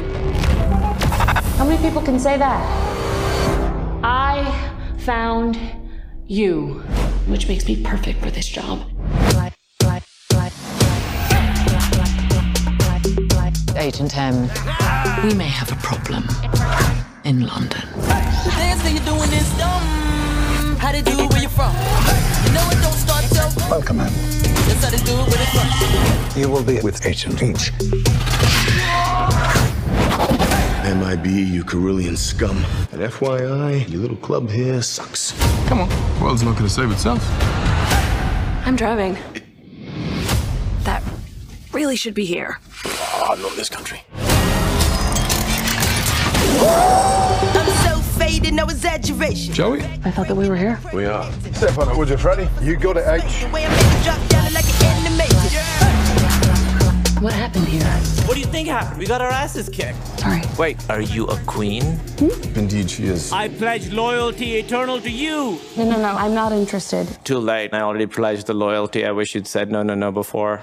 How 1.57 1.65
many 1.65 1.81
people 1.81 1.99
can 1.99 2.19
say 2.19 2.37
that? 2.37 2.61
I 4.03 4.45
found 4.99 5.57
you, 6.27 6.83
which 7.25 7.47
makes 7.47 7.65
me 7.65 7.83
perfect 7.83 8.21
for 8.21 8.29
this 8.29 8.47
job. 8.47 8.83
Agent 13.75 14.15
M, 14.15 14.43
we 15.23 15.33
may 15.33 15.47
have 15.47 15.71
a 15.71 15.75
problem 15.77 16.23
in 17.25 17.47
London. 17.47 17.81
How 20.83 20.91
they 20.91 21.01
do 21.01 21.15
where 21.15 21.41
you 21.41 21.47
from? 21.47 21.73
You 22.43 22.51
know 22.51 22.67
it 22.69 22.81
don't 22.83 22.91
start 22.91 23.23
till 23.31 23.69
Welcome, 23.69 23.97
man. 23.99 24.11
That's 24.67 24.83
how 24.83 24.89
they 24.89 24.97
do 24.97 25.13
it 25.13 25.27
where 25.29 25.37
they 25.37 25.45
from. 25.45 26.41
You 26.41 26.49
will 26.49 26.61
be 26.61 26.81
with 26.81 27.05
Agent 27.05 27.41
H. 27.41 27.71
MIB, 30.83 31.25
you 31.25 31.63
Carillion 31.63 32.17
scum. 32.17 32.57
And 32.91 33.01
FYI, 33.01 33.89
your 33.89 34.01
little 34.01 34.17
club 34.17 34.49
here 34.49 34.81
sucks. 34.81 35.31
Come 35.69 35.79
on. 35.79 35.87
The 35.87 36.19
world's 36.21 36.43
not 36.43 36.57
going 36.57 36.67
to 36.67 36.69
save 36.69 36.91
itself. 36.91 37.25
I'm 38.65 38.75
driving. 38.75 39.17
That 40.83 41.01
really 41.71 41.95
should 41.95 42.13
be 42.13 42.25
here. 42.25 42.59
Oh, 42.83 43.37
not 43.39 43.51
in 43.51 43.57
this 43.57 43.69
country. 43.69 44.01
I'm 48.23 48.29
faded, 48.29 48.53
no 48.53 48.63
exaggeration. 48.63 49.53
Joey? 49.53 49.81
I 50.05 50.11
thought 50.11 50.29
that 50.29 50.35
we 50.35 50.47
were 50.47 50.55
here. 50.55 50.79
We 50.93 51.05
are. 51.05 51.29
Step 51.53 51.77
on 51.77 51.89
it, 51.89 51.97
would 51.97 52.07
you, 52.07 52.15
Freddy? 52.15 52.47
You 52.61 52.77
go 52.77 52.93
to 52.93 53.01
H. 53.13 53.21
The 53.21 53.49
way 53.49 53.65
I 53.65 53.69
make 53.69 53.97
you 53.97 54.03
drop 54.03 54.29
down 54.29 54.53
like 54.53 54.63
an 54.63 55.05
animation. 55.05 55.61
What 57.21 57.33
happened 57.33 57.67
here? 57.67 57.83
What 58.25 58.35
do 58.35 58.39
you 58.39 58.45
think 58.45 58.69
happened? 58.69 58.99
We 58.99 59.07
got 59.07 59.19
our 59.19 59.27
asses 59.27 59.67
kicked. 59.67 59.97
Sorry. 60.19 60.41
Wait, 60.57 60.89
are 60.89 61.01
you 61.01 61.25
a 61.27 61.37
queen? 61.45 61.83
Hmm? 62.19 62.57
Indeed, 62.57 62.89
she 62.89 63.07
is. 63.07 63.33
I 63.33 63.49
pledge 63.49 63.91
loyalty 63.91 64.55
eternal 64.55 65.01
to 65.01 65.11
you. 65.11 65.59
No, 65.75 65.83
no, 65.83 65.97
no, 65.97 66.15
I'm 66.15 66.33
not 66.33 66.53
interested. 66.53 67.05
Too 67.25 67.39
late. 67.39 67.73
I 67.73 67.81
already 67.81 68.05
pledged 68.07 68.47
the 68.47 68.53
loyalty. 68.53 69.05
I 69.05 69.11
wish 69.11 69.35
you'd 69.35 69.47
said 69.47 69.69
no, 69.69 69.83
no, 69.83 69.95
no 69.95 70.13
before. 70.13 70.61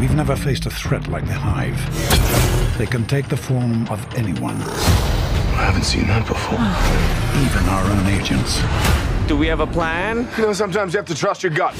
We've 0.00 0.16
never 0.16 0.34
faced 0.34 0.66
a 0.66 0.70
threat 0.70 1.06
like 1.06 1.26
the 1.26 1.34
Hive. 1.34 1.78
They 2.76 2.86
can 2.86 3.06
take 3.06 3.28
the 3.28 3.36
form 3.36 3.86
of 3.88 4.04
anyone, 4.16 4.58
I 5.56 5.64
haven't 5.66 5.84
seen 5.84 6.06
that 6.08 6.26
before. 6.26 6.58
even 7.44 7.68
our 7.70 7.84
own 7.90 8.06
agents. 8.20 8.60
Do 9.28 9.36
we 9.36 9.46
have 9.46 9.60
a 9.60 9.66
plan? 9.66 10.28
You 10.36 10.44
know, 10.46 10.52
sometimes 10.52 10.92
you 10.92 10.98
have 10.98 11.06
to 11.06 11.14
trust 11.14 11.42
your 11.42 11.52
gut. 11.52 11.74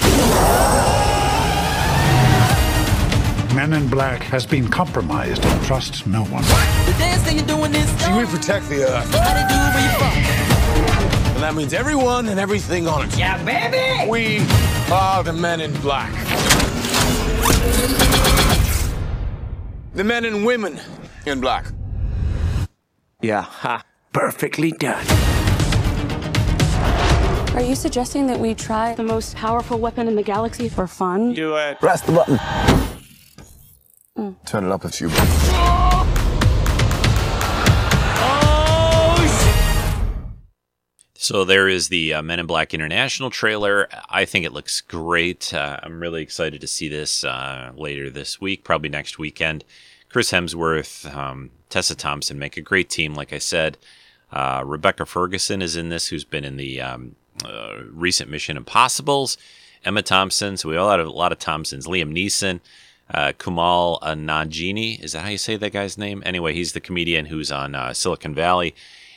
Men 3.54 3.72
in 3.72 3.88
Black 3.88 4.22
has 4.24 4.44
been 4.46 4.66
compromised 4.68 5.44
and 5.44 5.64
trusts 5.64 6.06
no 6.06 6.22
one. 6.24 6.42
The 6.42 6.94
dance 6.98 7.22
that 7.22 7.34
you're 7.34 7.46
doing 7.46 7.74
is 7.74 7.88
See, 8.02 8.12
we 8.12 8.24
protect 8.26 8.68
the 8.68 8.82
Earth. 8.84 9.14
how 9.14 9.34
they 9.34 9.46
do 9.46 9.54
it 9.54 9.74
where 9.74 9.84
you 9.84 9.98
from. 9.98 11.34
And 11.34 11.42
that 11.42 11.54
means 11.54 11.72
everyone 11.72 12.28
and 12.28 12.40
everything 12.40 12.88
on 12.88 13.06
it. 13.06 13.16
Yeah, 13.16 13.42
baby! 13.44 14.08
We 14.10 14.38
are 14.92 15.22
the 15.22 15.32
men 15.32 15.60
in 15.60 15.72
black. 15.80 16.12
The 19.94 20.02
men 20.04 20.24
and 20.24 20.44
women 20.44 20.80
in 21.26 21.40
black. 21.40 21.66
Yeah, 23.24 23.40
ha. 23.40 23.82
Perfectly 24.12 24.70
done. 24.70 25.02
Are 27.54 27.62
you 27.62 27.74
suggesting 27.74 28.26
that 28.26 28.38
we 28.38 28.54
try 28.54 28.94
the 28.94 29.02
most 29.02 29.34
powerful 29.34 29.78
weapon 29.78 30.08
in 30.08 30.14
the 30.14 30.22
galaxy 30.22 30.68
for 30.68 30.86
fun? 30.86 31.32
Do 31.32 31.56
it. 31.56 31.80
Press 31.80 32.02
the 32.02 32.12
button. 32.12 32.38
Turn 34.44 34.66
it 34.66 34.70
up 34.70 34.84
a 34.84 34.90
few. 34.90 35.08
So 41.14 41.46
there 41.46 41.66
is 41.66 41.88
the 41.88 42.12
uh, 42.12 42.20
Men 42.20 42.40
in 42.40 42.44
Black 42.44 42.74
International 42.74 43.30
trailer. 43.30 43.88
I 44.10 44.26
think 44.26 44.44
it 44.44 44.52
looks 44.52 44.82
great. 44.82 45.54
Uh, 45.54 45.80
I'm 45.82 45.98
really 45.98 46.20
excited 46.20 46.60
to 46.60 46.66
see 46.66 46.88
this 46.88 47.24
uh, 47.24 47.72
later 47.74 48.10
this 48.10 48.38
week, 48.38 48.64
probably 48.64 48.90
next 48.90 49.18
weekend. 49.18 49.64
Chris 50.14 50.30
Hemsworth, 50.30 51.12
um, 51.12 51.50
Tessa 51.70 51.96
Thompson 51.96 52.38
make 52.38 52.56
a 52.56 52.60
great 52.60 52.88
team, 52.88 53.16
like 53.16 53.32
I 53.32 53.38
said. 53.38 53.76
Uh, 54.30 54.62
Rebecca 54.64 55.06
Ferguson 55.06 55.60
is 55.60 55.74
in 55.74 55.88
this, 55.88 56.06
who's 56.06 56.22
been 56.22 56.44
in 56.44 56.56
the 56.56 56.80
um, 56.80 57.16
uh, 57.44 57.82
recent 57.90 58.30
Mission 58.30 58.56
Impossibles. 58.56 59.36
Emma 59.84 60.02
Thompson, 60.02 60.56
so 60.56 60.68
we 60.68 60.76
all 60.76 60.88
had 60.88 61.00
a 61.00 61.10
lot 61.10 61.32
of 61.32 61.40
Thompsons. 61.40 61.88
Liam 61.88 62.16
Neeson, 62.16 62.60
uh, 63.10 63.32
Kumail 63.36 64.00
Nanjiani, 64.02 65.02
is 65.02 65.14
that 65.14 65.22
how 65.22 65.30
you 65.30 65.36
say 65.36 65.56
that 65.56 65.72
guy's 65.72 65.98
name? 65.98 66.22
Anyway, 66.24 66.54
he's 66.54 66.74
the 66.74 66.80
comedian 66.80 67.26
who's 67.26 67.50
on 67.50 67.74
uh, 67.74 67.92
Silicon 67.92 68.36
Valley. 68.36 68.72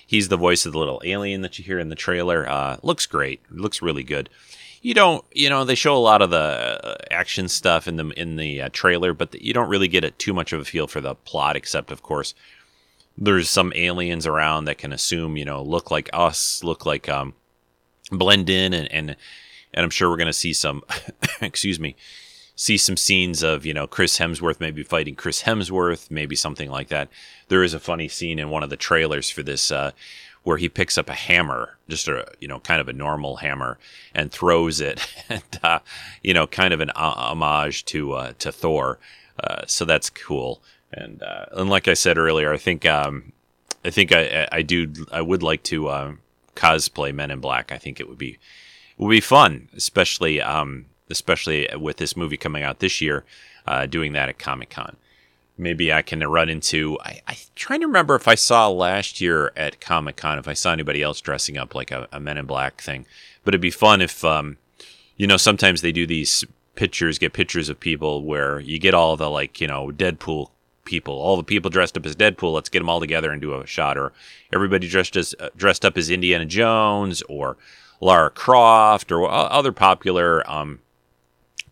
he's 0.08 0.30
the 0.30 0.36
voice 0.36 0.66
of 0.66 0.72
the 0.72 0.80
little 0.80 1.04
alien 1.06 1.42
that 1.42 1.60
you 1.60 1.64
hear 1.64 1.78
in 1.78 1.90
the 1.90 1.96
trailer. 1.96 2.50
Uh, 2.50 2.78
looks 2.82 3.06
great. 3.06 3.40
Looks 3.52 3.84
really 3.84 4.04
good. 4.04 4.32
You 4.82 4.94
don't, 4.94 5.26
you 5.34 5.50
know, 5.50 5.64
they 5.64 5.76
show 5.76 5.96
a 5.96 6.00
lot 6.00 6.22
of 6.22 6.30
the 6.30 6.38
uh, 6.38 6.96
action 7.12 7.48
stuff 7.48 7.88
in 7.88 7.96
the 7.96 8.10
in 8.10 8.36
the 8.36 8.64
uh, 8.64 8.70
trailer, 8.72 9.14
but 9.14 9.42
you 9.42 9.54
don't 9.54 9.70
really 9.70 9.88
get 9.88 10.04
it 10.04 10.20
too 10.20 10.34
much 10.34 10.54
of 10.54 10.62
a 10.62 10.66
feel 10.66 10.88
for 10.88 11.02
the 11.02 11.16
plot, 11.16 11.56
except 11.56 11.92
of 11.92 12.04
course 12.04 12.34
there's 13.18 13.50
some 13.50 13.74
aliens 13.76 14.28
around 14.28 14.66
that 14.66 14.78
can 14.78 14.94
assume, 14.94 15.38
you 15.38 15.46
know, 15.46 15.62
look 15.62 15.90
like 15.90 16.10
us, 16.14 16.64
look 16.64 16.86
like 16.86 17.10
um, 17.10 17.34
blend 18.12 18.50
in, 18.50 18.74
and 18.74 18.92
and 18.92 19.16
and 19.74 19.84
I'm 19.84 19.90
sure 19.90 20.10
we're 20.10 20.18
gonna 20.18 20.34
see 20.34 20.54
some, 20.54 20.84
excuse 21.42 21.80
me, 21.80 21.96
see 22.56 22.78
some 22.78 22.98
scenes 22.98 23.42
of 23.44 23.66
you 23.66 23.74
know 23.74 23.88
Chris 23.88 24.20
Hemsworth 24.20 24.60
maybe 24.60 24.84
fighting 24.84 25.16
Chris 25.16 25.44
Hemsworth, 25.44 26.12
maybe 26.12 26.36
something 26.36 26.70
like 26.70 26.90
that. 26.90 27.10
There 27.48 27.64
is 27.64 27.74
a 27.74 27.80
funny 27.80 28.08
scene 28.08 28.40
in 28.40 28.50
one 28.50 28.64
of 28.64 28.70
the 28.70 28.78
trailers 28.78 29.30
for 29.30 29.42
this 29.42 29.72
uh, 29.72 29.92
where 30.48 30.56
he 30.56 30.70
picks 30.70 30.98
up 30.98 31.10
a 31.10 31.14
hammer, 31.14 31.78
just 31.90 32.08
a 32.08 32.26
you 32.40 32.48
know 32.48 32.62
kind 32.62 32.80
of 32.80 32.88
a 32.88 32.94
normal 32.94 33.36
hammer, 33.36 33.78
and 34.16 34.32
throws 34.32 34.80
it, 34.80 35.06
and 35.30 35.44
uh, 35.62 35.80
you 36.24 36.34
know 36.34 36.48
kind 36.48 36.74
of 36.74 36.80
an 36.80 36.90
homage 36.96 37.84
to 37.84 38.14
uh, 38.14 38.32
to 38.40 38.50
Thor. 38.50 38.98
Uh, 39.38 39.64
so 39.68 39.84
that's 39.84 40.10
cool. 40.10 40.62
And 40.94 41.22
uh, 41.22 41.48
and 41.52 41.70
like 41.70 41.90
I 41.90 41.96
said 41.96 42.18
earlier, 42.18 42.54
I 42.54 42.58
think 42.58 42.86
um, 42.86 43.34
I 43.84 43.90
think 43.90 44.14
I, 44.14 44.48
I 44.50 44.62
do 44.62 44.94
I 45.12 45.22
would 45.22 45.44
like 45.44 45.64
to 45.64 45.90
uh, 45.90 46.14
cosplay 46.56 47.14
Men 47.14 47.30
in 47.30 47.42
Black. 47.42 47.74
I 47.74 47.78
think 47.78 48.00
it 48.00 48.08
would 48.08 48.18
be 48.18 48.40
would 48.98 49.10
be 49.10 49.20
fun, 49.20 49.68
especially 49.76 50.42
um, 50.42 50.86
especially 51.10 51.68
with 51.76 51.98
this 51.98 52.16
movie 52.16 52.38
coming 52.38 52.64
out 52.64 52.80
this 52.80 53.02
year, 53.02 53.26
uh, 53.68 53.86
doing 53.86 54.14
that 54.14 54.30
at 54.30 54.40
Comic 54.40 54.70
Con. 54.70 54.96
Maybe 55.58 55.92
I 55.92 56.02
can 56.02 56.20
run 56.20 56.50
into. 56.50 57.00
I, 57.04 57.22
I'm 57.28 57.36
trying 57.56 57.82
to 57.82 57.88
remember 57.88 58.16
if 58.16 58.28
I 58.28 58.36
saw 58.36 58.70
last 58.70 59.20
year 59.20 59.52
at 59.56 59.82
Comic 59.82 60.18
Con 60.18 60.38
if 60.38 60.48
I 60.48 60.54
saw 60.54 60.72
anybody 60.72 61.02
else 61.02 61.20
dressing 61.20 61.58
up 61.58 61.74
like 61.74 61.92
a, 61.92 62.08
a 62.12 62.20
Men 62.20 62.38
in 62.38 62.46
Black 62.46 62.82
thing. 62.82 63.06
But 63.44 63.54
it'd 63.54 63.62
be 63.62 63.72
fun 63.72 64.02
if, 64.02 64.24
um, 64.24 64.58
you 65.16 65.26
know, 65.26 65.38
sometimes 65.38 65.82
they 65.82 65.92
do 65.92 66.06
these 66.06 66.46
pictures, 66.76 67.18
get 67.18 67.34
pictures 67.34 67.70
of 67.70 67.80
people 67.80 68.24
where 68.24 68.60
you 68.60 68.80
get 68.80 68.94
all 68.94 69.18
the 69.18 69.30
like, 69.30 69.60
you 69.60 69.68
know, 69.68 69.88
Deadpool 69.88 70.52
people, 70.86 71.16
all 71.16 71.38
the 71.38 71.44
people 71.44 71.70
dressed 71.70 71.98
up 71.98 72.06
as 72.06 72.16
Deadpool. 72.16 72.54
Let's 72.54 72.70
get 72.70 72.80
them 72.80 72.90
all 72.90 73.00
together 73.00 73.32
and 73.32 73.42
do 73.42 73.60
a 73.60 73.68
shot, 73.68 73.98
or 73.98 74.14
everybody 74.54 74.88
dressed 74.88 75.16
as 75.18 75.36
uh, 75.40 75.50
dressed 75.56 75.84
up 75.84 75.98
as 75.98 76.10
Indiana 76.10 76.46
Jones 76.46 77.22
or 77.24 77.58
Lara 78.00 78.30
Croft 78.30 79.12
or 79.12 79.30
other 79.30 79.72
popular 79.72 80.50
um, 80.50 80.80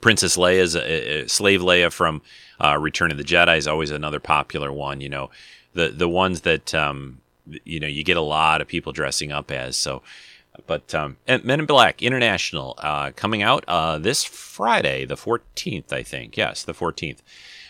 Princess 0.05 0.37
Leia's 0.37 0.75
uh, 0.75 1.23
uh, 1.23 1.27
Slave 1.27 1.61
Leia 1.61 1.91
from 1.91 2.21
uh, 2.63 2.77
Return 2.77 3.09
of 3.09 3.17
the 3.17 3.23
Jedi 3.23 3.57
is 3.57 3.67
always 3.67 3.89
another 3.89 4.19
popular 4.19 4.71
one. 4.71 5.01
You 5.01 5.09
know, 5.09 5.31
the 5.73 5.87
the 5.89 6.07
ones 6.07 6.41
that 6.41 6.75
um, 6.75 7.21
you 7.63 7.79
know 7.79 7.87
you 7.87 8.03
get 8.03 8.15
a 8.15 8.21
lot 8.21 8.61
of 8.61 8.67
people 8.67 8.91
dressing 8.91 9.31
up 9.31 9.49
as. 9.49 9.75
So, 9.75 10.03
but 10.67 10.93
um, 10.93 11.17
Men 11.27 11.59
in 11.59 11.65
Black 11.65 12.03
International 12.03 12.75
uh, 12.77 13.13
coming 13.15 13.41
out 13.41 13.65
uh, 13.67 13.97
this 13.97 14.23
Friday, 14.23 15.05
the 15.05 15.17
fourteenth, 15.17 15.91
I 15.91 16.03
think. 16.03 16.37
Yes, 16.37 16.61
the 16.61 16.75
fourteenth. 16.75 17.23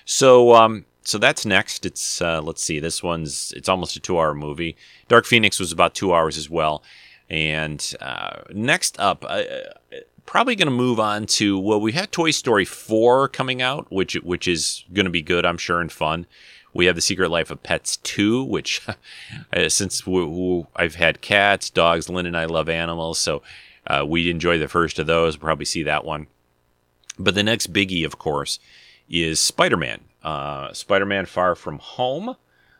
So, 0.03 0.55
um, 0.55 0.83
so 1.03 1.17
that's 1.17 1.45
next. 1.45 1.85
It's 1.85 2.21
uh, 2.21 2.41
let's 2.41 2.61
see. 2.61 2.81
This 2.81 3.01
one's 3.01 3.53
it's 3.55 3.69
almost 3.69 3.95
a 3.95 4.01
two-hour 4.01 4.33
movie. 4.33 4.75
Dark 5.07 5.25
Phoenix 5.25 5.57
was 5.57 5.71
about 5.71 5.95
two 5.95 6.13
hours 6.13 6.37
as 6.37 6.49
well. 6.49 6.83
And 7.29 7.95
uh, 8.01 8.41
next 8.49 8.99
up, 8.99 9.23
uh, 9.25 9.43
probably 10.25 10.55
going 10.55 10.67
to 10.67 10.71
move 10.71 10.99
on 10.99 11.25
to 11.25 11.57
well, 11.59 11.79
we 11.79 11.91
had 11.91 12.11
Toy 12.11 12.31
Story 12.31 12.65
four 12.65 13.27
coming 13.27 13.61
out, 13.61 13.91
which 13.91 14.13
which 14.15 14.47
is 14.47 14.83
going 14.93 15.05
to 15.05 15.11
be 15.11 15.21
good, 15.21 15.45
I'm 15.45 15.57
sure, 15.57 15.81
and 15.81 15.91
fun. 15.91 16.25
We 16.73 16.87
have 16.87 16.95
The 16.95 17.01
Secret 17.01 17.29
Life 17.29 17.51
of 17.51 17.63
Pets 17.63 17.95
2, 17.97 18.43
which 18.43 18.85
uh, 19.53 19.69
since 19.69 20.05
we, 20.05 20.25
we, 20.25 20.65
I've 20.75 20.95
had 20.95 21.21
cats, 21.21 21.69
dogs, 21.69 22.09
Lynn 22.09 22.25
and 22.25 22.35
I 22.35 22.45
love 22.45 22.67
animals, 22.67 23.17
so 23.17 23.43
uh, 23.87 24.03
we 24.05 24.29
enjoy 24.29 24.57
the 24.57 24.67
first 24.67 24.99
of 24.99 25.07
those. 25.07 25.37
We'll 25.37 25.45
probably 25.45 25.65
see 25.65 25.83
that 25.83 26.03
one. 26.03 26.27
But 27.17 27.33
the 27.33 27.43
next 27.43 27.71
biggie, 27.71 28.05
of 28.05 28.19
course, 28.19 28.59
is 29.09 29.39
Spider 29.39 29.77
Man. 29.77 30.01
Uh, 30.21 30.73
Spider 30.73 31.05
Man 31.05 31.25
Far 31.25 31.55
From 31.55 31.79
Home. 31.79 32.35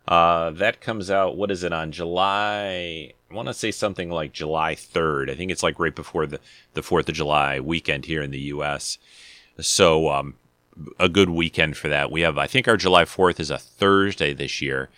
Uh, 0.08 0.52
that 0.52 0.82
comes 0.82 1.10
out, 1.10 1.36
what 1.36 1.52
is 1.52 1.64
it, 1.64 1.74
on 1.74 1.92
July? 1.92 3.14
I 3.30 3.34
want 3.34 3.48
to 3.48 3.54
say 3.54 3.72
something 3.72 4.10
like 4.10 4.34
July 4.34 4.76
3rd. 4.76 5.32
I 5.32 5.36
think 5.36 5.52
it's 5.52 5.64
like 5.64 5.80
right 5.80 5.96
before 5.96 6.28
the, 6.28 6.40
the 6.74 6.82
4th 6.82 7.10
of 7.10 7.16
July 7.16 7.60
weekend 7.60 8.06
here 8.06 8.22
in 8.22 8.32
the 8.32 8.40
U.S. 8.40 8.98
So, 9.60 10.10
um, 10.10 10.36
a 11.00 11.10
good 11.10 11.30
weekend 11.30 11.78
for 11.78 11.88
that. 11.88 12.12
We 12.12 12.22
have, 12.22 12.38
I 12.38 12.48
think 12.48 12.68
our 12.68 12.78
July 12.78 13.06
4th 13.06 13.40
is 13.40 13.50
a 13.50 13.58
Thursday 13.58 14.34
this 14.34 14.62
year. 14.62 14.90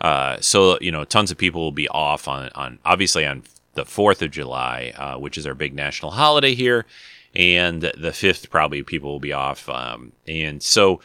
Uh, 0.00 0.38
so, 0.40 0.78
you 0.80 0.90
know, 0.90 1.04
tons 1.04 1.30
of 1.30 1.38
people 1.38 1.60
will 1.60 1.72
be 1.72 1.88
off 1.88 2.26
on, 2.26 2.50
on 2.54 2.78
obviously 2.84 3.26
on 3.26 3.42
the 3.74 3.84
4th 3.84 4.22
of 4.22 4.30
July, 4.30 4.92
uh, 4.96 5.18
which 5.18 5.38
is 5.38 5.46
our 5.46 5.54
big 5.54 5.74
national 5.74 6.12
holiday 6.12 6.54
here. 6.54 6.84
And 7.34 7.82
the 7.82 8.10
5th, 8.10 8.50
probably 8.50 8.82
people 8.82 9.10
will 9.10 9.20
be 9.20 9.32
off. 9.32 9.68
Um, 9.68 10.12
and 10.26 10.62
so, 10.62 11.00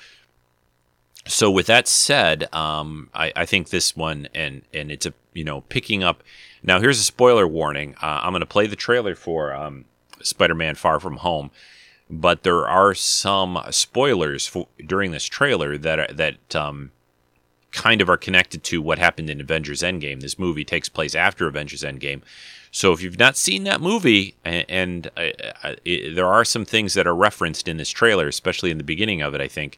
so 1.25 1.49
with 1.49 1.67
that 1.67 1.87
said, 1.87 2.53
um, 2.53 3.09
I, 3.13 3.31
I, 3.35 3.45
think 3.45 3.69
this 3.69 3.95
one 3.95 4.27
and 4.35 4.61
and 4.73 4.91
it's 4.91 5.05
a 5.05 5.13
you 5.33 5.43
know 5.43 5.61
picking 5.61 6.03
up. 6.03 6.23
Now 6.61 6.79
here's 6.79 6.99
a 6.99 7.03
spoiler 7.03 7.47
warning. 7.47 7.95
Uh, 8.01 8.21
I'm 8.23 8.31
going 8.31 8.41
to 8.41 8.45
play 8.45 8.67
the 8.67 8.75
trailer 8.75 9.15
for 9.15 9.53
um, 9.53 9.85
Spider-Man: 10.21 10.75
Far 10.75 10.99
From 10.99 11.17
Home, 11.17 11.49
but 12.09 12.43
there 12.43 12.67
are 12.67 12.93
some 12.93 13.61
spoilers 13.71 14.47
for, 14.47 14.67
during 14.85 15.11
this 15.11 15.25
trailer 15.25 15.77
that 15.77 15.99
are, 15.99 16.13
that 16.13 16.55
um, 16.55 16.91
kind 17.71 18.01
of 18.01 18.09
are 18.09 18.17
connected 18.17 18.63
to 18.65 18.81
what 18.81 18.99
happened 18.99 19.29
in 19.29 19.39
Avengers: 19.39 19.81
Endgame. 19.81 20.21
This 20.21 20.37
movie 20.37 20.65
takes 20.65 20.89
place 20.89 21.15
after 21.15 21.47
Avengers: 21.47 21.83
Endgame. 21.83 22.21
So 22.69 22.91
if 22.91 23.01
you've 23.03 23.19
not 23.19 23.37
seen 23.37 23.65
that 23.65 23.81
movie, 23.81 24.35
and, 24.43 24.65
and 24.67 25.11
uh, 25.15 25.29
uh, 25.63 25.75
it, 25.85 26.15
there 26.15 26.27
are 26.27 26.43
some 26.43 26.65
things 26.65 26.95
that 26.95 27.05
are 27.05 27.15
referenced 27.15 27.67
in 27.67 27.77
this 27.77 27.91
trailer, 27.91 28.27
especially 28.27 28.71
in 28.71 28.79
the 28.79 28.83
beginning 28.83 29.21
of 29.21 29.35
it, 29.35 29.41
I 29.41 29.47
think 29.47 29.77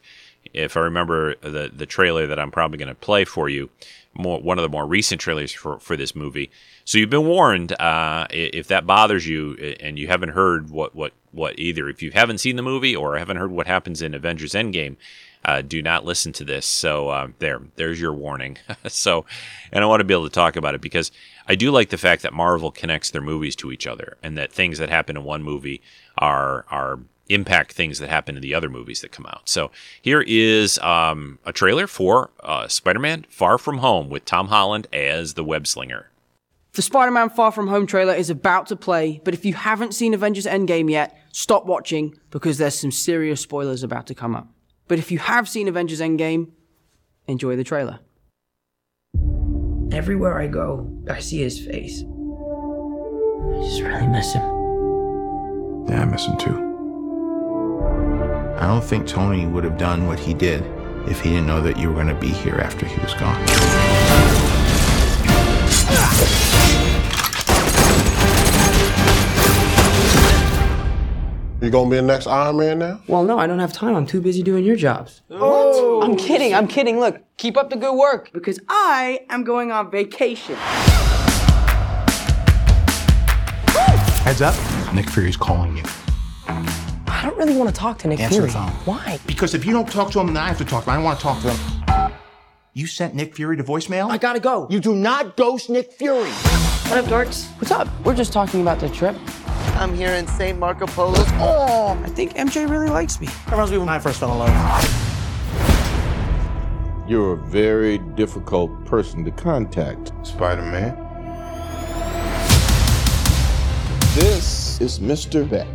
if 0.56 0.76
I 0.76 0.80
remember 0.80 1.36
the 1.36 1.70
the 1.74 1.86
trailer 1.86 2.26
that 2.26 2.38
I'm 2.38 2.50
probably 2.50 2.78
going 2.78 2.88
to 2.88 2.94
play 2.94 3.24
for 3.24 3.48
you, 3.48 3.70
more 4.14 4.40
one 4.40 4.58
of 4.58 4.62
the 4.62 4.68
more 4.68 4.86
recent 4.86 5.20
trailers 5.20 5.52
for 5.52 5.78
for 5.78 5.96
this 5.96 6.16
movie. 6.16 6.50
So 6.84 6.98
you've 6.98 7.10
been 7.10 7.26
warned. 7.26 7.72
Uh, 7.80 8.26
if 8.30 8.68
that 8.68 8.86
bothers 8.86 9.26
you 9.26 9.54
and 9.80 9.98
you 9.98 10.08
haven't 10.08 10.30
heard 10.30 10.70
what 10.70 10.94
what 10.94 11.12
what 11.32 11.58
either, 11.58 11.88
if 11.88 12.02
you 12.02 12.10
haven't 12.12 12.38
seen 12.38 12.56
the 12.56 12.62
movie 12.62 12.96
or 12.96 13.18
haven't 13.18 13.36
heard 13.36 13.52
what 13.52 13.66
happens 13.66 14.02
in 14.02 14.14
Avengers 14.14 14.52
Endgame, 14.52 14.96
uh, 15.46 15.62
do 15.62 15.80
not 15.80 16.04
listen 16.04 16.32
to 16.32 16.44
this. 16.44 16.66
So 16.66 17.08
uh, 17.08 17.28
there, 17.38 17.60
there's 17.76 18.00
your 18.00 18.12
warning. 18.12 18.58
so, 18.88 19.24
and 19.72 19.82
I 19.84 19.86
want 19.86 20.00
to 20.00 20.04
be 20.04 20.12
able 20.12 20.28
to 20.28 20.34
talk 20.34 20.56
about 20.56 20.74
it 20.74 20.80
because 20.80 21.12
I 21.46 21.54
do 21.54 21.70
like 21.70 21.90
the 21.90 21.96
fact 21.96 22.22
that 22.22 22.32
Marvel 22.32 22.72
connects 22.72 23.10
their 23.10 23.22
movies 23.22 23.54
to 23.56 23.70
each 23.70 23.86
other, 23.86 24.16
and 24.22 24.36
that 24.36 24.52
things 24.52 24.78
that 24.78 24.90
happen 24.90 25.16
in 25.16 25.24
one 25.24 25.42
movie 25.42 25.80
are 26.18 26.66
are 26.68 26.98
impact 27.28 27.72
things 27.72 27.98
that 27.98 28.08
happen 28.08 28.36
in 28.36 28.42
the 28.42 28.54
other 28.54 28.68
movies 28.68 29.00
that 29.00 29.12
come 29.12 29.26
out. 29.26 29.48
So 29.48 29.70
here 30.00 30.22
is 30.26 30.78
um, 30.78 31.38
a 31.44 31.52
trailer 31.52 31.86
for 31.86 32.30
uh, 32.40 32.68
Spider-Man: 32.68 33.26
Far 33.28 33.58
From 33.58 33.78
Home 33.78 34.08
with 34.08 34.24
Tom 34.24 34.48
Holland 34.48 34.86
as 34.92 35.34
the 35.34 35.44
web 35.44 35.66
slinger. 35.66 36.10
The 36.76 36.82
Spider 36.82 37.10
Man 37.10 37.30
Far 37.30 37.52
From 37.52 37.68
Home 37.68 37.86
trailer 37.86 38.12
is 38.12 38.28
about 38.28 38.66
to 38.66 38.76
play, 38.76 39.22
but 39.24 39.32
if 39.32 39.46
you 39.46 39.54
haven't 39.54 39.94
seen 39.94 40.12
Avengers 40.12 40.44
Endgame 40.44 40.90
yet, 40.90 41.18
stop 41.32 41.64
watching 41.64 42.18
because 42.30 42.58
there's 42.58 42.78
some 42.78 42.92
serious 42.92 43.40
spoilers 43.40 43.82
about 43.82 44.06
to 44.08 44.14
come 44.14 44.36
up. 44.36 44.48
But 44.86 44.98
if 44.98 45.10
you 45.10 45.18
have 45.18 45.48
seen 45.48 45.68
Avengers 45.68 46.02
Endgame, 46.02 46.50
enjoy 47.26 47.56
the 47.56 47.64
trailer. 47.64 48.00
Everywhere 49.90 50.38
I 50.38 50.48
go, 50.48 50.92
I 51.08 51.20
see 51.20 51.38
his 51.38 51.58
face. 51.58 52.02
I 52.02 53.64
just 53.64 53.80
really 53.80 54.08
miss 54.08 54.34
him. 54.34 54.42
Yeah, 55.88 56.02
I 56.02 56.04
miss 56.04 56.26
him 56.26 56.36
too. 56.36 56.75
I 58.58 58.66
don't 58.66 58.82
think 58.82 59.06
Tony 59.06 59.44
would 59.46 59.64
have 59.64 59.76
done 59.76 60.06
what 60.06 60.18
he 60.18 60.32
did 60.32 60.62
if 61.06 61.20
he 61.20 61.30
didn't 61.30 61.46
know 61.46 61.60
that 61.60 61.76
you 61.78 61.88
were 61.88 61.94
going 61.94 62.06
to 62.06 62.14
be 62.14 62.28
here 62.28 62.54
after 62.54 62.86
he 62.86 62.98
was 63.00 63.12
gone. 63.14 63.36
You 71.60 71.70
gonna 71.70 71.90
be 71.90 71.96
the 71.96 72.02
next 72.02 72.26
Iron 72.28 72.58
Man 72.58 72.78
now? 72.78 73.00
Well, 73.08 73.24
no, 73.24 73.38
I 73.38 73.46
don't 73.46 73.58
have 73.58 73.72
time. 73.72 73.96
I'm 73.96 74.06
too 74.06 74.20
busy 74.20 74.42
doing 74.42 74.64
your 74.64 74.76
jobs. 74.76 75.22
What? 75.28 75.40
Oh. 75.42 76.00
I'm 76.02 76.16
kidding. 76.16 76.54
I'm 76.54 76.68
kidding. 76.68 77.00
Look, 77.00 77.20
keep 77.38 77.56
up 77.56 77.70
the 77.70 77.76
good 77.76 77.96
work 77.96 78.30
because 78.32 78.60
I 78.68 79.26
am 79.30 79.42
going 79.42 79.72
on 79.72 79.90
vacation. 79.90 80.54
Heads 84.24 84.42
up, 84.42 84.54
Nick 84.94 85.10
Fury's 85.10 85.36
calling 85.36 85.76
you. 85.76 85.82
I 87.26 87.30
don't 87.30 87.38
really 87.40 87.56
want 87.56 87.68
to 87.68 87.74
talk 87.74 87.98
to 87.98 88.06
Nick 88.06 88.20
Answer 88.20 88.34
Fury. 88.34 88.46
the 88.46 88.52
phone. 88.52 88.70
Why? 88.84 89.18
Because 89.26 89.52
if 89.52 89.66
you 89.66 89.72
don't 89.72 89.90
talk 89.90 90.12
to 90.12 90.20
him, 90.20 90.28
then 90.28 90.36
I 90.36 90.46
have 90.46 90.58
to 90.58 90.64
talk 90.64 90.84
to 90.84 90.90
him. 90.90 90.92
I 90.92 90.94
don't 90.94 91.04
want 91.04 91.18
to 91.18 91.22
talk 91.24 91.42
to 91.42 91.52
him. 91.52 92.12
You 92.72 92.86
sent 92.86 93.16
Nick 93.16 93.34
Fury 93.34 93.56
to 93.56 93.64
voicemail? 93.64 94.08
I 94.08 94.16
gotta 94.16 94.38
go. 94.38 94.68
You 94.70 94.78
do 94.78 94.94
not 94.94 95.36
ghost 95.36 95.68
Nick 95.68 95.92
Fury. 95.94 96.30
What 96.30 96.98
up, 96.98 97.06
dorks? 97.06 97.48
What's 97.58 97.72
up? 97.72 97.88
We're 98.04 98.14
just 98.14 98.32
talking 98.32 98.60
about 98.62 98.78
the 98.78 98.88
trip. 98.90 99.16
I'm 99.74 99.92
here 99.92 100.10
in 100.10 100.28
St. 100.28 100.56
Marco 100.56 100.86
Polo's. 100.86 101.26
Oh, 101.40 102.00
I 102.04 102.08
think 102.10 102.34
MJ 102.34 102.70
really 102.70 102.90
likes 102.90 103.20
me. 103.20 103.26
That 103.26 103.50
reminds 103.50 103.72
me 103.72 103.78
when 103.78 103.88
I 103.88 103.98
first 103.98 104.20
fell 104.20 104.30
in 104.30 104.38
love. 104.38 104.50
You're 107.08 107.32
a 107.32 107.36
very 107.48 107.98
difficult 107.98 108.84
person 108.84 109.24
to 109.24 109.32
contact, 109.32 110.12
Spider 110.24 110.62
Man. 110.62 110.94
This 114.14 114.80
is 114.80 115.00
Mr. 115.00 115.50
Beck. 115.50 115.66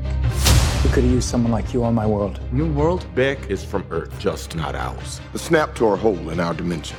We 0.83 0.89
could 0.89 1.03
have 1.03 1.13
used 1.13 1.29
someone 1.29 1.51
like 1.51 1.73
you 1.73 1.83
on 1.83 1.93
my 1.93 2.07
world. 2.07 2.39
Your 2.53 2.65
world? 2.67 3.05
Beck 3.13 3.49
is 3.51 3.63
from 3.63 3.85
Earth, 3.91 4.17
just 4.19 4.55
not 4.55 4.73
ours. 4.73 5.21
The 5.31 5.37
snap 5.39 5.75
to 5.75 5.85
our 5.87 5.95
hole 5.95 6.29
in 6.31 6.39
our 6.39 6.55
dimension. 6.55 6.97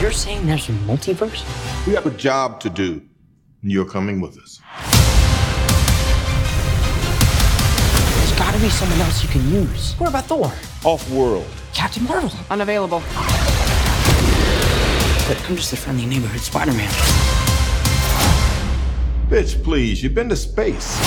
You're 0.00 0.10
saying 0.10 0.44
there's 0.44 0.68
a 0.68 0.72
multiverse? 0.72 1.44
We 1.86 1.94
have 1.94 2.06
a 2.06 2.10
job 2.10 2.58
to 2.60 2.70
do. 2.70 3.00
and 3.62 3.70
You're 3.70 3.84
coming 3.84 4.20
with 4.20 4.36
us. 4.38 4.60
There's 8.18 8.32
gotta 8.38 8.58
be 8.58 8.68
someone 8.68 9.00
else 9.00 9.22
you 9.22 9.28
can 9.28 9.48
use. 9.52 9.94
What 9.94 10.10
about 10.10 10.24
Thor? 10.24 10.52
Off 10.84 11.08
world. 11.10 11.46
Captain 11.72 12.02
Marvel? 12.04 12.32
Unavailable. 12.50 13.00
But 15.28 15.40
I'm 15.48 15.54
just 15.56 15.72
a 15.72 15.76
friendly 15.76 16.04
neighborhood 16.04 16.40
Spider-Man. 16.40 16.90
Bitch, 19.30 19.62
please, 19.62 20.02
you've 20.02 20.14
been 20.14 20.28
to 20.28 20.36
space. 20.36 20.98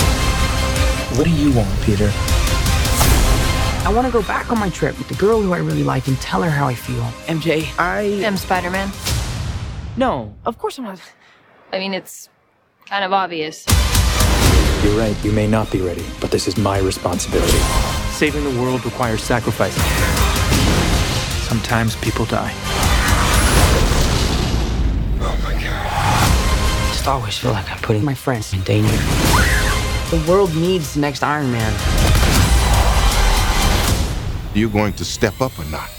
What 1.16 1.24
do 1.24 1.30
you 1.30 1.52
want, 1.52 1.68
Peter? 1.82 2.10
I 3.84 3.92
want 3.94 4.06
to 4.06 4.12
go 4.12 4.22
back 4.22 4.52
on 4.52 4.58
my 4.58 4.68
trip 4.68 4.98
with 4.98 5.08
the 5.08 5.14
girl 5.14 5.40
who 5.40 5.52
I 5.52 5.58
really 5.58 5.82
like 5.82 6.06
and 6.06 6.16
tell 6.20 6.42
her 6.42 6.50
how 6.50 6.66
I 6.66 6.74
feel. 6.74 7.02
MJ, 7.26 7.66
I 7.78 8.02
am 8.24 8.36
Spider-Man. 8.36 8.90
No, 9.96 10.34
of 10.44 10.58
course 10.58 10.78
I'm 10.78 10.84
not. 10.84 11.00
I 11.72 11.78
mean, 11.78 11.94
it's 11.94 12.28
kind 12.86 13.04
of 13.04 13.12
obvious. 13.12 13.64
You're 14.84 14.98
right, 14.98 15.16
you 15.24 15.32
may 15.32 15.46
not 15.46 15.72
be 15.72 15.80
ready, 15.80 16.04
but 16.20 16.30
this 16.30 16.46
is 16.46 16.56
my 16.56 16.78
responsibility. 16.78 17.58
Saving 18.10 18.44
the 18.44 18.60
world 18.60 18.84
requires 18.84 19.22
sacrifice. 19.22 19.74
Sometimes 21.48 21.96
people 21.96 22.26
die. 22.26 22.52
Oh 25.20 25.40
my 25.42 25.52
god. 25.54 25.64
I 25.64 26.88
Just 26.92 27.08
always 27.08 27.38
feel 27.38 27.52
like 27.52 27.70
I'm 27.72 27.78
putting 27.78 28.04
my 28.04 28.14
friends 28.14 28.52
in 28.52 28.60
danger. 28.62 29.57
The 30.10 30.24
world 30.26 30.54
needs 30.56 30.94
the 30.94 31.00
next 31.00 31.22
Iron 31.22 31.52
Man. 31.52 31.70
You 34.54 34.70
going 34.70 34.94
to 34.94 35.04
step 35.04 35.38
up 35.42 35.58
or 35.58 35.66
not? 35.66 35.90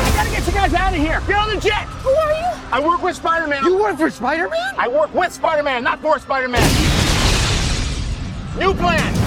I 0.00 0.12
gotta 0.16 0.30
get 0.30 0.46
you 0.46 0.52
guys 0.54 0.72
out 0.72 0.94
of 0.94 0.98
here. 0.98 1.20
Get 1.26 1.36
on 1.36 1.54
the 1.54 1.60
jet. 1.60 1.84
Who 1.84 2.08
are 2.08 2.32
you? 2.32 2.46
I 2.72 2.80
work 2.82 3.02
with 3.02 3.16
Spider-Man. 3.16 3.62
You 3.66 3.76
work 3.78 3.98
for 3.98 4.08
Spider-Man? 4.08 4.74
I 4.78 4.88
work 4.88 5.12
with 5.12 5.34
Spider-Man, 5.34 5.84
not 5.84 6.00
for 6.00 6.18
Spider-Man. 6.18 6.62
New 8.58 8.72
plan. 8.72 9.17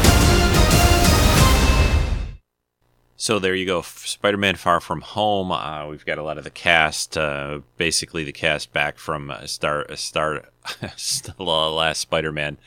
So 3.21 3.37
there 3.37 3.53
you 3.53 3.67
go, 3.67 3.83
Spider-Man: 3.83 4.55
Far 4.55 4.81
From 4.81 5.01
Home. 5.01 5.51
Uh, 5.51 5.85
we've 5.85 6.03
got 6.03 6.17
a 6.17 6.23
lot 6.23 6.39
of 6.39 6.43
the 6.43 6.49
cast, 6.49 7.15
uh, 7.15 7.59
basically 7.77 8.23
the 8.23 8.31
cast 8.31 8.73
back 8.73 8.97
from 8.97 9.29
uh, 9.29 9.45
Star 9.45 9.85
Star 9.95 10.45
the 10.81 11.35
last 11.37 11.99
Spider-Man, 11.99 12.57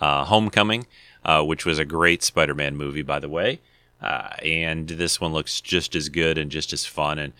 uh, 0.00 0.24
Homecoming, 0.24 0.86
uh, 1.24 1.42
which 1.42 1.66
was 1.66 1.80
a 1.80 1.84
great 1.84 2.22
Spider-Man 2.22 2.76
movie, 2.76 3.02
by 3.02 3.18
the 3.18 3.28
way. 3.28 3.60
Uh, 4.00 4.34
and 4.44 4.86
this 4.86 5.20
one 5.20 5.32
looks 5.32 5.60
just 5.60 5.96
as 5.96 6.08
good 6.08 6.38
and 6.38 6.52
just 6.52 6.72
as 6.72 6.86
fun, 6.86 7.18
and 7.18 7.32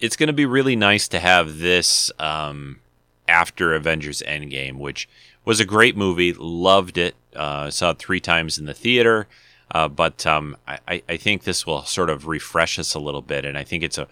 it's 0.00 0.16
going 0.16 0.26
to 0.26 0.32
be 0.32 0.44
really 0.44 0.74
nice 0.74 1.06
to 1.06 1.20
have 1.20 1.58
this 1.58 2.10
um, 2.18 2.80
after 3.28 3.74
Avengers: 3.74 4.24
Endgame, 4.26 4.78
which 4.78 5.08
was 5.44 5.60
a 5.60 5.64
great 5.64 5.96
movie. 5.96 6.32
Loved 6.32 6.98
it. 6.98 7.14
saw 7.32 7.90
it 7.90 8.00
three 8.00 8.18
times 8.18 8.58
in 8.58 8.64
the 8.64 8.74
theater. 8.74 9.28
Uh, 9.72 9.88
but 9.88 10.26
um, 10.26 10.54
I, 10.68 11.02
I 11.08 11.16
think 11.16 11.44
this 11.44 11.66
will 11.66 11.82
sort 11.84 12.10
of 12.10 12.26
refresh 12.26 12.78
us 12.78 12.92
a 12.92 13.00
little 13.00 13.22
bit, 13.22 13.46
and 13.46 13.56
I 13.56 13.64
think 13.64 13.82
it's 13.82 13.96
a, 13.96 14.06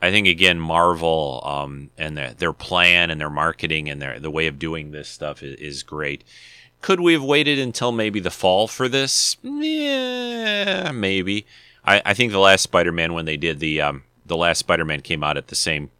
I 0.00 0.10
think 0.10 0.26
again 0.26 0.58
Marvel 0.58 1.42
um, 1.44 1.90
and 1.98 2.16
their, 2.16 2.32
their 2.32 2.52
plan 2.54 3.10
and 3.10 3.20
their 3.20 3.30
marketing 3.30 3.90
and 3.90 4.00
their 4.00 4.18
the 4.18 4.30
way 4.30 4.46
of 4.46 4.58
doing 4.58 4.92
this 4.92 5.08
stuff 5.08 5.42
is, 5.42 5.56
is 5.56 5.82
great. 5.82 6.24
Could 6.80 7.00
we 7.00 7.12
have 7.12 7.22
waited 7.22 7.58
until 7.58 7.92
maybe 7.92 8.20
the 8.20 8.30
fall 8.30 8.66
for 8.66 8.88
this? 8.88 9.36
Yeah, 9.42 10.92
maybe. 10.92 11.46
I, 11.84 12.00
I 12.04 12.14
think 12.14 12.32
the 12.32 12.38
last 12.38 12.62
Spider-Man 12.62 13.12
when 13.12 13.26
they 13.26 13.36
did 13.36 13.60
the 13.60 13.82
um, 13.82 14.04
the 14.24 14.36
last 14.36 14.60
Spider-Man 14.60 15.02
came 15.02 15.22
out 15.22 15.36
at 15.36 15.48
the 15.48 15.54
same 15.54 15.90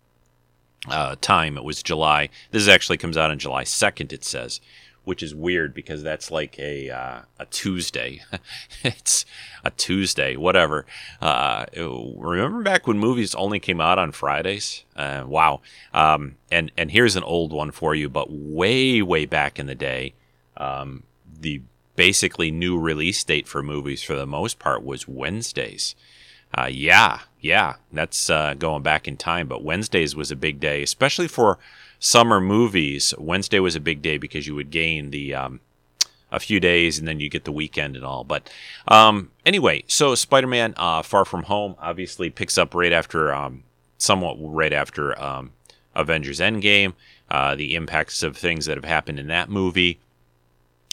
uh, 0.89 1.17
time. 1.21 1.59
It 1.59 1.65
was 1.65 1.83
July. 1.83 2.31
This 2.51 2.67
actually 2.67 2.97
comes 2.97 3.17
out 3.17 3.31
on 3.31 3.39
July 3.39 3.65
second. 3.65 4.13
It 4.13 4.25
says 4.25 4.61
which 5.07 5.23
is 5.23 5.37
weird 5.37 5.73
because 5.73 6.03
that's 6.03 6.33
like 6.33 6.59
a 6.59 6.91
uh, 6.91 7.21
a 7.39 7.47
Tuesday. 7.47 8.21
it's 8.83 9.25
a 9.65 9.71
Tuesday, 9.71 10.35
whatever. 10.35 10.85
Uh, 11.21 11.65
remember 11.77 12.65
back 12.65 12.89
when 12.89 12.99
movies 12.99 13.33
only 13.37 13.61
came 13.61 13.81
out 13.81 14.01
on 14.01 14.11
Fridays? 14.11 14.85
Uh, 14.97 15.23
wow. 15.25 15.61
Um, 15.95 16.35
and 16.51 16.73
and 16.77 16.91
here's 16.91 17.15
an 17.15 17.23
old 17.23 17.53
one 17.53 17.71
for 17.71 17.95
you, 17.95 18.09
but 18.09 18.33
way 18.33 19.01
way 19.01 19.27
back 19.27 19.61
in 19.61 19.67
the 19.67 19.77
day, 19.77 20.15
um, 20.57 21.05
the 21.41 21.63
basically 21.95 22.51
new 22.51 22.77
release 22.77 23.23
date 23.23 23.47
for 23.47 23.63
movies 23.63 24.03
for 24.03 24.17
the 24.17 24.27
most 24.27 24.59
part 24.59 24.83
was 24.83 25.07
Wednesdays. 25.07 25.95
Uh, 26.53 26.69
yeah, 26.71 27.21
yeah, 27.41 27.77
that's 27.93 28.29
uh, 28.29 28.55
going 28.55 28.83
back 28.83 29.07
in 29.07 29.17
time, 29.17 29.47
but 29.47 29.63
Wednesdays 29.63 30.17
was 30.17 30.33
a 30.33 30.37
big 30.37 30.59
day, 30.59 30.83
especially 30.83 31.29
for 31.29 31.59
summer 31.99 32.41
movies, 32.41 33.15
Wednesday 33.19 33.61
was 33.61 33.77
a 33.77 33.81
big 33.81 34.03
day 34.03 34.19
because 34.19 34.47
you 34.47 34.55
would 34.55 34.71
gain 34.71 35.11
the 35.11 35.35
um, 35.35 35.61
a 36.31 36.41
few 36.41 36.61
days 36.61 36.99
and 36.99 37.07
then 37.07 37.21
you 37.21 37.29
get 37.29 37.45
the 37.45 37.53
weekend 37.53 37.97
and 37.97 38.05
all. 38.05 38.25
But 38.25 38.51
um, 38.89 39.31
anyway, 39.45 39.85
so 39.87 40.15
Spider-Man: 40.15 40.75
uh, 40.77 41.03
Far 41.03 41.25
From 41.25 41.45
Home 41.45 41.77
obviously 41.79 42.31
picks 42.31 42.59
up 42.59 42.75
right 42.75 42.93
after, 42.93 43.35
um, 43.35 43.65
somewhat 43.99 44.37
right 44.39 44.73
after 44.73 45.21
um, 45.21 45.53
Avengers: 45.95 46.41
Endgame. 46.41 46.95
Uh, 47.29 47.57
the 47.57 47.75
impacts 47.75 48.23
of 48.23 48.37
things 48.37 48.67
that 48.67 48.77
have 48.77 48.85
happened 48.85 49.19
in 49.19 49.27
that 49.27 49.49
movie 49.51 49.99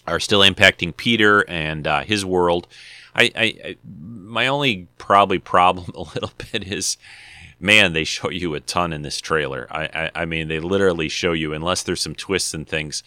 are 0.08 0.20
still 0.20 0.40
impacting 0.40 0.96
Peter 0.96 1.48
and 1.48 1.86
uh, 1.86 2.02
his 2.02 2.26
world. 2.26 2.68
I, 3.16 3.32
I, 3.36 3.44
I 3.44 3.78
my 3.86 4.48
only 4.48 4.88
probably 4.98 5.40
problem 5.40 5.92
a 5.96 6.02
little 6.02 6.32
bit 6.52 6.64
is 6.64 6.98
man, 7.64 7.94
they 7.94 8.04
show 8.04 8.30
you 8.30 8.54
a 8.54 8.60
ton 8.60 8.92
in 8.92 9.04
this 9.04 9.22
trailer. 9.22 9.68
I, 9.72 9.84
I, 9.86 10.12
I 10.22 10.26
mean, 10.26 10.50
they 10.50 10.60
literally 10.60 11.08
show 11.08 11.32
you, 11.32 11.54
unless 11.54 11.82
there's 11.82 12.02
some 12.02 12.14
twists 12.14 12.54
and 12.54 12.68
things, 12.68 13.04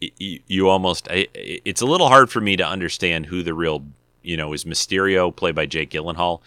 you, 0.00 0.40
you 0.46 0.68
almost, 0.68 1.08
I, 1.08 1.28
it's 1.34 1.80
a 1.80 1.86
little 1.86 2.08
hard 2.08 2.28
for 2.28 2.40
me 2.40 2.56
to 2.56 2.66
understand 2.66 3.26
who 3.26 3.44
the 3.44 3.54
real, 3.54 3.84
you 4.22 4.36
know, 4.36 4.52
is 4.52 4.64
Mysterio, 4.64 5.34
played 5.34 5.54
by 5.54 5.66
Jake 5.66 5.90
Gyllenhaal. 5.90 6.40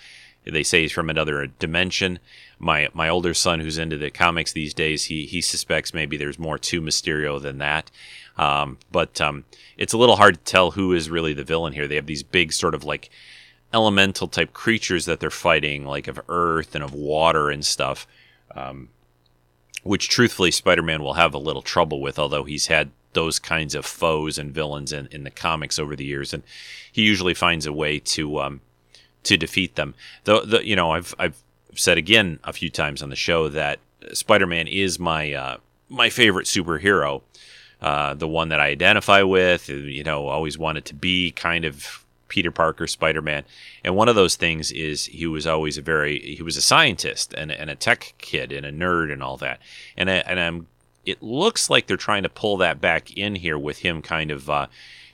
They 0.46 0.64
say 0.64 0.82
he's 0.82 0.92
from 0.92 1.10
another 1.10 1.48
dimension. 1.48 2.20
My 2.60 2.90
my 2.94 3.08
older 3.08 3.34
son, 3.34 3.60
who's 3.60 3.78
into 3.78 3.98
the 3.98 4.10
comics 4.10 4.52
these 4.52 4.74
days, 4.74 5.06
he 5.06 5.26
he 5.26 5.42
suspects 5.42 5.94
maybe 5.94 6.18
there's 6.18 6.40
more 6.40 6.58
to 6.58 6.82
Mysterio 6.82 7.42
than 7.42 7.60
that. 7.60 7.92
Um, 8.38 8.78
but 8.92 9.22
um, 9.22 9.46
it's 9.78 9.94
a 9.94 9.98
little 9.98 10.16
hard 10.16 10.36
to 10.36 10.52
tell 10.52 10.72
who 10.72 10.94
is 10.94 11.10
really 11.10 11.34
the 11.34 11.44
villain 11.44 11.74
here. 11.74 11.88
They 11.88 11.96
have 11.96 12.08
these 12.08 12.24
big 12.24 12.52
sort 12.54 12.74
of 12.74 12.84
like 12.84 13.10
elemental 13.74 14.28
type 14.28 14.54
creatures 14.54 15.06
that 15.06 15.20
they're 15.20 15.30
fighting, 15.30 15.86
like 15.86 16.08
of 16.08 16.20
earth 16.28 16.76
and 16.76 16.84
of 16.84 16.94
water 16.94 17.50
and 17.50 17.66
stuff, 17.66 18.08
um, 18.56 18.90
which 19.84 20.10
truthfully 20.10 20.52
Spider 20.52 20.82
Man 20.82 21.04
will 21.04 21.14
have 21.14 21.34
a 21.34 21.40
little 21.40 21.62
trouble 21.62 22.02
with, 22.02 22.18
although 22.18 22.44
he's 22.44 22.68
had 22.68 22.92
those 23.14 23.40
kinds 23.40 23.76
of 23.76 23.86
foes 23.86 24.38
and 24.38 24.54
villains 24.54 24.94
in, 24.94 25.08
in 25.12 25.24
the 25.24 25.32
comics 25.32 25.80
over 25.80 25.96
the 25.96 26.06
years, 26.06 26.34
and 26.34 26.44
he 26.92 27.02
usually 27.02 27.34
finds 27.34 27.66
a 27.66 27.74
way 27.74 28.00
to 28.00 28.40
um, 28.40 28.62
to 29.24 29.38
defeat 29.38 29.76
them. 29.76 29.96
Though, 30.24 30.42
the, 30.42 30.66
you 30.66 30.76
know, 30.76 30.92
I've 30.92 31.14
I've 31.18 31.42
said 31.76 31.98
again 31.98 32.40
a 32.44 32.54
few 32.54 32.70
times 32.70 33.02
on 33.02 33.10
the 33.10 33.16
show 33.16 33.50
that 33.50 33.80
Spider 34.14 34.48
Man 34.48 34.68
is 34.68 35.00
my 35.00 35.34
uh, 35.34 35.58
my 35.90 36.10
favorite 36.10 36.48
superhero. 36.48 37.22
Uh, 37.82 38.14
the 38.14 38.28
one 38.28 38.50
that 38.50 38.60
I 38.60 38.68
identify 38.68 39.22
with, 39.22 39.70
you 39.70 40.04
know, 40.04 40.28
always 40.28 40.58
wanted 40.58 40.84
to 40.86 40.94
be 40.94 41.32
kind 41.32 41.64
of 41.64 42.04
Peter 42.30 42.52
Parker, 42.52 42.88
Spider 42.88 43.22
Man. 43.22 43.44
And 43.84 43.96
one 43.96 44.08
of 44.08 44.16
those 44.16 44.36
things 44.36 44.72
is 44.72 45.06
he 45.06 45.28
was 45.28 45.46
always 45.46 45.78
a 45.78 45.82
very 45.82 46.20
he 46.20 46.42
was 46.42 46.56
a 46.56 46.62
scientist 46.62 47.34
and, 47.34 47.52
and 47.52 47.70
a 47.70 47.76
tech 47.76 48.14
kid 48.18 48.52
and 48.52 48.66
a 48.66 48.72
nerd 48.72 49.12
and 49.12 49.22
all 49.22 49.38
that. 49.38 49.60
And 49.98 50.10
I, 50.10 50.16
and 50.16 50.40
I'm 50.40 50.68
it 51.06 51.22
looks 51.22 51.70
like 51.70 51.88
they're 51.88 51.98
trying 51.98 52.24
to 52.24 52.30
pull 52.30 52.58
that 52.58 52.80
back 52.80 53.12
in 53.18 53.36
here 53.36 53.58
with 53.58 53.80
him 53.80 54.02
kind 54.02 54.32
of 54.32 54.50
uh, 54.50 54.68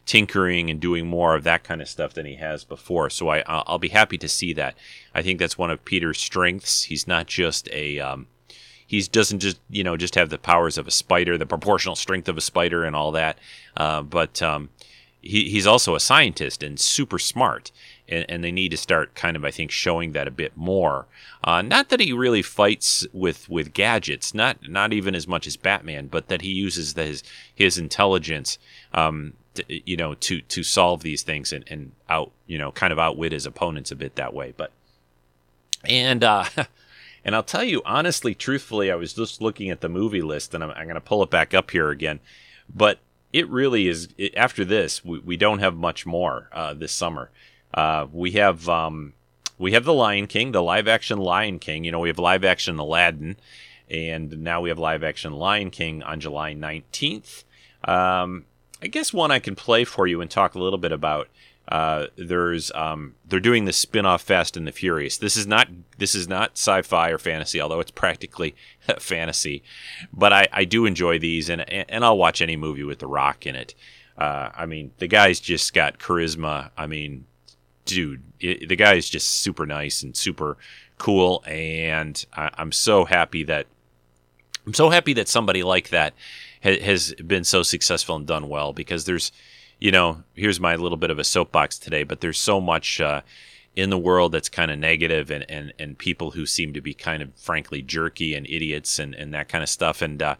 tinkering 0.05 0.69
and 0.69 0.79
doing 0.79 1.07
more 1.07 1.35
of 1.35 1.43
that 1.43 1.63
kind 1.63 1.81
of 1.81 1.89
stuff 1.89 2.13
than 2.13 2.25
he 2.25 2.35
has 2.35 2.63
before. 2.63 3.09
So 3.09 3.29
I 3.29 3.43
I'll 3.47 3.79
be 3.79 3.89
happy 3.89 4.17
to 4.19 4.27
see 4.27 4.53
that. 4.53 4.75
I 5.13 5.21
think 5.21 5.39
that's 5.39 5.57
one 5.57 5.71
of 5.71 5.85
Peter's 5.85 6.19
strengths. 6.19 6.83
He's 6.83 7.07
not 7.07 7.27
just 7.27 7.69
a 7.71 7.99
um, 7.99 8.27
he 8.85 9.01
doesn't 9.01 9.39
just 9.39 9.59
you 9.69 9.83
know 9.83 9.97
just 9.97 10.15
have 10.15 10.29
the 10.29 10.37
powers 10.37 10.77
of 10.77 10.87
a 10.87 10.91
spider, 10.91 11.37
the 11.37 11.45
proportional 11.45 11.95
strength 11.95 12.29
of 12.29 12.37
a 12.37 12.41
spider, 12.41 12.83
and 12.83 12.95
all 12.95 13.11
that. 13.11 13.37
Uh, 13.75 14.01
but 14.01 14.41
um, 14.41 14.69
he, 15.25 15.49
he's 15.49 15.65
also 15.65 15.95
a 15.95 15.99
scientist 15.99 16.61
and 16.63 16.79
super 16.79 17.19
smart. 17.19 17.71
And, 18.07 18.25
and, 18.29 18.43
they 18.43 18.51
need 18.51 18.69
to 18.69 18.77
start 18.77 19.15
kind 19.15 19.35
of, 19.35 19.43
I 19.43 19.49
think, 19.49 19.71
showing 19.71 20.11
that 20.11 20.27
a 20.27 20.31
bit 20.31 20.55
more. 20.55 21.07
Uh, 21.43 21.63
not 21.63 21.89
that 21.89 21.99
he 21.99 22.13
really 22.13 22.43
fights 22.43 23.07
with, 23.11 23.49
with 23.49 23.73
gadgets, 23.73 24.35
not 24.35 24.69
not 24.69 24.93
even 24.93 25.15
as 25.15 25.27
much 25.27 25.47
as 25.47 25.57
Batman, 25.57 26.05
but 26.05 26.27
that 26.27 26.43
he 26.43 26.49
uses 26.49 26.93
the, 26.93 27.03
his 27.05 27.23
his 27.55 27.79
intelligence 27.79 28.59
um, 28.93 29.33
to, 29.55 29.63
you 29.67 29.97
know, 29.97 30.13
to 30.13 30.41
to 30.41 30.61
solve 30.61 31.01
these 31.01 31.23
things 31.23 31.51
and, 31.51 31.65
and 31.67 31.93
out, 32.07 32.31
you 32.45 32.59
know, 32.59 32.71
kind 32.71 32.93
of 32.93 32.99
outwit 32.99 33.31
his 33.31 33.47
opponents 33.47 33.89
a 33.89 33.95
bit 33.95 34.15
that 34.17 34.35
way. 34.35 34.53
But 34.55 34.71
and 35.83 36.23
uh, 36.23 36.45
and 37.25 37.35
I'll 37.35 37.41
tell 37.41 37.63
you 37.63 37.81
honestly, 37.85 38.35
truthfully, 38.35 38.91
I 38.91 38.95
was 38.95 39.13
just 39.13 39.41
looking 39.41 39.71
at 39.71 39.81
the 39.81 39.89
movie 39.89 40.21
list, 40.21 40.53
and 40.53 40.63
I'm, 40.63 40.69
I'm 40.69 40.85
going 40.85 40.93
to 40.93 41.01
pull 41.01 41.23
it 41.23 41.31
back 41.31 41.55
up 41.55 41.71
here 41.71 41.89
again. 41.89 42.19
But 42.71 42.99
it 43.35 43.49
really 43.49 43.89
is. 43.89 44.07
It, 44.17 44.33
after 44.37 44.63
this, 44.63 45.03
we, 45.03 45.19
we 45.19 45.35
don't 45.35 45.59
have 45.59 45.75
much 45.75 46.05
more 46.05 46.47
uh, 46.53 46.73
this 46.73 46.93
summer. 46.93 47.31
Uh, 47.73 48.07
we 48.09 48.31
have 48.31 48.69
um, 48.69 49.11
we 49.57 49.73
have 49.73 49.83
the 49.83 49.93
Lion 49.93 50.27
King, 50.27 50.53
the 50.53 50.63
live 50.63 50.87
action 50.87 51.17
Lion 51.17 51.59
King. 51.59 51.83
You 51.83 51.91
know, 51.91 51.99
we 51.99 52.07
have 52.07 52.17
live 52.17 52.45
action 52.45 52.79
Aladdin, 52.79 53.35
and 53.89 54.41
now 54.41 54.61
we 54.61 54.69
have 54.69 54.79
live 54.79 55.03
action 55.03 55.33
Lion 55.33 55.69
King 55.69 56.01
on 56.01 56.21
July 56.21 56.53
19th. 56.53 57.43
Um, 57.83 58.45
I 58.81 58.87
guess 58.87 59.11
one 59.11 59.31
I 59.31 59.39
can 59.39 59.55
play 59.55 59.83
for 59.83 60.07
you 60.07 60.21
and 60.21 60.31
talk 60.31 60.55
a 60.55 60.59
little 60.59 60.79
bit 60.79 60.93
about. 60.93 61.27
Uh, 61.67 62.07
there's 62.15 62.71
um, 62.73 63.15
they're 63.27 63.39
doing 63.39 63.65
the 63.65 63.73
spin-off 63.73 64.21
Fast 64.21 64.55
and 64.55 64.67
the 64.67 64.71
Furious. 64.71 65.17
This 65.17 65.35
is 65.35 65.47
not 65.47 65.67
this 65.97 66.13
is 66.13 66.27
not 66.27 66.51
sci-fi 66.53 67.09
or 67.09 67.17
fantasy, 67.17 67.59
although 67.59 67.79
it's 67.79 67.91
practically 67.91 68.55
fantasy. 68.99 69.63
But 70.13 70.31
I, 70.31 70.47
I 70.51 70.65
do 70.65 70.85
enjoy 70.85 71.17
these, 71.17 71.49
and 71.49 71.61
and 71.69 72.05
I'll 72.05 72.17
watch 72.17 72.41
any 72.41 72.55
movie 72.55 72.83
with 72.83 72.99
The 72.99 73.07
Rock 73.07 73.47
in 73.47 73.55
it. 73.55 73.73
Uh, 74.17 74.49
I 74.55 74.65
mean, 74.65 74.91
the 74.99 75.07
guy's 75.07 75.39
just 75.39 75.73
got 75.73 75.99
charisma. 75.99 76.69
I 76.77 76.87
mean, 76.87 77.25
dude, 77.85 78.21
it, 78.39 78.69
the 78.69 78.75
guy 78.75 78.93
is 78.93 79.09
just 79.09 79.27
super 79.27 79.65
nice 79.65 80.03
and 80.03 80.15
super 80.15 80.57
cool, 80.97 81.43
and 81.47 82.23
I, 82.33 82.51
I'm 82.57 82.71
so 82.71 83.05
happy 83.05 83.43
that 83.43 83.65
I'm 84.67 84.73
so 84.73 84.89
happy 84.89 85.13
that 85.13 85.27
somebody 85.27 85.63
like 85.63 85.89
that 85.89 86.13
ha- 86.63 86.79
has 86.79 87.13
been 87.15 87.43
so 87.43 87.63
successful 87.63 88.15
and 88.15 88.25
done 88.27 88.49
well 88.49 88.73
because 88.73 89.05
there's 89.05 89.31
you 89.79 89.91
know, 89.91 90.23
here's 90.33 90.59
my 90.59 90.75
little 90.75 90.97
bit 90.97 91.09
of 91.09 91.19
a 91.19 91.23
soapbox 91.23 91.77
today, 91.77 92.03
but 92.03 92.21
there's 92.21 92.39
so 92.39 92.61
much 92.61 93.01
uh, 93.01 93.21
in 93.75 93.89
the 93.89 93.97
world 93.97 94.31
that's 94.31 94.49
kind 94.49 94.71
of 94.71 94.79
negative 94.79 95.29
and, 95.29 95.45
and, 95.49 95.73
and 95.77 95.97
people 95.97 96.31
who 96.31 96.45
seem 96.45 96.73
to 96.73 96.81
be 96.81 96.93
kind 96.93 97.21
of 97.21 97.29
frankly 97.35 97.81
jerky 97.81 98.33
and 98.33 98.47
idiots 98.47 98.99
and, 98.99 99.13
and 99.15 99.33
that 99.33 99.49
kind 99.49 99.63
of 99.63 99.69
stuff. 99.69 100.01
And 100.01 100.21
uh, 100.21 100.35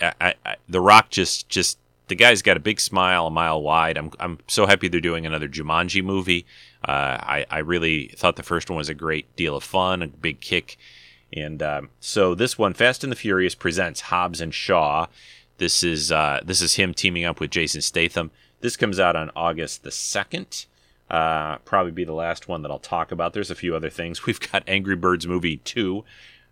I, 0.00 0.34
I, 0.44 0.56
The 0.68 0.80
Rock 0.80 1.10
just, 1.10 1.48
just, 1.48 1.78
the 2.08 2.14
guy's 2.14 2.42
got 2.42 2.56
a 2.56 2.60
big 2.60 2.78
smile 2.78 3.26
a 3.26 3.30
mile 3.30 3.60
wide. 3.60 3.98
I'm, 3.98 4.12
I'm 4.20 4.38
so 4.46 4.66
happy 4.66 4.86
they're 4.86 5.00
doing 5.00 5.26
another 5.26 5.48
Jumanji 5.48 6.04
movie. 6.04 6.46
Uh, 6.86 7.18
I, 7.20 7.46
I 7.50 7.58
really 7.58 8.08
thought 8.16 8.36
the 8.36 8.44
first 8.44 8.70
one 8.70 8.76
was 8.76 8.88
a 8.88 8.94
great 8.94 9.34
deal 9.34 9.56
of 9.56 9.64
fun, 9.64 10.02
a 10.02 10.06
big 10.06 10.40
kick. 10.40 10.76
And 11.32 11.60
um, 11.62 11.88
so 11.98 12.36
this 12.36 12.56
one, 12.56 12.74
Fast 12.74 13.02
and 13.02 13.10
the 13.10 13.16
Furious, 13.16 13.56
presents 13.56 14.02
Hobbs 14.02 14.40
and 14.40 14.54
Shaw. 14.54 15.06
This 15.58 15.82
is 15.82 16.12
uh, 16.12 16.40
this 16.44 16.60
is 16.60 16.74
him 16.74 16.94
teaming 16.94 17.24
up 17.24 17.40
with 17.40 17.50
Jason 17.50 17.80
Statham. 17.80 18.30
This 18.66 18.76
comes 18.76 18.98
out 18.98 19.14
on 19.14 19.30
August 19.36 19.84
the 19.84 19.90
2nd. 19.90 20.66
Uh, 21.08 21.58
probably 21.58 21.92
be 21.92 22.02
the 22.02 22.12
last 22.12 22.48
one 22.48 22.62
that 22.62 22.70
I'll 22.72 22.80
talk 22.80 23.12
about. 23.12 23.32
There's 23.32 23.52
a 23.52 23.54
few 23.54 23.76
other 23.76 23.90
things. 23.90 24.26
We've 24.26 24.40
got 24.40 24.64
Angry 24.66 24.96
Birds 24.96 25.24
movie 25.24 25.58
2. 25.58 26.02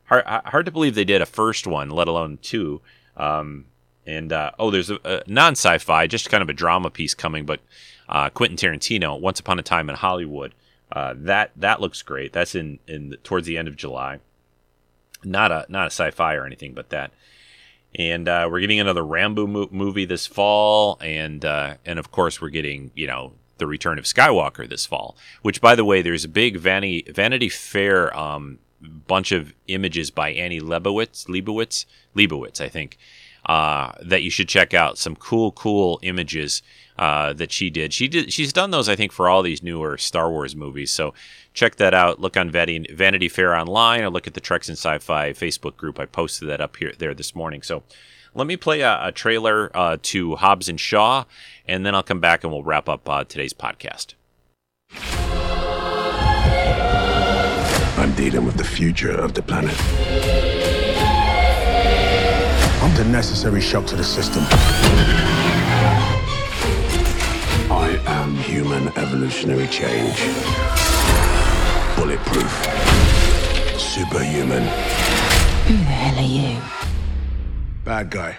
Hard, 0.04 0.24
hard 0.24 0.66
to 0.66 0.70
believe 0.70 0.94
they 0.94 1.04
did 1.04 1.20
a 1.20 1.26
first 1.26 1.66
one, 1.66 1.90
let 1.90 2.06
alone 2.06 2.38
two. 2.40 2.80
Um, 3.16 3.64
and 4.06 4.32
uh, 4.32 4.52
oh, 4.60 4.70
there's 4.70 4.90
a, 4.90 5.00
a 5.04 5.22
non 5.26 5.54
sci 5.54 5.78
fi, 5.78 6.06
just 6.06 6.30
kind 6.30 6.40
of 6.40 6.48
a 6.48 6.52
drama 6.52 6.88
piece 6.88 7.14
coming, 7.14 7.46
but 7.46 7.58
uh, 8.08 8.30
Quentin 8.30 8.56
Tarantino, 8.56 9.18
Once 9.18 9.40
Upon 9.40 9.58
a 9.58 9.64
Time 9.64 9.90
in 9.90 9.96
Hollywood. 9.96 10.54
Uh, 10.92 11.14
that 11.16 11.50
that 11.56 11.80
looks 11.80 12.00
great. 12.02 12.32
That's 12.32 12.54
in 12.54 12.78
in 12.86 13.08
the, 13.08 13.16
towards 13.16 13.48
the 13.48 13.58
end 13.58 13.66
of 13.66 13.74
July. 13.74 14.20
Not 15.24 15.50
a 15.50 15.66
not 15.68 15.88
a 15.88 15.90
sci-fi 15.90 16.36
or 16.36 16.46
anything, 16.46 16.74
but 16.74 16.90
that 16.90 17.10
and 17.94 18.28
uh, 18.28 18.48
we're 18.50 18.60
getting 18.60 18.80
another 18.80 19.04
Rambo 19.04 19.46
mo- 19.46 19.68
movie 19.70 20.04
this 20.04 20.26
fall, 20.26 20.98
and 21.00 21.44
uh, 21.44 21.74
and 21.84 21.98
of 21.98 22.10
course 22.10 22.40
we're 22.40 22.50
getting 22.50 22.90
you 22.94 23.06
know 23.06 23.32
the 23.58 23.66
Return 23.66 23.98
of 23.98 24.04
Skywalker 24.04 24.68
this 24.68 24.86
fall. 24.86 25.16
Which, 25.42 25.60
by 25.60 25.74
the 25.74 25.84
way, 25.84 26.02
there's 26.02 26.24
a 26.24 26.28
big 26.28 26.56
Vanity 26.56 27.04
Vanity 27.08 27.48
Fair 27.48 28.16
um, 28.16 28.58
bunch 28.80 29.32
of 29.32 29.54
images 29.68 30.10
by 30.10 30.30
Annie 30.30 30.60
Leibovitz, 30.60 31.26
Leibovitz, 31.26 31.86
Leibovitz, 32.14 32.60
I 32.60 32.68
think, 32.68 32.98
uh, 33.46 33.92
that 34.02 34.22
you 34.22 34.30
should 34.30 34.48
check 34.48 34.74
out. 34.74 34.98
Some 34.98 35.16
cool, 35.16 35.52
cool 35.52 35.98
images 36.02 36.62
uh, 36.98 37.32
that 37.34 37.52
she 37.52 37.70
did. 37.70 37.92
She 37.92 38.08
did. 38.08 38.32
She's 38.32 38.52
done 38.52 38.70
those, 38.70 38.88
I 38.88 38.96
think, 38.96 39.12
for 39.12 39.28
all 39.28 39.42
these 39.42 39.62
newer 39.62 39.98
Star 39.98 40.30
Wars 40.30 40.54
movies. 40.54 40.90
So 40.90 41.14
check 41.52 41.76
that 41.76 41.94
out. 41.94 42.20
Look 42.20 42.36
on 42.36 42.50
Vanity 42.50 43.28
Fair 43.28 43.54
online, 43.54 44.02
or 44.02 44.10
look 44.10 44.26
at 44.26 44.34
the 44.34 44.40
Treks 44.40 44.68
and 44.68 44.78
Sci-Fi 44.78 45.32
Facebook 45.32 45.76
group. 45.76 45.98
I 45.98 46.06
posted 46.06 46.48
that 46.48 46.60
up 46.60 46.76
here 46.76 46.92
there 46.98 47.14
this 47.14 47.34
morning. 47.34 47.62
So 47.62 47.82
let 48.34 48.46
me 48.46 48.56
play 48.56 48.80
a, 48.80 49.06
a 49.06 49.12
trailer 49.12 49.70
uh, 49.76 49.96
to 50.02 50.36
Hobbs 50.36 50.68
and 50.68 50.78
Shaw, 50.78 51.24
and 51.66 51.84
then 51.84 51.94
I'll 51.94 52.02
come 52.02 52.20
back 52.20 52.44
and 52.44 52.52
we'll 52.52 52.64
wrap 52.64 52.88
up 52.88 53.08
uh, 53.08 53.24
today's 53.24 53.52
podcast. 53.52 54.14
I'm 57.96 58.12
dealing 58.14 58.44
with 58.44 58.56
the 58.56 58.64
future 58.64 59.12
of 59.12 59.34
the 59.34 59.42
planet. 59.42 59.74
I'm 62.84 62.94
the 62.96 63.04
necessary 63.04 63.62
shock 63.62 63.86
to 63.86 63.96
the 63.96 64.04
system. 64.04 64.42
I 67.72 67.98
am 68.04 68.36
human 68.36 68.88
evolutionary 68.88 69.68
change. 69.68 70.18
Bulletproof. 71.96 72.52
Superhuman. 73.80 74.64
Who 75.64 75.76
the 75.78 75.94
hell 76.02 76.18
are 76.18 76.28
you? 76.28 76.60
Bad 77.86 78.10
guy. 78.10 78.36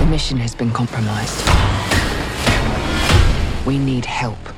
The 0.00 0.06
mission 0.10 0.38
has 0.38 0.56
been 0.56 0.72
compromised. 0.72 1.46
We 3.64 3.78
need 3.78 4.04
help. 4.04 4.51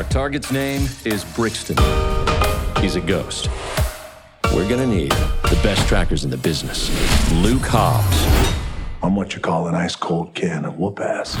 Our 0.00 0.08
target's 0.08 0.50
name 0.50 0.88
is 1.04 1.26
Brixton. 1.36 1.76
He's 2.80 2.96
a 2.96 3.02
ghost. 3.02 3.50
We're 4.44 4.66
gonna 4.66 4.86
need 4.86 5.10
the 5.10 5.60
best 5.62 5.86
trackers 5.88 6.24
in 6.24 6.30
the 6.30 6.38
business. 6.38 6.88
Luke 7.34 7.66
Hobbs. 7.66 8.24
I'm 9.02 9.14
what 9.14 9.34
you 9.34 9.42
call 9.42 9.68
an 9.68 9.74
ice 9.74 9.94
cold 9.94 10.34
can 10.34 10.64
of 10.64 10.78
whoop 10.78 11.00
ass. 11.00 11.36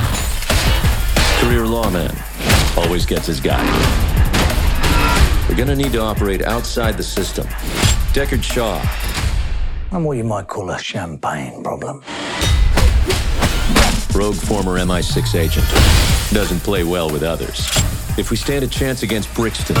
Career 1.40 1.64
lawman. 1.64 2.14
Always 2.76 3.06
gets 3.06 3.28
his 3.28 3.40
guy. 3.40 3.64
We're 5.48 5.56
gonna 5.56 5.74
need 5.74 5.92
to 5.92 6.02
operate 6.02 6.42
outside 6.42 6.98
the 6.98 7.02
system. 7.02 7.46
Deckard 8.12 8.42
Shaw. 8.42 8.78
I'm 9.90 10.04
what 10.04 10.18
you 10.18 10.24
might 10.24 10.48
call 10.48 10.68
a 10.68 10.78
champagne 10.78 11.62
problem. 11.62 12.02
Rogue 14.14 14.34
former 14.34 14.78
MI6 14.78 15.34
agent. 15.34 15.66
Doesn't 16.34 16.60
play 16.60 16.84
well 16.84 17.08
with 17.08 17.22
others. 17.22 17.66
If 18.20 18.30
we 18.30 18.36
stand 18.36 18.62
a 18.62 18.68
chance 18.68 19.02
against 19.02 19.32
Brixton, 19.34 19.76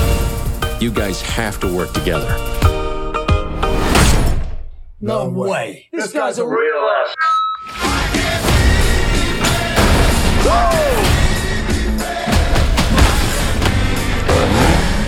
you 0.80 0.90
guys 0.90 1.20
have 1.20 1.60
to 1.60 1.70
work 1.76 1.92
together. 1.92 2.26
No 4.98 5.28
way. 5.28 5.90
This 5.92 6.10
guy's 6.10 6.38
a 6.38 6.46
real 6.46 6.74
ass. 6.74 7.14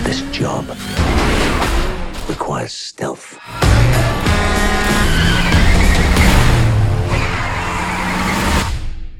This 0.05 0.20
job 0.30 0.68
requires 2.28 2.74
stealth. 2.74 3.39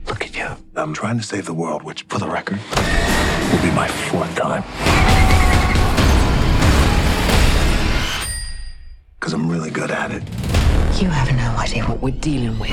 Look 0.07 0.23
at 0.23 0.37
you. 0.37 0.49
I'm 0.77 0.93
trying 0.93 1.17
to 1.17 1.25
save 1.25 1.47
the 1.47 1.55
world, 1.55 1.83
which, 1.83 2.03
for 2.03 2.19
the 2.19 2.29
record, 2.29 2.61
will 3.53 3.63
be 3.63 3.71
my 3.73 3.87
fourth 3.87 4.35
time. 4.35 4.63
Because 9.19 9.35
I'm 9.35 9.49
really 9.49 9.71
good 9.71 9.91
at 9.91 10.11
it. 10.11 10.23
You 11.01 11.09
have 11.09 11.31
no 11.37 11.57
idea 11.59 11.85
what 11.85 12.01
we're 12.01 12.19
dealing 12.19 12.59
with. 12.59 12.71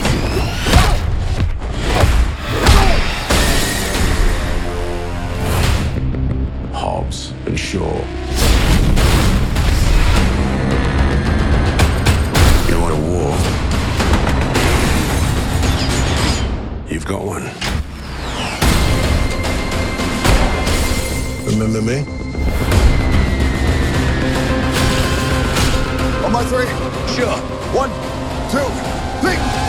Hobbs 6.73 7.33
and 7.45 7.59
Shaw. 7.59 7.79
You 12.69 12.79
want 12.79 12.93
a 12.93 13.01
war? 13.09 13.35
You've 16.89 17.05
got 17.05 17.25
one. 17.25 17.88
Remember 21.59 21.81
me? 21.81 21.99
On 26.23 26.31
my 26.31 26.41
three. 26.45 26.67
Sure. 27.13 27.35
One, 27.75 27.89
two, 28.49 28.63
three. 29.19 29.68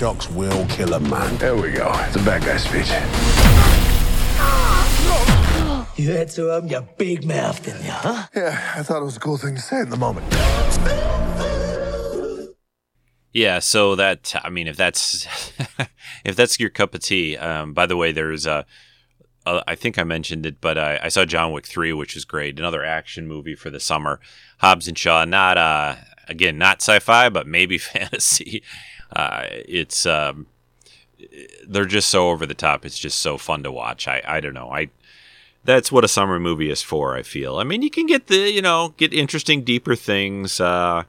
Shocks 0.00 0.30
will 0.30 0.66
kill 0.68 0.94
a 0.94 1.00
man. 1.00 1.36
There 1.36 1.54
we 1.54 1.72
go. 1.72 1.92
It's 2.06 2.16
a 2.16 2.20
bad 2.20 2.40
guy 2.40 2.56
speech. 2.56 2.88
You 5.98 6.12
had 6.12 6.30
to 6.30 6.52
open 6.52 6.70
your 6.70 6.88
big 6.96 7.26
mouth, 7.26 7.62
didn't 7.62 7.84
you, 7.84 7.90
huh? 7.90 8.26
Yeah, 8.34 8.72
I 8.76 8.82
thought 8.82 9.02
it 9.02 9.04
was 9.04 9.18
a 9.18 9.20
cool 9.20 9.36
thing 9.36 9.56
to 9.56 9.60
say 9.60 9.80
in 9.80 9.90
the 9.90 9.98
moment. 9.98 10.26
Yeah, 13.34 13.58
so 13.58 13.94
that 13.96 14.34
I 14.42 14.48
mean, 14.48 14.68
if 14.68 14.76
that's 14.78 15.28
if 16.24 16.34
that's 16.34 16.58
your 16.58 16.70
cup 16.70 16.94
of 16.94 17.02
tea. 17.02 17.36
Um, 17.36 17.74
by 17.74 17.84
the 17.84 17.98
way, 17.98 18.10
there's 18.10 18.46
a, 18.46 18.64
a 19.44 19.62
I 19.68 19.74
think 19.74 19.98
I 19.98 20.04
mentioned 20.04 20.46
it, 20.46 20.62
but 20.62 20.78
I, 20.78 20.98
I 21.02 21.08
saw 21.08 21.26
John 21.26 21.52
Wick 21.52 21.66
three, 21.66 21.92
which 21.92 22.14
was 22.14 22.24
great. 22.24 22.58
Another 22.58 22.82
action 22.82 23.28
movie 23.28 23.54
for 23.54 23.68
the 23.68 23.80
summer. 23.80 24.18
Hobbs 24.60 24.88
and 24.88 24.96
Shaw, 24.96 25.26
not 25.26 25.58
uh 25.58 25.96
again 26.26 26.56
not 26.56 26.80
sci-fi, 26.80 27.28
but 27.28 27.46
maybe 27.46 27.76
fantasy. 27.78 28.62
Uh, 29.14 29.44
it's 29.50 30.06
um, 30.06 30.46
they're 31.66 31.84
just 31.84 32.08
so 32.08 32.30
over 32.30 32.46
the 32.46 32.54
top. 32.54 32.84
It's 32.84 32.98
just 32.98 33.18
so 33.18 33.38
fun 33.38 33.62
to 33.62 33.72
watch. 33.72 34.08
I 34.08 34.22
I 34.26 34.40
don't 34.40 34.54
know. 34.54 34.70
I 34.70 34.90
that's 35.64 35.92
what 35.92 36.04
a 36.04 36.08
summer 36.08 36.40
movie 36.40 36.70
is 36.70 36.82
for. 36.82 37.16
I 37.16 37.22
feel. 37.22 37.56
I 37.56 37.64
mean, 37.64 37.82
you 37.82 37.90
can 37.90 38.06
get 38.06 38.28
the 38.28 38.50
you 38.50 38.62
know 38.62 38.94
get 38.96 39.12
interesting, 39.12 39.62
deeper 39.62 39.94
things. 39.94 40.60
Uh, 40.60 41.04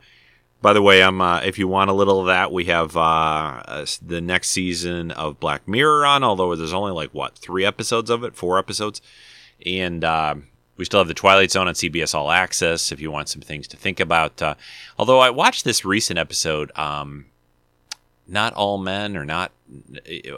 by 0.61 0.73
the 0.73 0.81
way, 0.81 1.01
I'm 1.01 1.21
uh, 1.21 1.41
if 1.41 1.57
you 1.57 1.67
want 1.67 1.89
a 1.89 1.93
little 1.93 2.19
of 2.21 2.27
that, 2.27 2.51
we 2.51 2.65
have 2.65 2.95
uh, 2.95 3.63
uh, 3.65 3.85
the 4.05 4.21
next 4.21 4.49
season 4.49 5.11
of 5.11 5.39
Black 5.39 5.67
Mirror 5.67 6.05
on. 6.05 6.23
Although 6.23 6.55
there's 6.55 6.73
only 6.73 6.91
like 6.91 7.11
what 7.13 7.37
three 7.37 7.65
episodes 7.65 8.09
of 8.09 8.23
it, 8.23 8.35
four 8.35 8.59
episodes, 8.59 9.01
and 9.65 10.03
uh, 10.03 10.35
we 10.77 10.85
still 10.85 10.99
have 10.99 11.07
the 11.07 11.13
Twilight 11.13 11.51
Zone 11.51 11.67
on 11.67 11.73
CBS 11.73 12.13
All 12.13 12.29
Access. 12.29 12.91
If 12.91 12.99
you 12.99 13.09
want 13.09 13.29
some 13.29 13.41
things 13.41 13.67
to 13.69 13.77
think 13.77 13.99
about, 13.99 14.41
uh, 14.41 14.55
although 14.99 15.19
I 15.19 15.29
watched 15.29 15.63
this 15.63 15.83
recent 15.83 16.19
episode, 16.19 16.71
um, 16.77 17.25
not 18.31 18.53
all 18.53 18.77
men 18.77 19.17
or 19.17 19.25
not, 19.25 19.51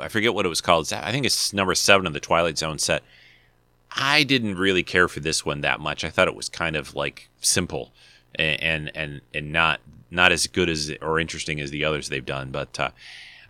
I 0.01 0.07
forget 0.09 0.33
what 0.33 0.45
it 0.45 0.49
was 0.49 0.61
called. 0.61 0.91
I 0.91 1.11
think 1.11 1.25
it's 1.25 1.53
number 1.53 1.75
seven 1.75 2.07
of 2.07 2.13
the 2.13 2.19
Twilight 2.19 2.57
Zone 2.57 2.79
set. 2.79 3.03
I 3.95 4.23
didn't 4.23 4.57
really 4.57 4.83
care 4.83 5.07
for 5.07 5.19
this 5.19 5.45
one 5.45 5.61
that 5.61 5.79
much. 5.79 6.03
I 6.03 6.09
thought 6.09 6.27
it 6.27 6.35
was 6.35 6.49
kind 6.49 6.75
of 6.75 6.95
like 6.95 7.29
simple 7.41 7.93
and 8.35 8.91
and 8.95 9.21
and 9.33 9.51
not 9.51 9.79
not 10.09 10.31
as 10.31 10.47
good 10.47 10.69
as 10.69 10.91
or 11.01 11.19
interesting 11.19 11.59
as 11.59 11.71
the 11.71 11.85
others 11.85 12.09
they've 12.09 12.25
done. 12.25 12.51
But 12.51 12.79
uh, 12.79 12.89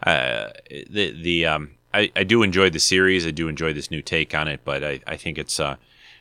uh, 0.06 0.50
the 0.70 1.12
the 1.12 1.46
um, 1.46 1.72
I, 1.94 2.12
I 2.16 2.24
do 2.24 2.44
enjoy 2.44 2.70
the 2.70 2.80
series. 2.80 3.26
I 3.26 3.32
do 3.32 3.48
enjoy 3.48 3.74
this 3.74 3.92
new 3.92 4.02
take 4.02 4.36
on 4.36 4.48
it. 4.48 4.62
But 4.66 4.84
I, 4.84 5.00
I 5.08 5.16
think 5.16 5.38
it's 5.38 5.60
uh, 5.60 5.78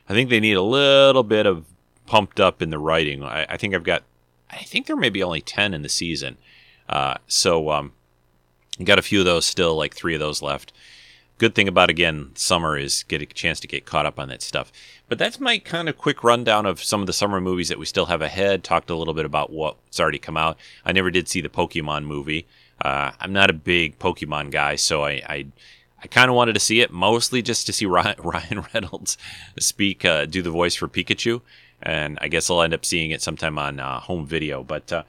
I 0.07 0.13
think 0.13 0.29
they 0.29 0.39
need 0.39 0.53
a 0.53 0.61
little 0.61 1.23
bit 1.23 1.45
of 1.45 1.65
pumped 2.05 2.39
up 2.39 2.61
in 2.61 2.69
the 2.69 2.79
writing. 2.79 3.23
I, 3.23 3.45
I 3.49 3.57
think 3.57 3.75
I've 3.75 3.83
got 3.83 4.03
I 4.49 4.63
think 4.63 4.87
there 4.87 4.95
may 4.95 5.09
be 5.09 5.23
only 5.23 5.41
ten 5.41 5.73
in 5.73 5.81
the 5.81 5.89
season. 5.89 6.37
Uh, 6.87 7.15
so 7.27 7.71
um, 7.71 7.93
got 8.83 8.99
a 8.99 9.03
few 9.03 9.19
of 9.19 9.25
those 9.25 9.45
still, 9.45 9.75
like 9.75 9.95
three 9.95 10.13
of 10.13 10.19
those 10.19 10.41
left. 10.41 10.73
Good 11.37 11.55
thing 11.55 11.67
about 11.67 11.89
again 11.89 12.31
summer 12.35 12.77
is 12.77 13.03
get 13.03 13.21
a 13.21 13.25
chance 13.25 13.59
to 13.61 13.67
get 13.67 13.85
caught 13.85 14.05
up 14.05 14.19
on 14.19 14.29
that 14.29 14.41
stuff. 14.41 14.71
But 15.09 15.17
that's 15.17 15.39
my 15.39 15.57
kind 15.57 15.89
of 15.89 15.97
quick 15.97 16.23
rundown 16.23 16.65
of 16.65 16.83
some 16.83 17.01
of 17.01 17.07
the 17.07 17.13
summer 17.13 17.41
movies 17.41 17.69
that 17.69 17.79
we 17.79 17.85
still 17.85 18.05
have 18.05 18.21
ahead. 18.21 18.63
Talked 18.63 18.89
a 18.89 18.95
little 18.95 19.13
bit 19.13 19.25
about 19.25 19.51
what's 19.51 19.99
already 19.99 20.19
come 20.19 20.37
out. 20.37 20.57
I 20.85 20.91
never 20.91 21.11
did 21.11 21.27
see 21.27 21.41
the 21.41 21.49
pokemon 21.49 22.05
movie. 22.05 22.45
Uh, 22.81 23.11
i'm 23.19 23.31
not 23.31 23.49
a 23.49 23.53
big 23.53 23.97
pokemon 23.99 24.51
guy 24.51 24.75
so 24.75 25.03
i 25.03 25.11
i, 25.27 25.45
I 26.01 26.07
kind 26.07 26.29
of 26.29 26.35
wanted 26.35 26.53
to 26.53 26.59
see 26.59 26.81
it 26.81 26.91
mostly 26.91 27.41
just 27.41 27.65
to 27.67 27.73
see 27.73 27.85
ryan 27.85 28.65
reynolds 28.73 29.17
speak 29.59 30.03
uh, 30.03 30.25
do 30.25 30.41
the 30.41 30.49
voice 30.49 30.75
for 30.75 30.87
pikachu. 30.87 31.41
And 31.81 32.17
i 32.21 32.27
guess 32.27 32.49
i'll 32.49 32.61
end 32.61 32.73
up 32.73 32.83
seeing 32.83 33.11
it 33.11 33.21
sometime 33.21 33.57
on 33.57 33.79
uh, 33.79 33.99
home 33.99 34.25
video. 34.25 34.63
But 34.63 34.91
uh, 34.91 35.03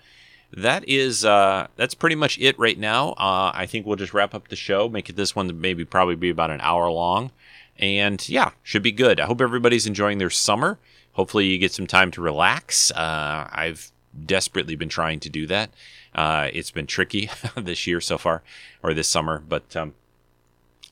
that 0.56 0.88
is 0.88 1.24
uh, 1.24 1.66
that's 1.76 1.94
pretty 1.94 2.16
much 2.16 2.38
it 2.38 2.58
right 2.58 2.78
now. 2.78 3.10
Uh, 3.10 3.50
I 3.54 3.66
think 3.66 3.86
we'll 3.86 3.96
just 3.96 4.14
wrap 4.14 4.34
up 4.34 4.48
the 4.48 4.56
show, 4.56 4.88
make 4.88 5.08
it 5.08 5.16
this 5.16 5.34
one 5.34 5.60
maybe 5.60 5.84
probably 5.84 6.16
be 6.16 6.30
about 6.30 6.50
an 6.50 6.60
hour 6.60 6.90
long, 6.90 7.30
and 7.78 8.26
yeah, 8.28 8.52
should 8.62 8.82
be 8.82 8.92
good. 8.92 9.20
I 9.20 9.26
hope 9.26 9.40
everybody's 9.40 9.86
enjoying 9.86 10.18
their 10.18 10.30
summer. 10.30 10.78
Hopefully, 11.12 11.46
you 11.46 11.58
get 11.58 11.72
some 11.72 11.86
time 11.86 12.10
to 12.12 12.20
relax. 12.20 12.90
Uh, 12.92 13.48
I've 13.50 13.90
desperately 14.26 14.76
been 14.76 14.88
trying 14.88 15.20
to 15.20 15.30
do 15.30 15.46
that. 15.46 15.70
Uh, 16.14 16.48
it's 16.52 16.70
been 16.70 16.86
tricky 16.86 17.30
this 17.56 17.86
year 17.86 18.00
so 18.00 18.18
far, 18.18 18.42
or 18.82 18.94
this 18.94 19.08
summer, 19.08 19.42
but 19.48 19.74
um, 19.74 19.94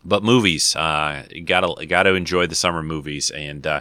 but 0.04 0.24
movies, 0.24 0.74
uh, 0.74 1.24
gotta 1.44 1.86
gotta 1.86 2.14
enjoy 2.14 2.46
the 2.46 2.54
summer 2.54 2.82
movies 2.82 3.30
and. 3.30 3.66
Uh, 3.66 3.80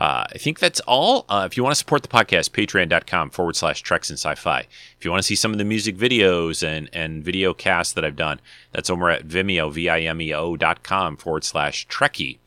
uh, 0.00 0.24
I 0.28 0.38
think 0.38 0.58
that's 0.58 0.80
all. 0.80 1.26
Uh, 1.28 1.46
if 1.48 1.56
you 1.56 1.62
want 1.62 1.72
to 1.72 1.78
support 1.78 2.02
the 2.02 2.08
podcast, 2.08 2.50
patreon.com 2.50 3.30
forward 3.30 3.54
slash 3.54 3.82
treks 3.82 4.10
and 4.10 4.18
sci 4.18 4.34
fi. 4.34 4.66
If 4.98 5.04
you 5.04 5.10
want 5.10 5.22
to 5.22 5.26
see 5.26 5.36
some 5.36 5.52
of 5.52 5.58
the 5.58 5.64
music 5.64 5.96
videos 5.96 6.66
and, 6.66 6.88
and 6.92 7.22
video 7.22 7.54
casts 7.54 7.92
that 7.92 8.04
I've 8.04 8.16
done, 8.16 8.40
that's 8.72 8.90
over 8.90 9.10
at 9.10 9.28
Vimeo, 9.28 9.70
V 9.70 9.88
I 9.88 10.00
M 10.00 10.20
E 10.20 10.32
O 10.34 10.56
dot 10.56 10.82
com 10.82 11.16
forward 11.16 11.44
slash 11.44 11.86
Trekkie. 11.86 12.38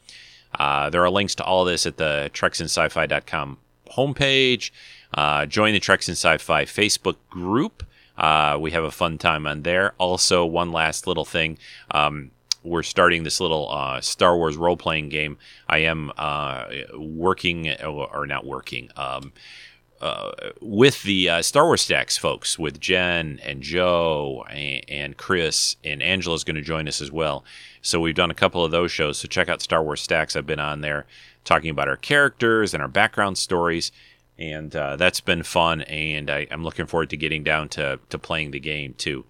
Uh, 0.60 0.90
there 0.90 1.04
are 1.04 1.10
links 1.10 1.36
to 1.36 1.44
all 1.44 1.64
this 1.64 1.86
at 1.86 1.98
the 1.98 2.30
treksandSci-Fi.com 2.34 3.58
homepage. 3.92 4.72
Uh, 5.14 5.46
join 5.46 5.74
the 5.74 5.80
Treks 5.80 6.08
and 6.08 6.18
Sci-Fi 6.18 6.66
Facebook 6.66 7.16
group. 7.30 7.86
Uh, 8.18 8.58
we 8.60 8.72
have 8.72 8.84
a 8.84 8.92
fun 8.92 9.18
time 9.18 9.48
on 9.48 9.64
there. 9.64 9.94
Also, 9.98 10.46
one 10.46 10.72
last 10.72 11.08
little 11.08 11.26
thing. 11.26 11.58
Um, 11.92 12.32
we're 12.64 12.84
starting 12.84 13.24
this 13.24 13.40
little 13.40 13.70
uh, 13.70 14.02
Star 14.02 14.36
Wars 14.38 14.58
role 14.58 14.78
playing 14.78 15.10
game. 15.10 15.38
I 15.68 15.80
am 15.80 16.12
uh, 16.18 16.66
working, 16.98 17.72
or 17.82 18.26
not 18.26 18.46
working, 18.46 18.90
um, 18.96 19.34
uh, 20.02 20.32
with 20.62 21.04
the 21.04 21.30
uh, 21.30 21.42
Star 21.42 21.66
Wars 21.66 21.82
Stacks 21.82 22.18
folks, 22.18 22.60
with 22.60 22.80
Jen 22.80 23.40
and 23.44 23.62
Joe 23.62 24.46
and, 24.50 24.84
and 24.90 25.18
Chris, 25.18 25.78
and 25.84 26.02
Angela's 26.02 26.44
going 26.44 26.56
to 26.56 26.62
join 26.62 26.88
us 26.88 27.02
as 27.02 27.12
well. 27.12 27.46
So 27.82 28.00
we've 28.00 28.16
done 28.16 28.32
a 28.32 28.36
couple 28.36 28.66
of 28.66 28.72
those 28.72 28.92
shows. 28.92 29.18
So 29.18 29.28
check 29.28 29.50
out 29.50 29.62
Star 29.62 29.84
Wars 29.84 30.02
Stacks. 30.02 30.36
I've 30.36 30.46
been 30.46 30.60
on 30.60 30.82
there 30.82 31.06
talking 31.44 31.70
about 31.70 31.88
our 31.88 31.98
characters 31.98 32.74
and 32.74 32.82
our 32.82 32.90
background 32.90 33.38
stories. 33.38 33.92
And 34.38 34.76
uh, 34.76 34.96
that's 34.96 35.22
been 35.22 35.44
fun, 35.44 35.82
and 35.82 36.30
I, 36.30 36.48
I'm 36.50 36.64
looking 36.64 36.88
forward 36.88 37.12
to 37.12 37.18
getting 37.18 37.44
down 37.44 37.70
to, 37.70 38.00
to 38.10 38.18
playing 38.18 38.50
the 38.50 38.60
game 38.60 38.96
too. 38.96 39.26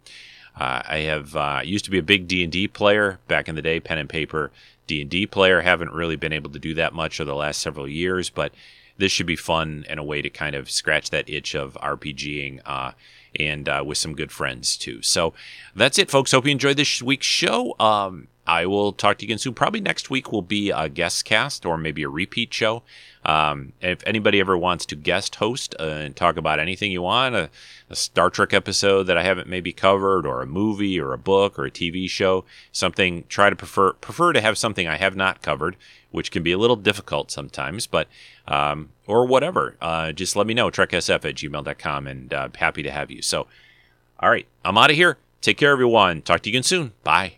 Uh, 0.55 0.81
I 0.85 0.97
have 0.99 1.35
uh, 1.35 1.61
used 1.63 1.85
to 1.85 1.91
be 1.91 1.97
a 1.97 2.03
big 2.03 2.27
D 2.27 2.43
and 2.43 2.51
D 2.51 2.67
player 2.67 3.19
back 3.27 3.49
in 3.49 3.55
the 3.55 3.61
day, 3.61 3.79
pen 3.79 3.97
and 3.97 4.09
paper 4.09 4.51
D 4.87 5.01
and 5.01 5.09
D 5.09 5.25
player. 5.25 5.61
Haven't 5.61 5.93
really 5.93 6.15
been 6.15 6.33
able 6.33 6.51
to 6.51 6.59
do 6.59 6.73
that 6.75 6.93
much 6.93 7.19
over 7.19 7.29
the 7.29 7.35
last 7.35 7.59
several 7.59 7.87
years, 7.87 8.29
but 8.29 8.53
this 8.97 9.11
should 9.11 9.25
be 9.25 9.35
fun 9.35 9.85
and 9.89 9.99
a 9.99 10.03
way 10.03 10.21
to 10.21 10.29
kind 10.29 10.55
of 10.55 10.69
scratch 10.69 11.09
that 11.09 11.29
itch 11.29 11.55
of 11.55 11.73
RPGing 11.81 12.61
uh, 12.65 12.91
and 13.39 13.67
uh, 13.67 13.83
with 13.85 13.97
some 13.97 14.13
good 14.13 14.31
friends 14.31 14.77
too. 14.77 15.01
So 15.01 15.33
that's 15.75 15.97
it, 15.97 16.11
folks. 16.11 16.31
Hope 16.31 16.45
you 16.45 16.51
enjoyed 16.51 16.77
this 16.77 17.01
week's 17.01 17.25
show. 17.25 17.75
Um, 17.79 18.27
I 18.45 18.65
will 18.65 18.91
talk 18.91 19.17
to 19.17 19.25
you 19.25 19.27
again 19.27 19.37
soon. 19.37 19.53
Probably 19.53 19.79
next 19.79 20.09
week 20.09 20.31
will 20.31 20.41
be 20.41 20.69
a 20.69 20.89
guest 20.89 21.23
cast 21.23 21.65
or 21.65 21.77
maybe 21.77 22.03
a 22.03 22.09
repeat 22.09 22.53
show. 22.53 22.83
Um, 23.25 23.71
if 23.79 24.05
anybody 24.05 24.41
ever 24.41 24.57
wants 24.57 24.85
to 24.87 24.97
guest 24.97 25.35
host 25.35 25.75
uh, 25.79 25.83
and 25.83 26.15
talk 26.15 26.35
about 26.35 26.59
anything 26.59 26.91
you 26.91 27.01
want, 27.01 27.35
a, 27.35 27.49
a, 27.89 27.95
Star 27.95 28.29
Trek 28.29 28.53
episode 28.53 29.03
that 29.03 29.17
I 29.17 29.23
haven't 29.23 29.47
maybe 29.47 29.71
covered, 29.71 30.25
or 30.25 30.41
a 30.41 30.45
movie, 30.45 30.99
or 30.99 31.13
a 31.13 31.17
book, 31.17 31.57
or 31.57 31.65
a 31.65 31.71
TV 31.71 32.09
show, 32.09 32.43
something, 32.73 33.23
try 33.29 33.49
to 33.49 33.55
prefer 33.55 33.93
prefer 33.93 34.33
to 34.33 34.41
have 34.41 34.57
something 34.57 34.87
I 34.89 34.97
have 34.97 35.15
not 35.15 35.41
covered, 35.41 35.77
which 36.11 36.31
can 36.31 36.43
be 36.43 36.51
a 36.51 36.57
little 36.57 36.75
difficult 36.75 37.31
sometimes, 37.31 37.87
but 37.87 38.09
um, 38.45 38.89
or 39.07 39.25
whatever. 39.25 39.77
Uh, 39.81 40.11
just 40.11 40.35
let 40.35 40.45
me 40.45 40.53
know, 40.53 40.69
treksf 40.69 41.23
at 41.23 41.35
gmail.com, 41.35 42.07
and 42.07 42.33
uh, 42.33 42.49
happy 42.55 42.83
to 42.83 42.91
have 42.91 43.09
you. 43.09 43.21
So, 43.21 43.47
all 44.19 44.29
right, 44.29 44.47
I'm 44.65 44.77
out 44.77 44.89
of 44.89 44.97
here. 44.97 45.17
Take 45.39 45.57
care, 45.57 45.71
everyone. 45.71 46.21
Talk 46.21 46.41
to 46.41 46.49
you 46.49 46.53
again 46.53 46.63
soon. 46.63 46.91
Bye. 47.05 47.37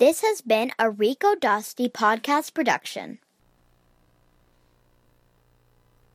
This 0.00 0.22
has 0.22 0.40
been 0.40 0.72
a 0.78 0.88
Rico 0.88 1.34
Dosty 1.34 1.92
podcast 1.92 2.54
production. 2.54 3.18